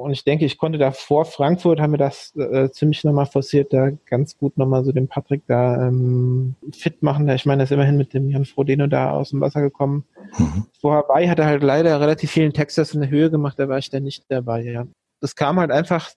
und 0.02 0.10
ich 0.10 0.24
denke, 0.24 0.44
ich 0.44 0.58
konnte 0.58 0.78
da 0.78 0.90
vor 0.90 1.24
Frankfurt, 1.24 1.80
haben 1.80 1.92
wir 1.92 1.98
das 1.98 2.34
äh, 2.34 2.70
ziemlich 2.70 3.04
nochmal 3.04 3.26
forciert, 3.26 3.72
da 3.72 3.90
ganz 4.06 4.36
gut 4.36 4.58
nochmal 4.58 4.84
so 4.84 4.90
den 4.90 5.06
Patrick 5.06 5.42
da 5.46 5.86
ähm, 5.86 6.56
fit 6.72 7.02
machen. 7.02 7.28
Ich 7.28 7.46
meine, 7.46 7.62
er 7.62 7.64
ist 7.64 7.72
immerhin 7.72 7.96
mit 7.96 8.12
dem 8.12 8.28
Jan 8.28 8.44
Frodeno 8.44 8.88
da 8.88 9.12
aus 9.12 9.30
dem 9.30 9.40
Wasser 9.40 9.60
gekommen. 9.60 10.04
Mhm. 10.38 10.66
Vor 10.80 10.94
Hawaii 10.94 11.28
hat 11.28 11.38
er 11.38 11.46
halt 11.46 11.62
leider 11.62 12.00
relativ 12.00 12.32
vielen 12.32 12.52
Texas 12.52 12.94
in 12.94 13.00
der 13.02 13.10
Höhe 13.10 13.30
gemacht, 13.30 13.58
da 13.58 13.68
war 13.68 13.78
ich 13.78 13.90
dann 13.90 14.02
nicht 14.02 14.24
dabei, 14.28 14.62
ja. 14.64 14.86
Das 15.20 15.36
kam 15.36 15.60
halt 15.60 15.70
einfach 15.70 16.10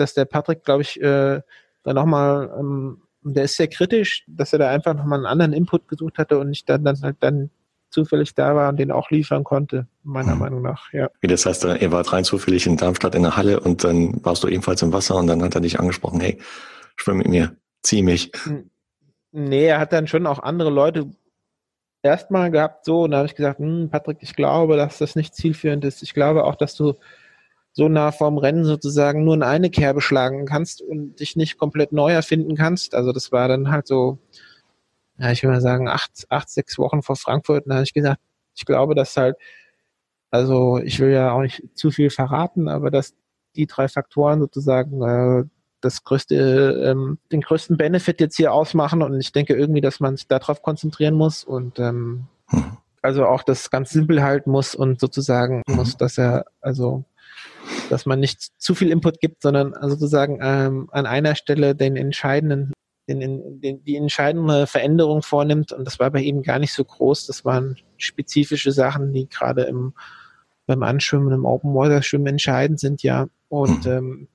dass 0.00 0.14
der 0.14 0.24
Patrick, 0.24 0.64
glaube 0.64 0.82
ich, 0.82 1.00
äh, 1.00 1.40
da 1.82 1.94
nochmal, 1.94 2.50
ähm, 2.58 3.02
der 3.22 3.44
ist 3.44 3.56
sehr 3.56 3.68
kritisch, 3.68 4.24
dass 4.26 4.52
er 4.52 4.58
da 4.58 4.70
einfach 4.70 4.94
nochmal 4.94 5.18
einen 5.18 5.26
anderen 5.26 5.52
Input 5.52 5.88
gesucht 5.88 6.18
hatte 6.18 6.38
und 6.38 6.50
nicht 6.50 6.68
dann, 6.68 6.84
dann 6.84 7.00
halt 7.02 7.16
dann 7.20 7.50
zufällig 7.90 8.34
da 8.34 8.54
war 8.54 8.68
und 8.68 8.78
den 8.78 8.92
auch 8.92 9.10
liefern 9.10 9.44
konnte, 9.44 9.86
meiner 10.02 10.32
hm. 10.32 10.38
Meinung 10.38 10.62
nach, 10.62 10.92
ja. 10.92 11.10
Wie 11.20 11.26
das 11.26 11.44
heißt, 11.44 11.64
er 11.64 11.92
war 11.92 12.06
rein 12.12 12.24
zufällig 12.24 12.66
in 12.66 12.76
Darmstadt 12.76 13.14
in 13.14 13.22
der 13.22 13.36
Halle 13.36 13.60
und 13.60 13.84
dann 13.84 14.24
warst 14.24 14.44
du 14.44 14.48
ebenfalls 14.48 14.82
im 14.82 14.92
Wasser 14.92 15.16
und 15.16 15.26
dann 15.26 15.42
hat 15.42 15.54
er 15.54 15.60
dich 15.60 15.80
angesprochen, 15.80 16.20
hey, 16.20 16.38
schwimm 16.96 17.18
mit 17.18 17.28
mir, 17.28 17.56
zieh 17.82 18.02
mich. 18.02 18.30
Nee, 19.32 19.66
er 19.66 19.80
hat 19.80 19.92
dann 19.92 20.06
schon 20.06 20.26
auch 20.26 20.38
andere 20.38 20.70
Leute 20.70 21.10
erstmal 22.02 22.50
gehabt, 22.50 22.84
so, 22.84 23.02
und 23.02 23.10
da 23.10 23.18
habe 23.18 23.26
ich 23.26 23.34
gesagt, 23.34 23.58
hm, 23.58 23.90
Patrick, 23.90 24.18
ich 24.20 24.34
glaube, 24.34 24.76
dass 24.76 24.98
das 24.98 25.16
nicht 25.16 25.34
zielführend 25.34 25.84
ist. 25.84 26.02
Ich 26.02 26.14
glaube 26.14 26.44
auch, 26.44 26.54
dass 26.54 26.74
du 26.74 26.94
so 27.72 27.88
nah 27.88 28.12
vorm 28.12 28.38
Rennen 28.38 28.64
sozusagen 28.64 29.24
nur 29.24 29.34
in 29.34 29.42
eine 29.42 29.70
Kerbe 29.70 30.00
schlagen 30.00 30.46
kannst 30.46 30.82
und 30.82 31.20
dich 31.20 31.36
nicht 31.36 31.58
komplett 31.58 31.92
neu 31.92 32.12
erfinden 32.12 32.56
kannst. 32.56 32.94
Also 32.94 33.12
das 33.12 33.32
war 33.32 33.48
dann 33.48 33.70
halt 33.70 33.86
so, 33.86 34.18
ja, 35.18 35.30
ich 35.30 35.42
will 35.42 35.50
mal 35.50 35.60
sagen, 35.60 35.88
acht, 35.88 36.26
acht, 36.30 36.48
sechs 36.48 36.78
Wochen 36.78 37.02
vor 37.02 37.16
Frankfurt. 37.16 37.64
Und 37.64 37.70
da 37.70 37.76
habe 37.76 37.84
ich 37.84 37.94
gesagt, 37.94 38.20
ich 38.54 38.64
glaube, 38.64 38.94
dass 38.94 39.16
halt, 39.16 39.36
also 40.30 40.78
ich 40.78 40.98
will 40.98 41.10
ja 41.10 41.32
auch 41.32 41.42
nicht 41.42 41.62
zu 41.74 41.90
viel 41.90 42.10
verraten, 42.10 42.68
aber 42.68 42.90
dass 42.90 43.14
die 43.56 43.66
drei 43.66 43.88
Faktoren 43.88 44.40
sozusagen 44.40 45.02
äh, 45.02 45.44
das 45.80 46.04
größte, 46.04 46.90
ähm, 46.90 47.18
den 47.32 47.40
größten 47.40 47.76
Benefit 47.76 48.20
jetzt 48.20 48.36
hier 48.36 48.52
ausmachen 48.52 49.02
und 49.02 49.18
ich 49.18 49.32
denke 49.32 49.54
irgendwie, 49.54 49.80
dass 49.80 50.00
man 50.00 50.16
sich 50.16 50.28
darauf 50.28 50.62
konzentrieren 50.62 51.14
muss 51.14 51.42
und 51.42 51.78
ähm, 51.78 52.26
hm. 52.48 52.76
also 53.02 53.26
auch 53.26 53.42
das 53.42 53.70
ganz 53.70 53.90
simpel 53.90 54.22
halten 54.22 54.50
muss 54.50 54.74
und 54.74 55.00
sozusagen 55.00 55.62
mhm. 55.66 55.76
muss, 55.76 55.96
dass 55.96 56.18
er 56.18 56.44
also 56.60 57.04
dass 57.88 58.06
man 58.06 58.20
nicht 58.20 58.50
zu 58.58 58.74
viel 58.74 58.90
Input 58.90 59.20
gibt, 59.20 59.42
sondern 59.42 59.74
sozusagen 59.88 60.38
ähm, 60.42 60.88
an 60.92 61.06
einer 61.06 61.34
Stelle 61.34 61.74
den 61.74 61.96
entscheidenden, 61.96 62.72
den, 63.08 63.60
den, 63.60 63.84
die 63.84 63.96
entscheidende 63.96 64.66
Veränderung 64.66 65.22
vornimmt. 65.22 65.72
Und 65.72 65.84
das 65.84 65.98
war 65.98 66.10
bei 66.10 66.20
ihm 66.20 66.42
gar 66.42 66.58
nicht 66.58 66.72
so 66.72 66.84
groß. 66.84 67.26
Das 67.26 67.44
waren 67.44 67.76
spezifische 67.96 68.72
Sachen, 68.72 69.12
die 69.12 69.28
gerade 69.28 69.62
im 69.62 69.94
beim 70.70 70.82
Anschwimmen, 70.84 71.32
im 71.32 71.44
Open 71.44 71.74
Water 71.74 72.00
Schwimmen 72.00 72.28
entscheidend 72.28 72.78
sind, 72.78 73.02
ja. 73.02 73.26
Und 73.48 73.86
mhm. 73.86 73.92
ähm, 73.92 74.28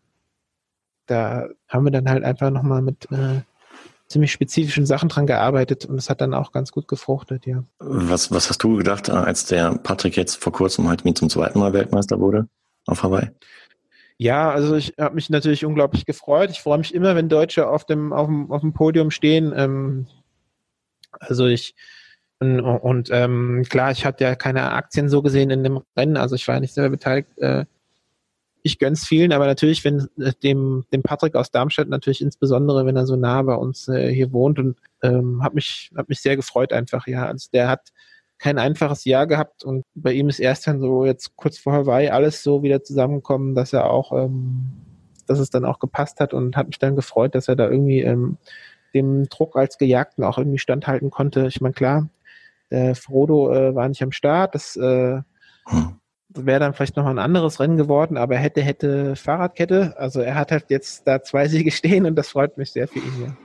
da 1.06 1.48
haben 1.70 1.86
wir 1.86 1.92
dann 1.92 2.10
halt 2.10 2.26
einfach 2.26 2.50
nochmal 2.50 2.82
mit 2.82 3.10
äh, 3.10 3.42
ziemlich 4.08 4.34
spezifischen 4.34 4.86
Sachen 4.86 5.08
dran 5.08 5.28
gearbeitet 5.28 5.86
und 5.86 5.98
es 5.98 6.10
hat 6.10 6.20
dann 6.20 6.34
auch 6.34 6.52
ganz 6.52 6.74
gut 6.74 6.90
gefruchtet, 6.90 7.46
ja. 7.46 7.64
Was, 7.80 8.32
was 8.32 8.50
hast 8.50 8.62
du 8.64 8.76
gedacht, 8.76 9.10
als 9.10 9.46
der 9.46 9.76
Patrick 9.76 10.18
jetzt 10.18 10.36
vor 10.36 10.52
kurzem 10.52 10.90
halt 10.90 11.06
mit 11.06 11.18
zum 11.18 11.30
zweiten 11.30 11.58
Mal 11.60 11.72
Weltmeister 11.72 12.20
wurde 12.20 12.50
auf 12.86 13.04
Hawaii? 13.04 13.30
Ja, 14.18 14.50
also 14.50 14.76
ich 14.76 14.94
habe 14.98 15.16
mich 15.16 15.30
natürlich 15.30 15.66
unglaublich 15.66 16.06
gefreut. 16.06 16.50
Ich 16.50 16.62
freue 16.62 16.78
mich 16.78 16.94
immer, 16.94 17.16
wenn 17.16 17.28
Deutsche 17.28 17.68
auf 17.68 17.86
dem, 17.86 18.14
auf 18.14 18.28
dem, 18.28 18.52
auf 18.52 18.62
dem 18.62 18.74
Podium 18.74 19.12
stehen. 19.12 19.54
Ähm, 19.56 20.08
also 21.20 21.48
ich 21.48 21.76
und, 22.40 22.60
und 22.60 23.10
ähm, 23.12 23.64
klar, 23.70 23.92
ich 23.92 24.06
hatte 24.06 24.26
ja 24.26 24.36
keine 24.36 24.72
Aktien 24.72 25.10
so 25.10 25.22
gesehen 25.22 25.50
in 25.50 25.64
dem 25.64 25.82
Rennen, 25.96 26.18
also 26.18 26.36
ich 26.36 26.48
war 26.48 26.60
nicht 26.60 26.74
selber 26.74 26.92
beteiligt. 26.92 27.30
Äh, 27.38 27.66
ich 28.62 28.80
gönn's 28.80 29.06
vielen, 29.08 29.32
aber 29.32 29.46
natürlich, 29.46 29.86
wenn 29.86 30.08
äh, 30.20 30.34
dem, 30.44 30.86
dem 30.92 31.04
Patrick 31.04 31.36
aus 31.36 31.52
Darmstadt 31.52 31.88
natürlich 31.88 32.22
insbesondere, 32.22 32.86
wenn 32.86 32.96
er 32.98 33.06
so 33.06 33.16
nah 33.16 33.42
bei 33.44 33.56
uns 33.56 33.88
äh, 33.88 34.12
hier 34.12 34.34
wohnt 34.34 34.60
und 34.60 34.78
ähm, 35.02 35.44
hat 35.44 35.54
mich, 35.54 35.92
hat 35.96 36.10
mich 36.10 36.20
sehr 36.20 36.36
gefreut 36.36 36.74
einfach, 36.74 37.08
ja. 37.08 37.26
Also 37.26 37.48
der 37.54 37.70
hat 37.70 37.90
kein 38.46 38.60
einfaches 38.60 39.06
Jahr 39.06 39.26
gehabt 39.26 39.64
und 39.64 39.84
bei 39.96 40.14
ihm 40.14 40.30
ist 40.30 40.38
erst 40.38 40.68
dann 40.68 40.80
so 40.80 41.04
jetzt 41.04 41.36
kurz 41.36 41.58
vor 41.58 41.74
Hawaii 41.74 42.10
alles 42.10 42.44
so 42.44 42.62
wieder 42.62 42.84
zusammengekommen, 42.84 43.56
dass 43.56 43.74
er 43.74 43.90
auch, 43.90 44.12
ähm, 44.12 44.72
dass 45.26 45.40
es 45.40 45.50
dann 45.50 45.66
auch 45.66 45.80
gepasst 45.80 46.20
hat 46.20 46.32
und 46.32 46.56
hat 46.56 46.68
mich 46.68 46.78
dann 46.78 46.96
gefreut, 46.96 47.34
dass 47.34 47.48
er 47.48 47.56
da 47.56 47.68
irgendwie 47.68 48.02
ähm, 48.02 48.38
dem 48.94 49.28
Druck 49.30 49.56
als 49.56 49.80
Gejagten 49.80 50.24
auch 50.24 50.38
irgendwie 50.38 50.60
standhalten 50.60 51.10
konnte. 51.10 51.48
Ich 51.48 51.60
meine, 51.60 51.74
klar, 51.74 52.08
der 52.70 52.94
Frodo 52.94 53.52
äh, 53.52 53.74
war 53.74 53.90
nicht 53.90 54.04
am 54.04 54.12
Start, 54.12 54.54
das, 54.54 54.76
äh, 54.76 55.22
hm. 55.66 55.96
wäre 56.30 56.60
dann 56.60 56.76
vielleicht 56.76 56.98
noch 56.98 57.08
ein 57.08 57.18
anderes 57.18 57.60
Rennen 57.60 57.78
geworden, 57.78 58.16
aber 58.16 58.36
hätte, 58.36 58.62
hätte 58.62 59.16
Fahrradkette. 59.16 59.96
Also 59.98 60.22
er 60.22 60.36
hat 60.36 60.52
halt 60.52 60.66
jetzt 60.70 61.08
da 61.08 61.24
zwei 61.24 61.48
Siege 61.48 61.72
stehen 61.72 62.06
und 62.06 62.14
das 62.14 62.30
freut 62.30 62.60
mich 62.60 62.72
sehr 62.72 62.88
für 62.88 63.00
ihn, 63.00 63.24
ja. 63.26 63.45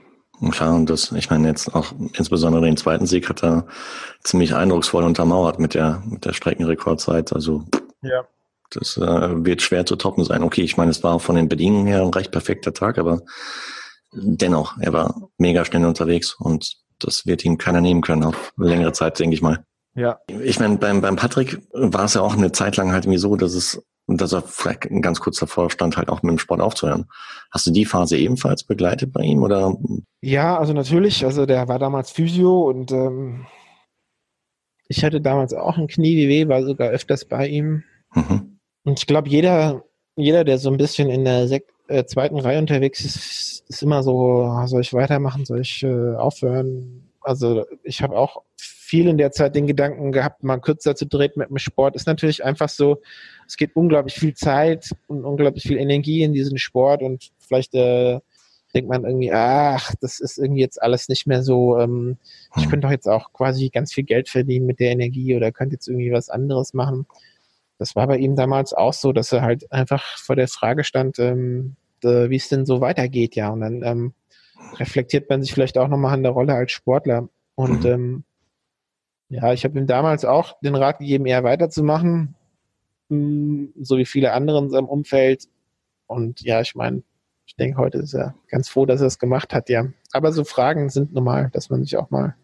Klar, 0.50 0.74
und 0.74 0.88
das, 0.88 1.12
ich 1.12 1.28
meine 1.28 1.48
jetzt 1.48 1.74
auch 1.74 1.92
insbesondere 2.14 2.64
den 2.64 2.78
zweiten 2.78 3.06
Sieg 3.06 3.28
hat 3.28 3.42
er 3.42 3.66
ziemlich 4.24 4.54
eindrucksvoll 4.54 5.04
untermauert 5.04 5.58
mit 5.58 5.74
der, 5.74 6.02
mit 6.06 6.24
der 6.24 6.32
Streckenrekordzeit. 6.32 7.34
Also 7.34 7.64
ja. 8.00 8.24
das 8.70 8.96
äh, 8.96 9.44
wird 9.44 9.60
schwer 9.60 9.84
zu 9.84 9.96
toppen 9.96 10.24
sein. 10.24 10.42
Okay, 10.42 10.62
ich 10.62 10.78
meine, 10.78 10.90
es 10.90 11.02
war 11.02 11.20
von 11.20 11.36
den 11.36 11.48
Bedingungen 11.48 11.86
her 11.86 12.00
ein 12.00 12.08
recht 12.08 12.32
perfekter 12.32 12.72
Tag, 12.72 12.96
aber 12.96 13.20
dennoch, 14.12 14.78
er 14.80 14.94
war 14.94 15.28
mega 15.36 15.64
schnell 15.64 15.84
unterwegs 15.84 16.34
und 16.38 16.76
das 16.98 17.26
wird 17.26 17.44
ihm 17.44 17.58
keiner 17.58 17.80
nehmen 17.80 18.00
können 18.00 18.24
auf 18.24 18.52
längere 18.56 18.92
Zeit, 18.92 19.18
denke 19.18 19.34
ich 19.34 19.42
mal. 19.42 19.64
Ja. 19.94 20.20
Ich 20.28 20.60
meine, 20.60 20.78
beim, 20.78 21.00
beim 21.00 21.16
Patrick 21.16 21.60
war 21.72 22.04
es 22.04 22.14
ja 22.14 22.20
auch 22.20 22.36
eine 22.36 22.52
Zeit 22.52 22.76
lang 22.76 22.92
halt 22.92 23.04
irgendwie 23.04 23.18
so, 23.18 23.36
dass 23.36 23.54
es 23.54 23.82
dass 24.16 24.32
er 24.32 24.42
vielleicht 24.42 24.88
ganz 25.02 25.20
kurz 25.20 25.38
davor 25.38 25.70
stand, 25.70 25.96
halt 25.96 26.08
auch 26.08 26.22
mit 26.22 26.30
dem 26.32 26.38
Sport 26.38 26.60
aufzuhören. 26.60 27.06
Hast 27.50 27.66
du 27.66 27.70
die 27.70 27.84
Phase 27.84 28.16
ebenfalls 28.16 28.64
begleitet 28.64 29.12
bei 29.12 29.22
ihm 29.22 29.42
oder? 29.42 29.76
Ja, 30.20 30.58
also 30.58 30.72
natürlich. 30.72 31.24
Also 31.24 31.46
der 31.46 31.68
war 31.68 31.78
damals 31.78 32.10
Physio 32.10 32.68
und 32.68 32.90
ähm, 32.92 33.46
ich 34.88 35.04
hatte 35.04 35.20
damals 35.20 35.54
auch 35.54 35.78
ein 35.78 35.86
Knieweh, 35.86 36.48
war 36.48 36.64
sogar 36.64 36.88
öfters 36.88 37.24
bei 37.24 37.46
ihm. 37.46 37.84
Mhm. 38.14 38.58
Und 38.84 38.98
ich 38.98 39.06
glaube, 39.06 39.28
jeder, 39.28 39.84
jeder, 40.16 40.44
der 40.44 40.58
so 40.58 40.70
ein 40.70 40.76
bisschen 40.76 41.08
in 41.08 41.24
der 41.24 41.46
Sek 41.46 41.66
äh, 41.88 42.04
zweiten 42.04 42.38
Reihe 42.38 42.58
unterwegs 42.58 43.04
ist, 43.04 43.64
ist 43.68 43.82
immer 43.82 44.02
so, 44.02 44.64
soll 44.66 44.80
ich 44.80 44.92
weitermachen, 44.92 45.44
soll 45.44 45.60
ich 45.60 45.82
äh, 45.82 46.14
aufhören? 46.16 47.12
Also 47.20 47.66
ich 47.84 48.02
habe 48.02 48.16
auch 48.16 48.42
viel 48.90 49.06
in 49.06 49.18
der 49.18 49.30
Zeit 49.30 49.54
den 49.54 49.68
Gedanken 49.68 50.10
gehabt, 50.10 50.42
mal 50.42 50.58
kürzer 50.58 50.96
zu 50.96 51.06
treten 51.06 51.38
mit 51.38 51.48
dem 51.48 51.58
Sport. 51.58 51.94
Ist 51.94 52.08
natürlich 52.08 52.44
einfach 52.44 52.68
so, 52.68 53.00
es 53.46 53.56
geht 53.56 53.76
unglaublich 53.76 54.16
viel 54.16 54.34
Zeit 54.34 54.90
und 55.06 55.24
unglaublich 55.24 55.62
viel 55.62 55.78
Energie 55.78 56.24
in 56.24 56.32
diesen 56.32 56.58
Sport 56.58 57.00
und 57.00 57.30
vielleicht 57.38 57.72
äh, 57.74 58.18
denkt 58.74 58.90
man 58.90 59.04
irgendwie, 59.04 59.32
ach, 59.32 59.94
das 60.00 60.18
ist 60.18 60.38
irgendwie 60.38 60.62
jetzt 60.62 60.82
alles 60.82 61.08
nicht 61.08 61.28
mehr 61.28 61.44
so, 61.44 61.78
ähm, 61.78 62.18
ich 62.56 62.64
hm. 62.64 62.70
könnte 62.70 62.86
doch 62.88 62.92
jetzt 62.92 63.08
auch 63.08 63.32
quasi 63.32 63.68
ganz 63.68 63.94
viel 63.94 64.02
Geld 64.02 64.28
verdienen 64.28 64.66
mit 64.66 64.80
der 64.80 64.90
Energie 64.90 65.36
oder 65.36 65.52
könnte 65.52 65.74
jetzt 65.74 65.86
irgendwie 65.86 66.10
was 66.10 66.28
anderes 66.28 66.74
machen. 66.74 67.06
Das 67.78 67.94
war 67.94 68.08
bei 68.08 68.18
ihm 68.18 68.34
damals 68.34 68.72
auch 68.72 68.92
so, 68.92 69.12
dass 69.12 69.30
er 69.30 69.42
halt 69.42 69.70
einfach 69.70 70.04
vor 70.18 70.34
der 70.34 70.48
Frage 70.48 70.82
stand, 70.82 71.20
ähm, 71.20 71.76
äh, 72.02 72.28
wie 72.28 72.36
es 72.36 72.48
denn 72.48 72.66
so 72.66 72.80
weitergeht, 72.80 73.36
ja. 73.36 73.50
Und 73.50 73.60
dann 73.60 73.82
ähm, 73.84 74.14
reflektiert 74.80 75.30
man 75.30 75.42
sich 75.42 75.54
vielleicht 75.54 75.78
auch 75.78 75.88
nochmal 75.88 76.14
an 76.14 76.24
der 76.24 76.32
Rolle 76.32 76.54
als 76.54 76.72
Sportler. 76.72 77.28
Und 77.54 77.84
mhm. 77.84 77.90
ähm, 77.90 78.24
ja, 79.30 79.52
ich 79.52 79.64
habe 79.64 79.78
ihm 79.78 79.86
damals 79.86 80.24
auch 80.24 80.60
den 80.60 80.74
Rat 80.74 80.98
gegeben, 80.98 81.24
eher 81.24 81.44
weiterzumachen, 81.44 82.34
mm, 83.08 83.66
so 83.80 83.96
wie 83.96 84.04
viele 84.04 84.32
andere 84.32 84.58
in 84.58 84.70
seinem 84.70 84.88
Umfeld. 84.88 85.44
Und 86.06 86.42
ja, 86.42 86.60
ich 86.60 86.74
meine, 86.74 87.02
ich 87.46 87.54
denke, 87.54 87.78
heute 87.78 87.98
ist 87.98 88.14
er 88.14 88.34
ganz 88.48 88.68
froh, 88.68 88.86
dass 88.86 89.00
er 89.00 89.06
es 89.06 89.20
gemacht 89.20 89.54
hat, 89.54 89.68
ja. 89.68 89.86
Aber 90.12 90.32
so 90.32 90.44
Fragen 90.44 90.90
sind 90.90 91.14
normal, 91.14 91.50
dass 91.52 91.70
man 91.70 91.84
sich 91.84 91.96
auch 91.96 92.10
mal, 92.10 92.34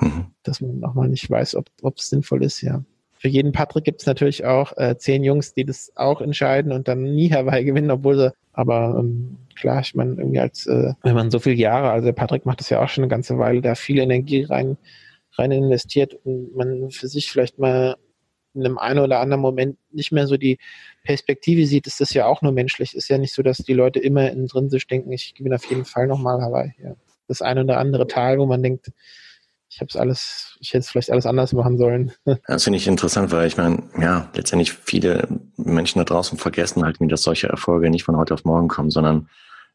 mhm. 0.00 0.26
dass 0.42 0.60
man 0.60 0.82
auch 0.84 0.94
mal 0.94 1.08
nicht 1.08 1.30
weiß, 1.30 1.54
ob 1.54 1.96
es 1.96 2.10
sinnvoll 2.10 2.42
ist, 2.44 2.60
ja. 2.60 2.82
Für 3.12 3.28
jeden 3.28 3.52
Patrick 3.52 3.84
gibt 3.84 4.00
es 4.00 4.06
natürlich 4.08 4.44
auch 4.44 4.76
äh, 4.76 4.98
zehn 4.98 5.22
Jungs, 5.22 5.54
die 5.54 5.64
das 5.64 5.92
auch 5.94 6.20
entscheiden 6.20 6.72
und 6.72 6.88
dann 6.88 7.02
nie 7.02 7.28
herbei 7.30 7.62
gewinnen, 7.62 7.92
obwohl 7.92 8.16
sie, 8.16 8.32
aber 8.52 8.96
ähm, 8.98 9.38
klar, 9.54 9.80
ich 9.80 9.94
meine, 9.94 10.14
irgendwie 10.14 10.40
als, 10.40 10.66
äh, 10.66 10.94
wenn 11.04 11.14
man 11.14 11.30
so 11.30 11.38
viele 11.38 11.54
Jahre, 11.54 11.92
also 11.92 12.06
der 12.06 12.14
Patrick 12.14 12.46
macht 12.46 12.58
das 12.58 12.68
ja 12.68 12.82
auch 12.82 12.88
schon 12.88 13.04
eine 13.04 13.10
ganze 13.10 13.38
Weile, 13.38 13.60
da 13.60 13.76
viel 13.76 14.00
Energie 14.00 14.42
rein 14.42 14.76
rein 15.36 15.50
investiert 15.50 16.14
und 16.24 16.54
man 16.54 16.90
für 16.90 17.08
sich 17.08 17.30
vielleicht 17.30 17.58
mal 17.58 17.96
in 18.54 18.64
einem 18.64 18.78
einen 18.78 19.00
oder 19.00 19.20
anderen 19.20 19.40
Moment 19.40 19.78
nicht 19.90 20.12
mehr 20.12 20.26
so 20.26 20.36
die 20.36 20.58
Perspektive 21.04 21.66
sieht, 21.66 21.86
ist 21.86 22.00
das 22.00 22.12
ja 22.12 22.26
auch 22.26 22.42
nur 22.42 22.52
menschlich. 22.52 22.94
Ist 22.94 23.08
ja 23.08 23.18
nicht 23.18 23.32
so, 23.32 23.42
dass 23.42 23.58
die 23.58 23.72
Leute 23.72 23.98
immer 23.98 24.30
sich 24.68 24.86
denken, 24.86 25.10
ich 25.12 25.34
gewinne 25.34 25.54
auf 25.54 25.64
jeden 25.64 25.84
Fall 25.84 26.06
nochmal 26.06 26.40
Hawaii. 26.42 26.74
Ja. 26.82 26.94
Das 27.28 27.40
eine 27.40 27.62
oder 27.64 27.78
andere 27.78 28.06
Tal, 28.06 28.38
wo 28.38 28.46
man 28.46 28.62
denkt, 28.62 28.90
ich 29.70 29.80
habe 29.80 29.88
es 29.88 29.96
alles, 29.96 30.56
ich 30.60 30.68
hätte 30.68 30.80
es 30.80 30.90
vielleicht 30.90 31.10
alles 31.10 31.24
anders 31.24 31.54
machen 31.54 31.78
sollen. 31.78 32.12
Das 32.46 32.64
finde 32.64 32.76
ich 32.76 32.86
interessant, 32.86 33.32
weil 33.32 33.46
ich 33.46 33.56
meine, 33.56 33.82
ja, 33.98 34.28
letztendlich 34.34 34.72
viele 34.72 35.26
Menschen 35.56 35.98
da 35.98 36.04
draußen 36.04 36.36
vergessen 36.36 36.84
halt, 36.84 36.98
dass 37.00 37.22
solche 37.22 37.48
Erfolge 37.48 37.88
nicht 37.88 38.04
von 38.04 38.16
heute 38.16 38.34
auf 38.34 38.44
morgen 38.44 38.68
kommen, 38.68 38.90
sondern 38.90 39.30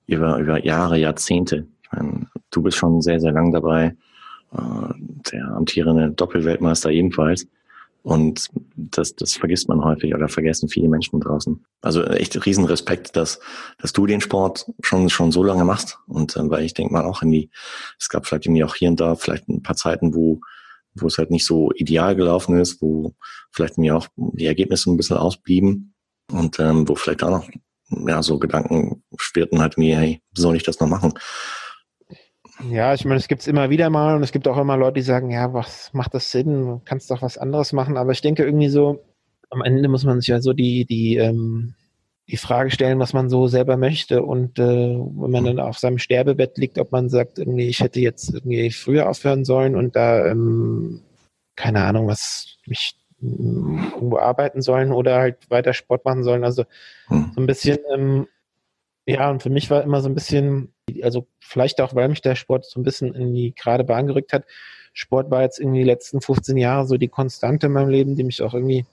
über, 0.06 0.38
über 0.38 0.63
Jahre, 0.63 1.00
Jahrzehnte. 1.00 1.65
Ich 1.82 1.91
meine, 1.91 2.28
du 2.52 2.62
bist 2.62 2.78
schon 2.78 3.02
sehr, 3.02 3.20
sehr 3.20 3.32
lang 3.32 3.52
dabei. 3.52 3.96
Äh, 4.53 4.93
der 5.31 5.47
amtierende 5.49 6.12
Doppelweltmeister 6.12 6.89
ebenfalls. 6.91 7.47
Und 8.03 8.47
das, 8.77 9.15
das 9.15 9.33
vergisst 9.33 9.67
man 9.67 9.83
häufig 9.83 10.15
oder 10.15 10.29
vergessen 10.29 10.69
viele 10.69 10.88
Menschen 10.88 11.19
draußen. 11.19 11.65
Also 11.81 12.03
echt 12.05 12.45
riesen 12.45 12.63
Respekt, 12.63 13.17
dass, 13.17 13.41
dass 13.79 13.91
du 13.91 14.05
den 14.05 14.21
Sport 14.21 14.71
schon, 14.81 15.10
schon 15.10 15.33
so 15.33 15.43
lange 15.43 15.65
machst. 15.65 15.97
Und 16.07 16.38
äh, 16.38 16.49
weil 16.49 16.63
ich 16.63 16.73
denke 16.73 16.93
mal 16.93 17.03
auch 17.03 17.21
irgendwie, 17.21 17.49
es 17.99 18.07
gab 18.07 18.25
vielleicht 18.25 18.45
irgendwie 18.45 18.63
auch 18.63 18.75
hier 18.75 18.89
und 18.89 18.99
da 19.01 19.15
vielleicht 19.15 19.49
ein 19.49 19.62
paar 19.62 19.75
Zeiten, 19.75 20.15
wo, 20.15 20.39
wo 20.95 21.07
es 21.07 21.17
halt 21.17 21.31
nicht 21.31 21.45
so 21.45 21.71
ideal 21.73 22.15
gelaufen 22.15 22.57
ist, 22.57 22.81
wo 22.81 23.13
vielleicht 23.51 23.77
mir 23.77 23.97
auch 23.97 24.07
die 24.15 24.45
Ergebnisse 24.45 24.89
ein 24.89 24.97
bisschen 24.97 25.17
ausblieben 25.17 25.93
und 26.31 26.60
ähm, 26.60 26.88
wo 26.88 26.95
vielleicht 26.95 27.23
auch 27.23 27.31
noch 27.31 27.49
ja 27.89 28.23
so 28.23 28.39
Gedanken 28.39 29.03
schwirrten 29.17 29.60
halt 29.60 29.77
mir, 29.77 29.97
hey, 29.97 30.21
soll 30.33 30.55
ich 30.55 30.63
das 30.63 30.79
noch 30.79 30.88
machen? 30.88 31.13
Ja, 32.63 32.93
ich 32.93 33.06
meine, 33.06 33.17
es 33.17 33.28
gibt 33.28 33.41
es 33.41 33.48
immer 33.48 33.70
wieder 33.70 33.89
mal 33.89 34.15
und 34.15 34.24
es 34.24 34.32
gibt 34.32 34.48
auch 34.48 34.58
immer 34.58 34.78
Leute, 34.78 34.96
die 34.96 35.02
sagen, 35.02 35.30
ja, 35.30 35.54
was 35.54 35.93
macht 35.93 36.13
das 36.13 36.32
Sinn? 36.32 36.65
Du 36.65 36.82
kannst 36.86 37.12
doch 37.12 37.22
was 37.22 37.38
anderes 37.38 37.72
machen. 37.74 37.98
Aber 37.98 38.12
ich 38.12 38.22
denke 38.22 38.43
irgendwie 38.43 38.70
so, 38.70 39.04
am 39.50 39.62
Ende 39.62 39.88
muss 39.89 40.04
man 40.04 40.20
sich 40.20 40.30
ja 40.30 40.41
so 40.41 40.54
die, 40.54 40.86
die, 40.86 41.17
ähm, 41.17 41.76
die 42.28 42.38
Frage 42.38 42.72
stellen, 42.72 43.00
was 43.00 43.13
man 43.13 43.30
so 43.30 43.48
selber 43.48 43.78
möchte. 43.78 44.24
Und 44.24 44.60
äh, 44.60 44.63
wenn 44.63 45.32
man 45.32 45.46
dann 45.46 45.60
auf 45.60 45.78
seinem 45.78 46.00
Sterbebett 46.00 46.58
liegt, 46.58 46.80
ob 46.80 46.91
man 46.91 47.10
sagt, 47.10 47.38
irgendwie, 47.38 47.67
ich 47.67 47.80
hätte 47.80 48.00
jetzt 48.00 48.34
irgendwie 48.34 48.72
früher 48.72 49.08
aufhören 49.10 49.46
sollen 49.46 49.76
und 49.76 49.96
da, 49.96 50.26
ähm, 50.26 51.02
keine 51.56 51.84
Ahnung, 51.84 52.08
was 52.08 52.58
mich 52.65 52.96
mm, 53.20 53.91
irgendwo 53.93 54.17
arbeiten 54.17 54.62
sollen 54.62 54.91
oder 54.91 55.17
halt 55.17 55.50
weiter 55.50 55.74
Sport 55.74 56.06
machen 56.06 56.24
sollen. 56.24 56.43
Also 56.43 56.65
hm. 57.08 57.32
so 57.36 57.41
ein 57.41 57.48
bisschen, 57.48 57.78
ähm, 57.93 58.28
ja, 59.06 59.30
und 59.30 59.43
für 59.43 59.50
mich 59.50 59.70
war 59.70 59.84
immer 59.84 60.02
so 60.02 60.10
ein 60.10 60.15
bisschen 60.15 60.74
also 61.04 61.28
vielleicht 61.39 61.82
auch, 61.82 61.95
weil 61.95 62.10
mich 62.10 62.21
der 62.21 62.36
Sport 62.36 62.65
so 62.65 62.80
ein 62.80 62.84
bisschen 62.84 63.13
in 63.15 63.34
die 63.34 63.54
gerade 63.56 63.84
Bahn 63.84 64.08
gerückt 64.08 64.34
hat. 64.34 64.46
Sport 64.94 65.29
war 65.29 65.44
jetzt 65.44 65.60
irgendwie 65.60 65.79
die 65.79 65.85
letzten 65.85 66.21
15 66.21 66.58
Jahre 66.58 66.88
so 66.88 66.98
die 66.98 67.08
Konstante 67.08 67.67
in 67.67 67.73
meinem 67.73 67.90
Leben, 67.90 68.15
die 68.15 68.23
mich 68.23 68.42
auch 68.42 68.54
irgendwie 68.54 68.85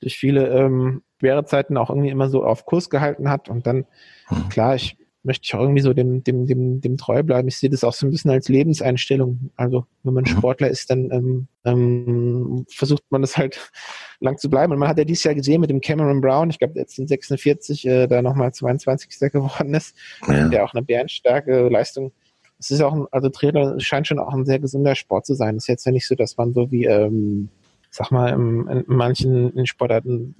durch 0.00 0.18
viele 0.18 0.48
ähm, 0.48 1.02
schwere 1.18 1.44
Zeiten 1.44 1.76
auch 1.76 1.90
irgendwie 1.90 2.10
immer 2.10 2.28
so 2.28 2.44
auf 2.44 2.66
Kurs 2.66 2.90
gehalten 2.90 3.30
hat. 3.30 3.48
Und 3.48 3.66
dann, 3.66 3.86
hm. 4.26 4.48
klar, 4.48 4.74
ich 4.74 4.96
möchte 5.22 5.44
ich 5.44 5.54
auch 5.54 5.60
irgendwie 5.60 5.82
so 5.82 5.92
dem, 5.92 6.24
dem, 6.24 6.46
dem, 6.46 6.80
dem 6.80 6.96
treu 6.96 7.22
bleiben. 7.22 7.48
Ich 7.48 7.58
sehe 7.58 7.68
das 7.68 7.84
auch 7.84 7.92
so 7.92 8.06
ein 8.06 8.10
bisschen 8.10 8.30
als 8.30 8.48
Lebenseinstellung. 8.48 9.50
Also 9.56 9.84
wenn 10.02 10.14
man 10.14 10.24
mhm. 10.24 10.28
Sportler 10.28 10.68
ist, 10.68 10.90
dann 10.90 11.10
ähm, 11.10 11.48
ähm, 11.64 12.64
versucht 12.70 13.04
man 13.10 13.20
das 13.20 13.36
halt 13.36 13.70
lang 14.20 14.38
zu 14.38 14.48
bleiben. 14.48 14.72
Und 14.72 14.78
man 14.78 14.88
hat 14.88 14.98
ja 14.98 15.04
dieses 15.04 15.24
Jahr 15.24 15.34
gesehen 15.34 15.60
mit 15.60 15.70
dem 15.70 15.80
Cameron 15.80 16.20
Brown, 16.20 16.48
ich 16.50 16.58
glaube 16.58 16.78
jetzt 16.78 16.98
in 16.98 17.06
46, 17.06 17.86
äh, 17.86 18.06
da 18.06 18.22
nochmal 18.22 18.52
22. 18.52 19.10
geworden 19.30 19.74
ist, 19.74 19.94
ja. 20.26 20.48
der 20.48 20.64
auch 20.64 20.72
eine 20.72 20.82
bärenstarke 20.82 21.68
Leistung. 21.68 22.12
Es 22.58 22.70
ist 22.70 22.80
auch, 22.80 22.94
ein, 22.94 23.06
also 23.10 23.28
Trainer 23.28 23.78
scheint 23.78 24.06
schon 24.06 24.18
auch 24.18 24.32
ein 24.32 24.46
sehr 24.46 24.58
gesunder 24.58 24.94
Sport 24.94 25.26
zu 25.26 25.34
sein. 25.34 25.56
Es 25.56 25.64
ist 25.64 25.68
jetzt 25.68 25.86
ja 25.86 25.92
nicht 25.92 26.06
so, 26.06 26.14
dass 26.14 26.36
man 26.38 26.54
so 26.54 26.70
wie, 26.70 26.84
ähm, 26.84 27.50
sag 27.90 28.10
mal, 28.10 28.28
in, 28.28 28.66
in 28.68 28.84
manchen 28.86 29.66
Sportarten 29.66 30.34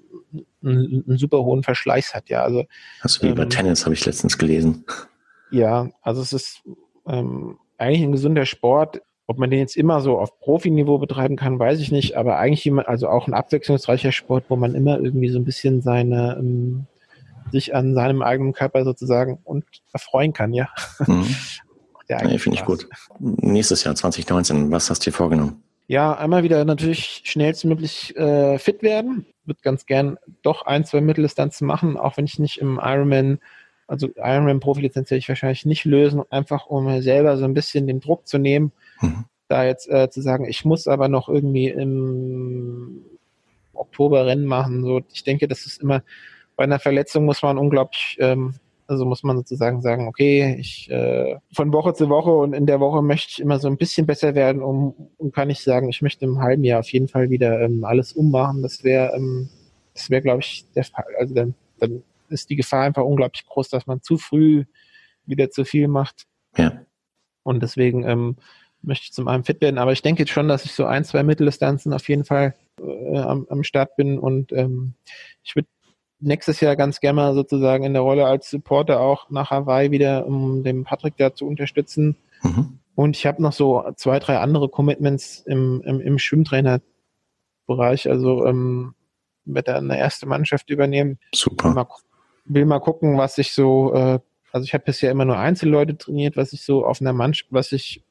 einen, 0.62 1.05
einen, 1.07 1.18
super 1.18 1.39
hohen 1.45 1.62
Verschleiß 1.62 2.14
hat, 2.14 2.28
ja. 2.28 2.43
Also, 2.43 2.64
also 3.01 3.22
wie 3.22 3.28
ähm, 3.28 3.35
bei 3.35 3.45
Tennis 3.47 3.85
habe 3.85 3.95
ich 3.95 4.05
letztens 4.05 4.39
gelesen. 4.39 4.85
Ja, 5.51 5.89
also 6.03 6.22
es 6.22 6.33
ist, 6.33 6.62
ähm, 7.07 7.57
eigentlich 7.81 8.03
ein 8.03 8.12
gesunder 8.12 8.47
Sport. 8.47 9.03
Ob 9.26 9.39
man 9.39 9.51
den 9.51 9.61
jetzt 9.61 9.76
immer 9.76 10.01
so 10.01 10.18
auf 10.18 10.41
Profiniveau 10.41 10.99
betreiben 10.99 11.37
kann, 11.37 11.59
weiß 11.59 11.78
ich 11.78 11.93
nicht, 11.93 12.16
aber 12.16 12.39
eigentlich 12.39 12.64
jemand, 12.64 12.89
also 12.89 13.09
auch 13.09 13.28
ein 13.28 13.35
abwechslungsreicher 13.35 14.11
Sport, 14.11 14.47
wo 14.49 14.57
man 14.57 14.74
immer 14.74 14.99
irgendwie 14.99 15.28
so 15.28 15.39
ein 15.39 15.45
bisschen 15.45 15.83
seine, 15.83 16.37
ähm, 16.39 16.87
sich 17.53 17.74
an 17.74 17.95
seinem 17.95 18.22
eigenen 18.22 18.53
Körper 18.53 18.85
sozusagen 18.85 19.39
und 19.45 19.64
erfreuen 19.93 20.33
kann, 20.33 20.53
ja. 20.53 20.68
Mhm. 21.07 21.33
nee, 22.24 22.39
finde 22.39 22.59
ich 22.59 22.64
gut. 22.64 22.89
Nächstes 23.20 23.85
Jahr, 23.85 23.95
2019, 23.95 24.72
was 24.72 24.91
hast 24.91 25.07
du 25.07 25.11
dir 25.11 25.16
vorgenommen? 25.16 25.62
Ja, 25.87 26.16
einmal 26.16 26.43
wieder 26.43 26.64
natürlich 26.64 27.22
schnellstmöglich 27.24 28.16
äh, 28.16 28.59
fit 28.59 28.83
werden. 28.83 29.26
Würde 29.51 29.61
ganz 29.62 29.84
gern 29.84 30.16
doch 30.42 30.64
ein, 30.64 30.84
zwei 30.84 31.01
Mitteldistanzen 31.01 31.66
machen, 31.66 31.96
auch 31.96 32.16
wenn 32.16 32.24
ich 32.24 32.38
nicht 32.38 32.59
im 32.59 32.80
Ironman, 32.80 33.40
also 33.88 34.09
Ironman-Profilizenz 34.16 35.11
werde 35.11 35.18
ich 35.18 35.28
wahrscheinlich 35.28 35.66
nicht 35.66 35.84
lösen, 35.84 36.22
einfach 36.30 36.66
um 36.66 37.03
selber 37.03 37.36
so 37.36 37.44
ein 37.44 37.55
bisschen 37.55 37.88
den 37.88 37.98
Druck 37.98 38.28
zu 38.28 38.38
nehmen, 38.38 38.70
mhm. 39.01 39.24
da 39.48 39.64
jetzt 39.64 39.90
äh, 39.90 40.09
zu 40.09 40.20
sagen, 40.22 40.44
ich 40.44 40.64
muss 40.64 40.86
aber 40.86 41.09
noch 41.09 41.28
irgendwie 41.28 41.68
im 41.68 43.05
Oktober 43.74 44.26
Rennen 44.26 44.46
machen. 44.46 44.84
So, 44.84 45.01
ich 45.12 45.24
denke, 45.24 45.48
das 45.48 45.66
ist 45.66 45.82
immer 45.82 46.05
bei 46.55 46.64
einer 46.64 46.78
Verletzung 46.78 47.24
muss 47.24 47.42
man 47.42 47.59
unglaublich 47.59 48.18
ähm, 48.20 48.55
also 48.91 49.05
muss 49.05 49.22
man 49.22 49.36
sozusagen 49.36 49.82
sagen, 49.82 50.09
okay, 50.09 50.57
ich 50.59 50.91
äh, 50.91 51.36
von 51.53 51.72
Woche 51.72 51.95
zu 51.95 52.09
Woche 52.09 52.32
und 52.32 52.55
in 52.55 52.66
der 52.66 52.80
Woche 52.80 53.03
möchte 53.03 53.28
ich 53.30 53.41
immer 53.41 53.61
so 53.61 53.68
ein 53.68 53.76
bisschen 53.76 54.05
besser 54.05 54.34
werden, 54.34 54.62
um, 54.62 54.95
um 55.16 55.30
kann 55.30 55.49
ich 55.49 55.61
sagen, 55.61 55.88
ich 55.88 56.03
möchte 56.03 56.24
im 56.24 56.41
halben 56.41 56.64
Jahr 56.64 56.80
auf 56.80 56.93
jeden 56.93 57.07
Fall 57.07 57.30
wieder 57.30 57.61
ähm, 57.61 57.84
alles 57.84 58.12
ummachen. 58.12 58.62
Das 58.62 58.82
wäre, 58.82 59.14
ähm, 59.14 59.49
das 59.95 60.11
wäre, 60.11 60.22
glaube 60.22 60.41
ich, 60.41 60.66
der 60.74 60.82
Fall. 60.82 61.05
Also 61.20 61.34
dann, 61.34 61.55
dann 61.78 62.03
ist 62.30 62.51
die 62.51 62.57
Gefahr 62.57 62.82
einfach 62.82 63.05
unglaublich 63.05 63.47
groß, 63.47 63.68
dass 63.68 63.86
man 63.86 64.03
zu 64.03 64.18
früh 64.18 64.64
wieder 65.24 65.51
zu 65.51 65.64
viel 65.64 65.86
macht. 65.86 66.26
Ja. 66.57 66.84
Und 67.45 67.62
deswegen 67.62 68.03
ähm, 68.03 68.38
möchte 68.82 69.05
ich 69.05 69.12
zum 69.12 69.28
einen 69.28 69.45
fit 69.45 69.61
werden, 69.61 69.78
aber 69.78 69.93
ich 69.93 70.03
denke 70.03 70.22
jetzt 70.22 70.32
schon, 70.32 70.49
dass 70.49 70.64
ich 70.64 70.72
so 70.72 70.84
ein, 70.84 71.05
zwei 71.05 71.22
Mitteldistanzen 71.22 71.93
auf 71.93 72.09
jeden 72.09 72.24
Fall 72.24 72.57
äh, 72.80 73.18
am, 73.18 73.47
am 73.51 73.62
Start 73.62 73.95
bin 73.95 74.18
und 74.18 74.51
ähm, 74.51 74.95
ich 75.45 75.55
würde 75.55 75.68
nächstes 76.21 76.61
Jahr 76.61 76.77
ganz 76.77 77.01
gerne 77.01 77.16
mal 77.16 77.35
sozusagen 77.35 77.85
in 77.85 77.93
der 77.93 78.03
Rolle 78.03 78.27
als 78.27 78.51
Supporter 78.51 79.01
auch 79.01 79.31
nach 79.31 79.51
Hawaii 79.51 79.91
wieder, 79.91 80.27
um 80.27 80.62
den 80.62 80.85
Patrick 80.85 81.16
da 81.16 81.35
zu 81.35 81.47
unterstützen. 81.47 82.16
Mhm. 82.43 82.79
Und 82.95 83.16
ich 83.16 83.27
habe 83.27 83.43
noch 83.43 83.53
so 83.53 83.85
zwei, 83.97 84.18
drei 84.18 84.39
andere 84.39 84.68
Commitments 84.68 85.43
im, 85.47 85.83
im, 85.85 86.01
im 86.01 86.18
Schwimmtrainerbereich. 86.18 88.09
Also 88.09 88.47
ähm, 88.47 88.95
werde 89.45 89.77
eine 89.77 89.99
erste 89.99 90.27
Mannschaft 90.27 90.71
übernehmen. 90.71 91.18
Super. 91.35 91.68
Will 91.68 91.75
mal, 91.75 91.87
will 92.45 92.64
mal 92.66 92.81
gucken, 92.81 93.18
was 93.18 93.39
ich 93.39 93.53
so, 93.53 93.95
äh, 93.95 94.18
also 94.53 94.64
ich 94.64 94.75
habe 94.75 94.85
bisher 94.85 95.11
immer 95.11 95.25
nur 95.25 95.39
Einzelleute 95.39 95.97
trainiert, 95.97 96.37
was 96.37 96.53
ich 96.53 96.62
so 96.62 96.85
auf 96.85 97.01
einer 97.01 97.12
Mannschaft, 97.12 97.53
was 97.53 97.73
ich, 97.73 98.05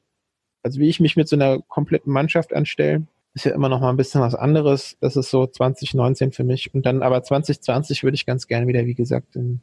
also 0.62 0.80
wie 0.80 0.88
ich 0.88 1.00
mich 1.00 1.16
mit 1.16 1.28
so 1.28 1.36
einer 1.36 1.60
kompletten 1.60 2.12
Mannschaft 2.12 2.52
anstelle 2.52 3.06
ist 3.34 3.44
ja 3.44 3.52
immer 3.52 3.68
noch 3.68 3.80
mal 3.80 3.90
ein 3.90 3.96
bisschen 3.96 4.20
was 4.20 4.34
anderes. 4.34 4.96
Das 5.00 5.16
ist 5.16 5.30
so 5.30 5.46
2019 5.46 6.32
für 6.32 6.44
mich. 6.44 6.74
Und 6.74 6.86
dann 6.86 7.02
aber 7.02 7.22
2020 7.22 8.02
würde 8.02 8.16
ich 8.16 8.26
ganz 8.26 8.46
gerne 8.46 8.66
wieder, 8.66 8.86
wie 8.86 8.94
gesagt, 8.94 9.36
in, 9.36 9.60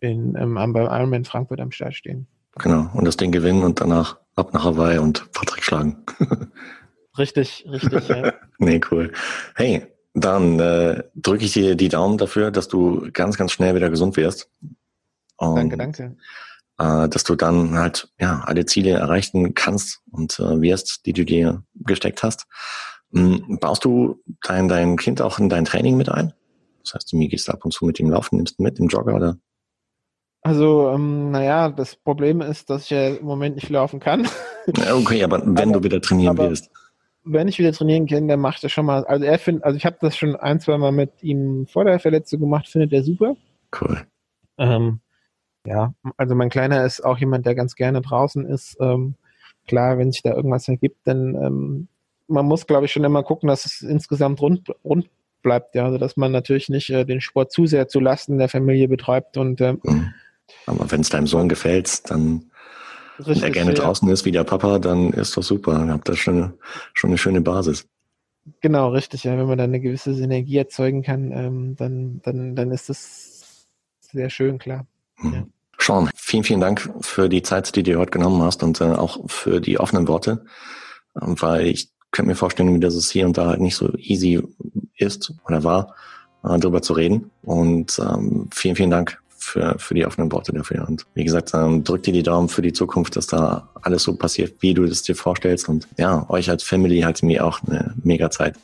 in, 0.00 0.34
ähm, 0.36 0.54
beim 0.54 0.86
Ironman 0.86 1.24
Frankfurt 1.24 1.60
am 1.60 1.70
Start 1.70 1.94
stehen. 1.94 2.26
Genau. 2.56 2.90
Und 2.94 3.04
das 3.04 3.16
Ding 3.16 3.32
gewinnen 3.32 3.62
und 3.62 3.80
danach 3.80 4.18
ab 4.36 4.54
nach 4.54 4.64
Hawaii 4.64 4.98
und 4.98 5.30
Patrick 5.32 5.64
schlagen. 5.64 6.04
richtig, 7.18 7.66
richtig, 7.68 8.08
ja. 8.08 8.32
nee, 8.58 8.80
cool. 8.90 9.12
Hey, 9.54 9.86
dann 10.14 10.60
äh, 10.60 11.04
drücke 11.14 11.44
ich 11.44 11.52
dir 11.52 11.74
die 11.74 11.88
Daumen 11.88 12.18
dafür, 12.18 12.50
dass 12.50 12.68
du 12.68 13.08
ganz, 13.12 13.36
ganz 13.36 13.52
schnell 13.52 13.74
wieder 13.74 13.90
gesund 13.90 14.16
wirst. 14.16 14.50
Und, 15.36 15.56
danke, 15.56 15.76
danke. 15.76 16.16
Äh, 16.82 17.08
dass 17.08 17.22
du 17.22 17.36
dann 17.36 17.78
halt 17.78 18.08
ja 18.18 18.42
alle 18.44 18.66
Ziele 18.66 18.90
erreichen 18.90 19.54
kannst 19.54 20.00
und 20.10 20.40
äh, 20.40 20.60
wirst, 20.60 21.06
die 21.06 21.12
du 21.12 21.24
dir 21.24 21.62
gesteckt 21.76 22.24
hast. 22.24 22.46
Ähm, 23.14 23.58
baust 23.60 23.84
du 23.84 24.20
dein, 24.42 24.66
dein 24.66 24.96
Kind 24.96 25.22
auch 25.22 25.38
in 25.38 25.48
dein 25.48 25.64
Training 25.64 25.96
mit 25.96 26.08
ein? 26.08 26.32
Das 26.82 26.94
heißt, 26.94 27.12
du 27.12 27.18
gehst 27.28 27.48
ab 27.48 27.64
und 27.64 27.70
zu 27.70 27.84
mit 27.84 28.00
ihm 28.00 28.10
laufen, 28.10 28.36
nimmst 28.36 28.58
du 28.58 28.64
mit 28.64 28.80
im 28.80 28.88
Jogger 28.88 29.14
oder? 29.14 29.36
Also, 30.40 30.90
ähm, 30.92 31.30
naja, 31.30 31.68
das 31.68 31.94
Problem 31.94 32.40
ist, 32.40 32.68
dass 32.68 32.84
ich 32.84 32.90
ja 32.90 33.10
im 33.10 33.26
Moment 33.26 33.54
nicht 33.54 33.68
laufen 33.68 34.00
kann. 34.00 34.26
Okay, 34.66 35.22
aber 35.22 35.40
wenn 35.44 35.68
aber, 35.68 35.78
du 35.78 35.84
wieder 35.84 36.00
trainieren 36.00 36.36
willst. 36.36 36.68
Wenn 37.22 37.46
ich 37.46 37.60
wieder 37.60 37.72
trainieren 37.72 38.08
kann, 38.08 38.26
dann 38.26 38.40
macht 38.40 38.64
er 38.64 38.70
schon 38.70 38.86
mal. 38.86 39.04
Also 39.04 39.24
er 39.24 39.38
findet, 39.38 39.62
also 39.62 39.76
ich 39.76 39.86
habe 39.86 39.98
das 40.00 40.16
schon 40.16 40.34
ein, 40.34 40.58
zwei 40.58 40.78
Mal 40.78 40.90
mit 40.90 41.22
ihm 41.22 41.68
vor 41.68 41.84
der 41.84 42.00
Verletzung 42.00 42.40
gemacht, 42.40 42.66
findet 42.66 42.92
er 42.92 43.04
super. 43.04 43.36
Cool. 43.72 44.04
Ähm, 44.58 44.98
ja, 45.66 45.94
also 46.16 46.34
mein 46.34 46.50
Kleiner 46.50 46.84
ist 46.84 47.04
auch 47.04 47.18
jemand, 47.18 47.46
der 47.46 47.54
ganz 47.54 47.74
gerne 47.74 48.00
draußen 48.00 48.46
ist. 48.46 48.76
Ähm, 48.80 49.14
klar, 49.66 49.98
wenn 49.98 50.12
sich 50.12 50.22
da 50.22 50.34
irgendwas 50.34 50.68
ergibt, 50.68 50.98
dann 51.04 51.34
ähm, 51.34 51.88
man 52.28 52.46
muss, 52.46 52.66
glaube 52.66 52.86
ich, 52.86 52.92
schon 52.92 53.04
immer 53.04 53.22
gucken, 53.22 53.48
dass 53.48 53.64
es 53.64 53.82
insgesamt 53.82 54.40
rund, 54.40 54.68
rund 54.84 55.08
bleibt, 55.42 55.74
ja, 55.74 55.84
also 55.84 55.98
dass 55.98 56.16
man 56.16 56.32
natürlich 56.32 56.68
nicht 56.68 56.90
äh, 56.90 57.04
den 57.04 57.20
Sport 57.20 57.52
zu 57.52 57.66
sehr 57.66 57.88
zu 57.88 58.00
Lasten 58.00 58.38
der 58.38 58.48
Familie 58.48 58.88
betreibt 58.88 59.36
und 59.36 59.60
ähm, 59.60 59.80
mhm. 59.82 60.14
aber 60.66 60.90
wenn 60.90 61.00
es 61.00 61.10
deinem 61.10 61.26
Sohn 61.26 61.48
gefällt, 61.48 62.10
dann 62.10 62.50
richtig, 63.18 63.36
wenn 63.36 63.42
er 63.42 63.50
gerne 63.50 63.74
ja. 63.74 63.82
draußen 63.82 64.08
ist 64.08 64.24
wie 64.24 64.32
der 64.32 64.44
Papa, 64.44 64.78
dann 64.78 65.12
ist 65.12 65.36
doch 65.36 65.42
super. 65.42 65.72
Dann 65.72 65.90
habt 65.90 66.08
ihr 66.08 66.16
schon, 66.16 66.54
schon 66.94 67.10
eine 67.10 67.18
schöne 67.18 67.40
Basis. 67.40 67.86
Genau, 68.60 68.90
richtig, 68.90 69.24
ja. 69.24 69.36
Wenn 69.36 69.46
man 69.46 69.58
dann 69.58 69.70
eine 69.70 69.80
gewisse 69.80 70.14
Synergie 70.14 70.56
erzeugen 70.56 71.02
kann, 71.02 71.30
ähm, 71.32 71.76
dann, 71.76 72.20
dann, 72.22 72.56
dann 72.56 72.70
ist 72.72 72.88
das 72.88 73.66
sehr 74.00 74.30
schön, 74.30 74.58
klar. 74.58 74.86
Mhm. 75.18 75.32
Ja. 75.32 75.46
Sean, 75.82 76.10
vielen, 76.14 76.44
vielen 76.44 76.60
Dank 76.60 76.88
für 77.00 77.28
die 77.28 77.42
Zeit, 77.42 77.74
die 77.74 77.82
du 77.82 77.98
heute 77.98 78.12
genommen 78.12 78.40
hast 78.42 78.62
und 78.62 78.80
äh, 78.80 78.84
auch 78.84 79.18
für 79.28 79.60
die 79.60 79.80
offenen 79.80 80.06
Worte, 80.06 80.44
ähm, 81.20 81.34
weil 81.40 81.66
ich 81.66 81.88
könnte 82.12 82.28
mir 82.28 82.36
vorstellen, 82.36 82.80
dass 82.80 82.94
es 82.94 83.10
hier 83.10 83.26
und 83.26 83.36
da 83.36 83.46
halt 83.46 83.60
nicht 83.60 83.74
so 83.74 83.92
easy 83.96 84.40
ist 84.96 85.34
oder 85.44 85.64
war, 85.64 85.94
äh, 86.44 86.56
darüber 86.58 86.82
zu 86.82 86.92
reden. 86.92 87.32
Und 87.42 87.98
ähm, 87.98 88.48
vielen, 88.54 88.76
vielen 88.76 88.90
Dank 88.90 89.20
für, 89.28 89.74
für 89.78 89.94
die 89.94 90.06
offenen 90.06 90.30
Worte 90.30 90.52
dafür. 90.52 90.86
Und 90.86 91.04
wie 91.14 91.24
gesagt, 91.24 91.52
ähm, 91.52 91.82
drück 91.82 92.04
dir 92.04 92.12
die 92.12 92.22
Daumen 92.22 92.48
für 92.48 92.62
die 92.62 92.72
Zukunft, 92.72 93.16
dass 93.16 93.26
da 93.26 93.68
alles 93.82 94.04
so 94.04 94.14
passiert, 94.14 94.54
wie 94.60 94.74
du 94.74 94.84
es 94.84 95.02
dir 95.02 95.16
vorstellst. 95.16 95.68
Und 95.68 95.88
ja, 95.98 96.28
euch 96.30 96.48
als 96.48 96.62
Family 96.62 97.00
hat 97.00 97.24
mir 97.24 97.44
auch 97.44 97.60
eine 97.66 97.94
mega 98.04 98.30
Zeit. 98.30 98.54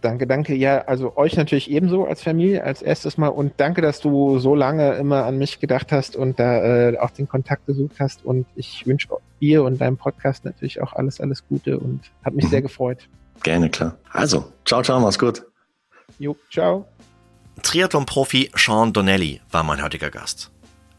Danke, 0.00 0.28
danke. 0.28 0.54
Ja, 0.54 0.82
also 0.82 1.16
euch 1.16 1.36
natürlich 1.36 1.70
ebenso 1.70 2.06
als 2.06 2.22
Familie 2.22 2.62
als 2.62 2.82
erstes 2.82 3.18
Mal 3.18 3.28
und 3.28 3.54
danke, 3.56 3.82
dass 3.82 4.00
du 4.00 4.38
so 4.38 4.54
lange 4.54 4.94
immer 4.94 5.24
an 5.24 5.38
mich 5.38 5.58
gedacht 5.58 5.90
hast 5.90 6.14
und 6.14 6.38
da 6.38 6.90
äh, 6.90 6.98
auch 6.98 7.10
den 7.10 7.28
Kontakt 7.28 7.66
gesucht 7.66 7.96
hast 7.98 8.24
und 8.24 8.46
ich 8.54 8.86
wünsche 8.86 9.08
dir 9.40 9.64
und 9.64 9.80
deinem 9.80 9.96
Podcast 9.96 10.44
natürlich 10.44 10.80
auch 10.80 10.92
alles, 10.92 11.20
alles 11.20 11.46
Gute 11.48 11.78
und 11.78 12.02
hat 12.24 12.34
mich 12.34 12.44
mhm. 12.44 12.50
sehr 12.50 12.62
gefreut. 12.62 13.08
Gerne, 13.42 13.70
klar. 13.70 13.96
Also, 14.12 14.52
ciao, 14.64 14.82
ciao, 14.82 15.00
mach's 15.00 15.18
gut. 15.18 15.44
Jo, 16.18 16.36
ciao. 16.50 16.86
Triathlon-Profi 17.62 18.50
Sean 18.54 18.92
Donnelly 18.92 19.40
war 19.50 19.64
mein 19.64 19.82
heutiger 19.82 20.10
Gast. 20.10 20.50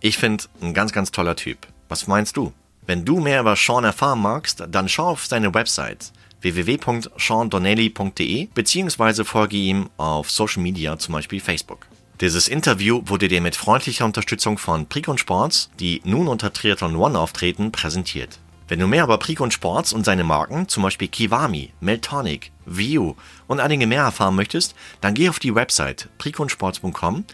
Ich 0.02 0.18
finde, 0.18 0.44
ein 0.62 0.74
ganz, 0.74 0.92
ganz 0.92 1.12
toller 1.12 1.36
Typ. 1.38 1.68
Was 1.88 2.08
meinst 2.08 2.36
du? 2.36 2.52
Wenn 2.86 3.06
du 3.06 3.20
mehr 3.20 3.40
über 3.42 3.56
Sean 3.56 3.84
erfahren 3.84 4.22
magst, 4.22 4.66
dann 4.70 4.90
schau 4.90 5.08
auf 5.08 5.26
seine 5.26 5.54
Website 5.54 6.12
www.seandonnelly.de 6.42 8.48
beziehungsweise 8.54 9.26
folge 9.26 9.58
ihm 9.58 9.90
auf 9.98 10.32
Social 10.32 10.64
Media, 10.64 10.98
zum 10.98 11.14
Beispiel 11.14 11.40
Facebook. 11.40 11.88
Dieses 12.22 12.48
Interview 12.48 13.02
wurde 13.06 13.30
dir 13.30 13.42
mit 13.42 13.56
freundlicher 13.56 14.06
Unterstützung 14.06 14.58
von 14.58 14.88
Prikon 14.88 15.18
Sports, 15.18 15.70
die 15.80 16.02
nun 16.04 16.28
unter 16.28 16.52
Triathlon 16.52 16.98
One 16.98 17.18
auftreten, 17.18 17.72
präsentiert. 17.72 18.40
Wenn 18.68 18.80
du 18.80 18.88
mehr 18.88 19.06
über 19.06 19.18
Prikon 19.18 19.52
Sports 19.52 19.94
und 19.94 20.06
seine 20.06 20.24
Marken, 20.24 20.68
zum 20.68 20.84
Beispiel 20.84 21.08
Kiwami, 21.08 21.72
Meltonic, 21.80 22.52
View 22.66 23.16
und 23.48 23.60
einige 23.60 23.88
mehr 23.88 24.04
erfahren 24.04 24.36
möchtest, 24.36 24.76
dann 25.02 25.16
geh 25.16 25.30
auf 25.30 25.40
die 25.40 25.56
Website 25.56 26.10
prikonsports.com 26.20 27.26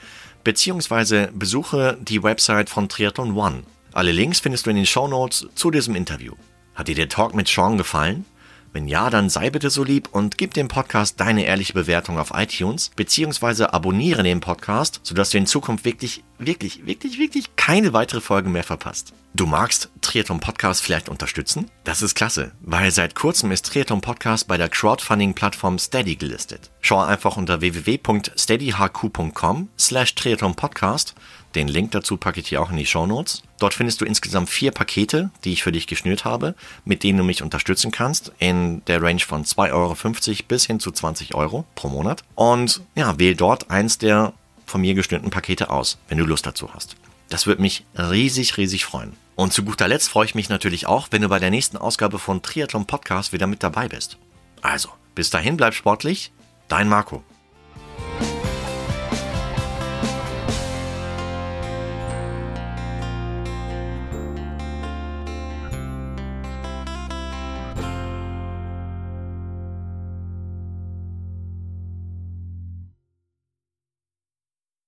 beziehungsweise 0.45 1.29
besuche 1.33 1.97
die 1.99 2.23
Website 2.23 2.69
von 2.69 2.87
Triathlon 2.87 3.35
One. 3.35 3.63
Alle 3.91 4.13
Links 4.13 4.39
findest 4.39 4.65
du 4.65 4.69
in 4.69 4.77
den 4.77 4.85
Show 4.85 5.07
Notes 5.07 5.47
zu 5.55 5.71
diesem 5.71 5.95
Interview. 5.95 6.35
Hat 6.75 6.87
dir 6.87 6.95
der 6.95 7.09
Talk 7.09 7.33
mit 7.33 7.47
Sean 7.47 7.77
gefallen? 7.77 8.25
Wenn 8.75 8.87
ja, 8.89 9.09
dann 9.09 9.29
sei 9.29 9.51
bitte 9.51 9.69
so 9.69 9.85
lieb 9.85 10.09
und 10.11 10.37
gib 10.37 10.53
dem 10.53 10.67
Podcast 10.67 11.21
deine 11.21 11.45
ehrliche 11.45 11.71
Bewertung 11.71 12.19
auf 12.19 12.33
iTunes, 12.35 12.91
beziehungsweise 12.97 13.73
abonniere 13.73 14.21
den 14.21 14.41
Podcast, 14.41 14.99
sodass 15.01 15.29
du 15.29 15.37
in 15.37 15.47
Zukunft 15.47 15.85
wirklich, 15.85 16.25
wirklich, 16.39 16.85
wirklich, 16.85 17.17
wirklich 17.17 17.55
keine 17.55 17.93
weitere 17.93 18.19
Folge 18.19 18.49
mehr 18.49 18.65
verpasst. 18.65 19.13
Du 19.33 19.45
magst 19.45 19.89
Triathlon 20.01 20.41
Podcast 20.41 20.81
vielleicht 20.81 21.07
unterstützen? 21.07 21.71
Das 21.85 22.01
ist 22.01 22.15
klasse, 22.15 22.51
weil 22.59 22.91
seit 22.91 23.15
kurzem 23.15 23.51
ist 23.51 23.65
Triathlon 23.65 24.01
Podcast 24.01 24.45
bei 24.47 24.57
der 24.57 24.67
Crowdfunding-Plattform 24.67 25.79
Steady 25.79 26.17
gelistet. 26.17 26.69
Schau 26.81 27.01
einfach 27.01 27.37
unter 27.37 27.61
www.steadyhq.com 27.61 29.69
slash 29.79 30.15
Triathlon 30.15 30.55
Podcast 30.55 31.15
den 31.55 31.67
Link 31.67 31.91
dazu 31.91 32.17
packe 32.17 32.41
ich 32.41 32.49
dir 32.49 32.61
auch 32.61 32.69
in 32.69 32.77
die 32.77 32.85
Show 32.85 33.05
Notes. 33.05 33.43
Dort 33.59 33.73
findest 33.73 34.01
du 34.01 34.05
insgesamt 34.05 34.49
vier 34.49 34.71
Pakete, 34.71 35.31
die 35.43 35.53
ich 35.53 35.63
für 35.63 35.71
dich 35.71 35.87
geschnürt 35.87 36.25
habe, 36.25 36.55
mit 36.83 37.03
denen 37.03 37.17
du 37.17 37.23
mich 37.23 37.41
unterstützen 37.41 37.91
kannst, 37.91 38.31
in 38.39 38.83
der 38.85 39.01
Range 39.01 39.21
von 39.21 39.45
2,50 39.45 39.71
Euro 39.73 40.43
bis 40.47 40.65
hin 40.65 40.79
zu 40.79 40.91
20 40.91 41.33
Euro 41.35 41.65
pro 41.75 41.87
Monat. 41.89 42.23
Und 42.35 42.81
ja, 42.95 43.17
wähl 43.17 43.35
dort 43.35 43.71
eins 43.71 43.97
der 43.97 44.33
von 44.65 44.81
mir 44.81 44.93
geschnürten 44.93 45.29
Pakete 45.29 45.69
aus, 45.69 45.97
wenn 46.09 46.17
du 46.17 46.25
Lust 46.25 46.45
dazu 46.45 46.73
hast. 46.73 46.95
Das 47.29 47.47
würde 47.47 47.61
mich 47.61 47.85
riesig, 47.97 48.57
riesig 48.57 48.85
freuen. 48.85 49.13
Und 49.35 49.53
zu 49.53 49.63
guter 49.63 49.87
Letzt 49.87 50.09
freue 50.09 50.25
ich 50.25 50.35
mich 50.35 50.49
natürlich 50.49 50.87
auch, 50.87 51.07
wenn 51.11 51.21
du 51.21 51.29
bei 51.29 51.39
der 51.39 51.51
nächsten 51.51 51.77
Ausgabe 51.77 52.19
von 52.19 52.41
Triathlon 52.41 52.85
Podcast 52.85 53.33
wieder 53.33 53.47
mit 53.47 53.63
dabei 53.63 53.87
bist. 53.87 54.17
Also, 54.61 54.89
bis 55.13 55.29
dahin 55.29 55.57
bleib 55.57 55.73
sportlich, 55.73 56.31
dein 56.67 56.87
Marco. 56.87 57.23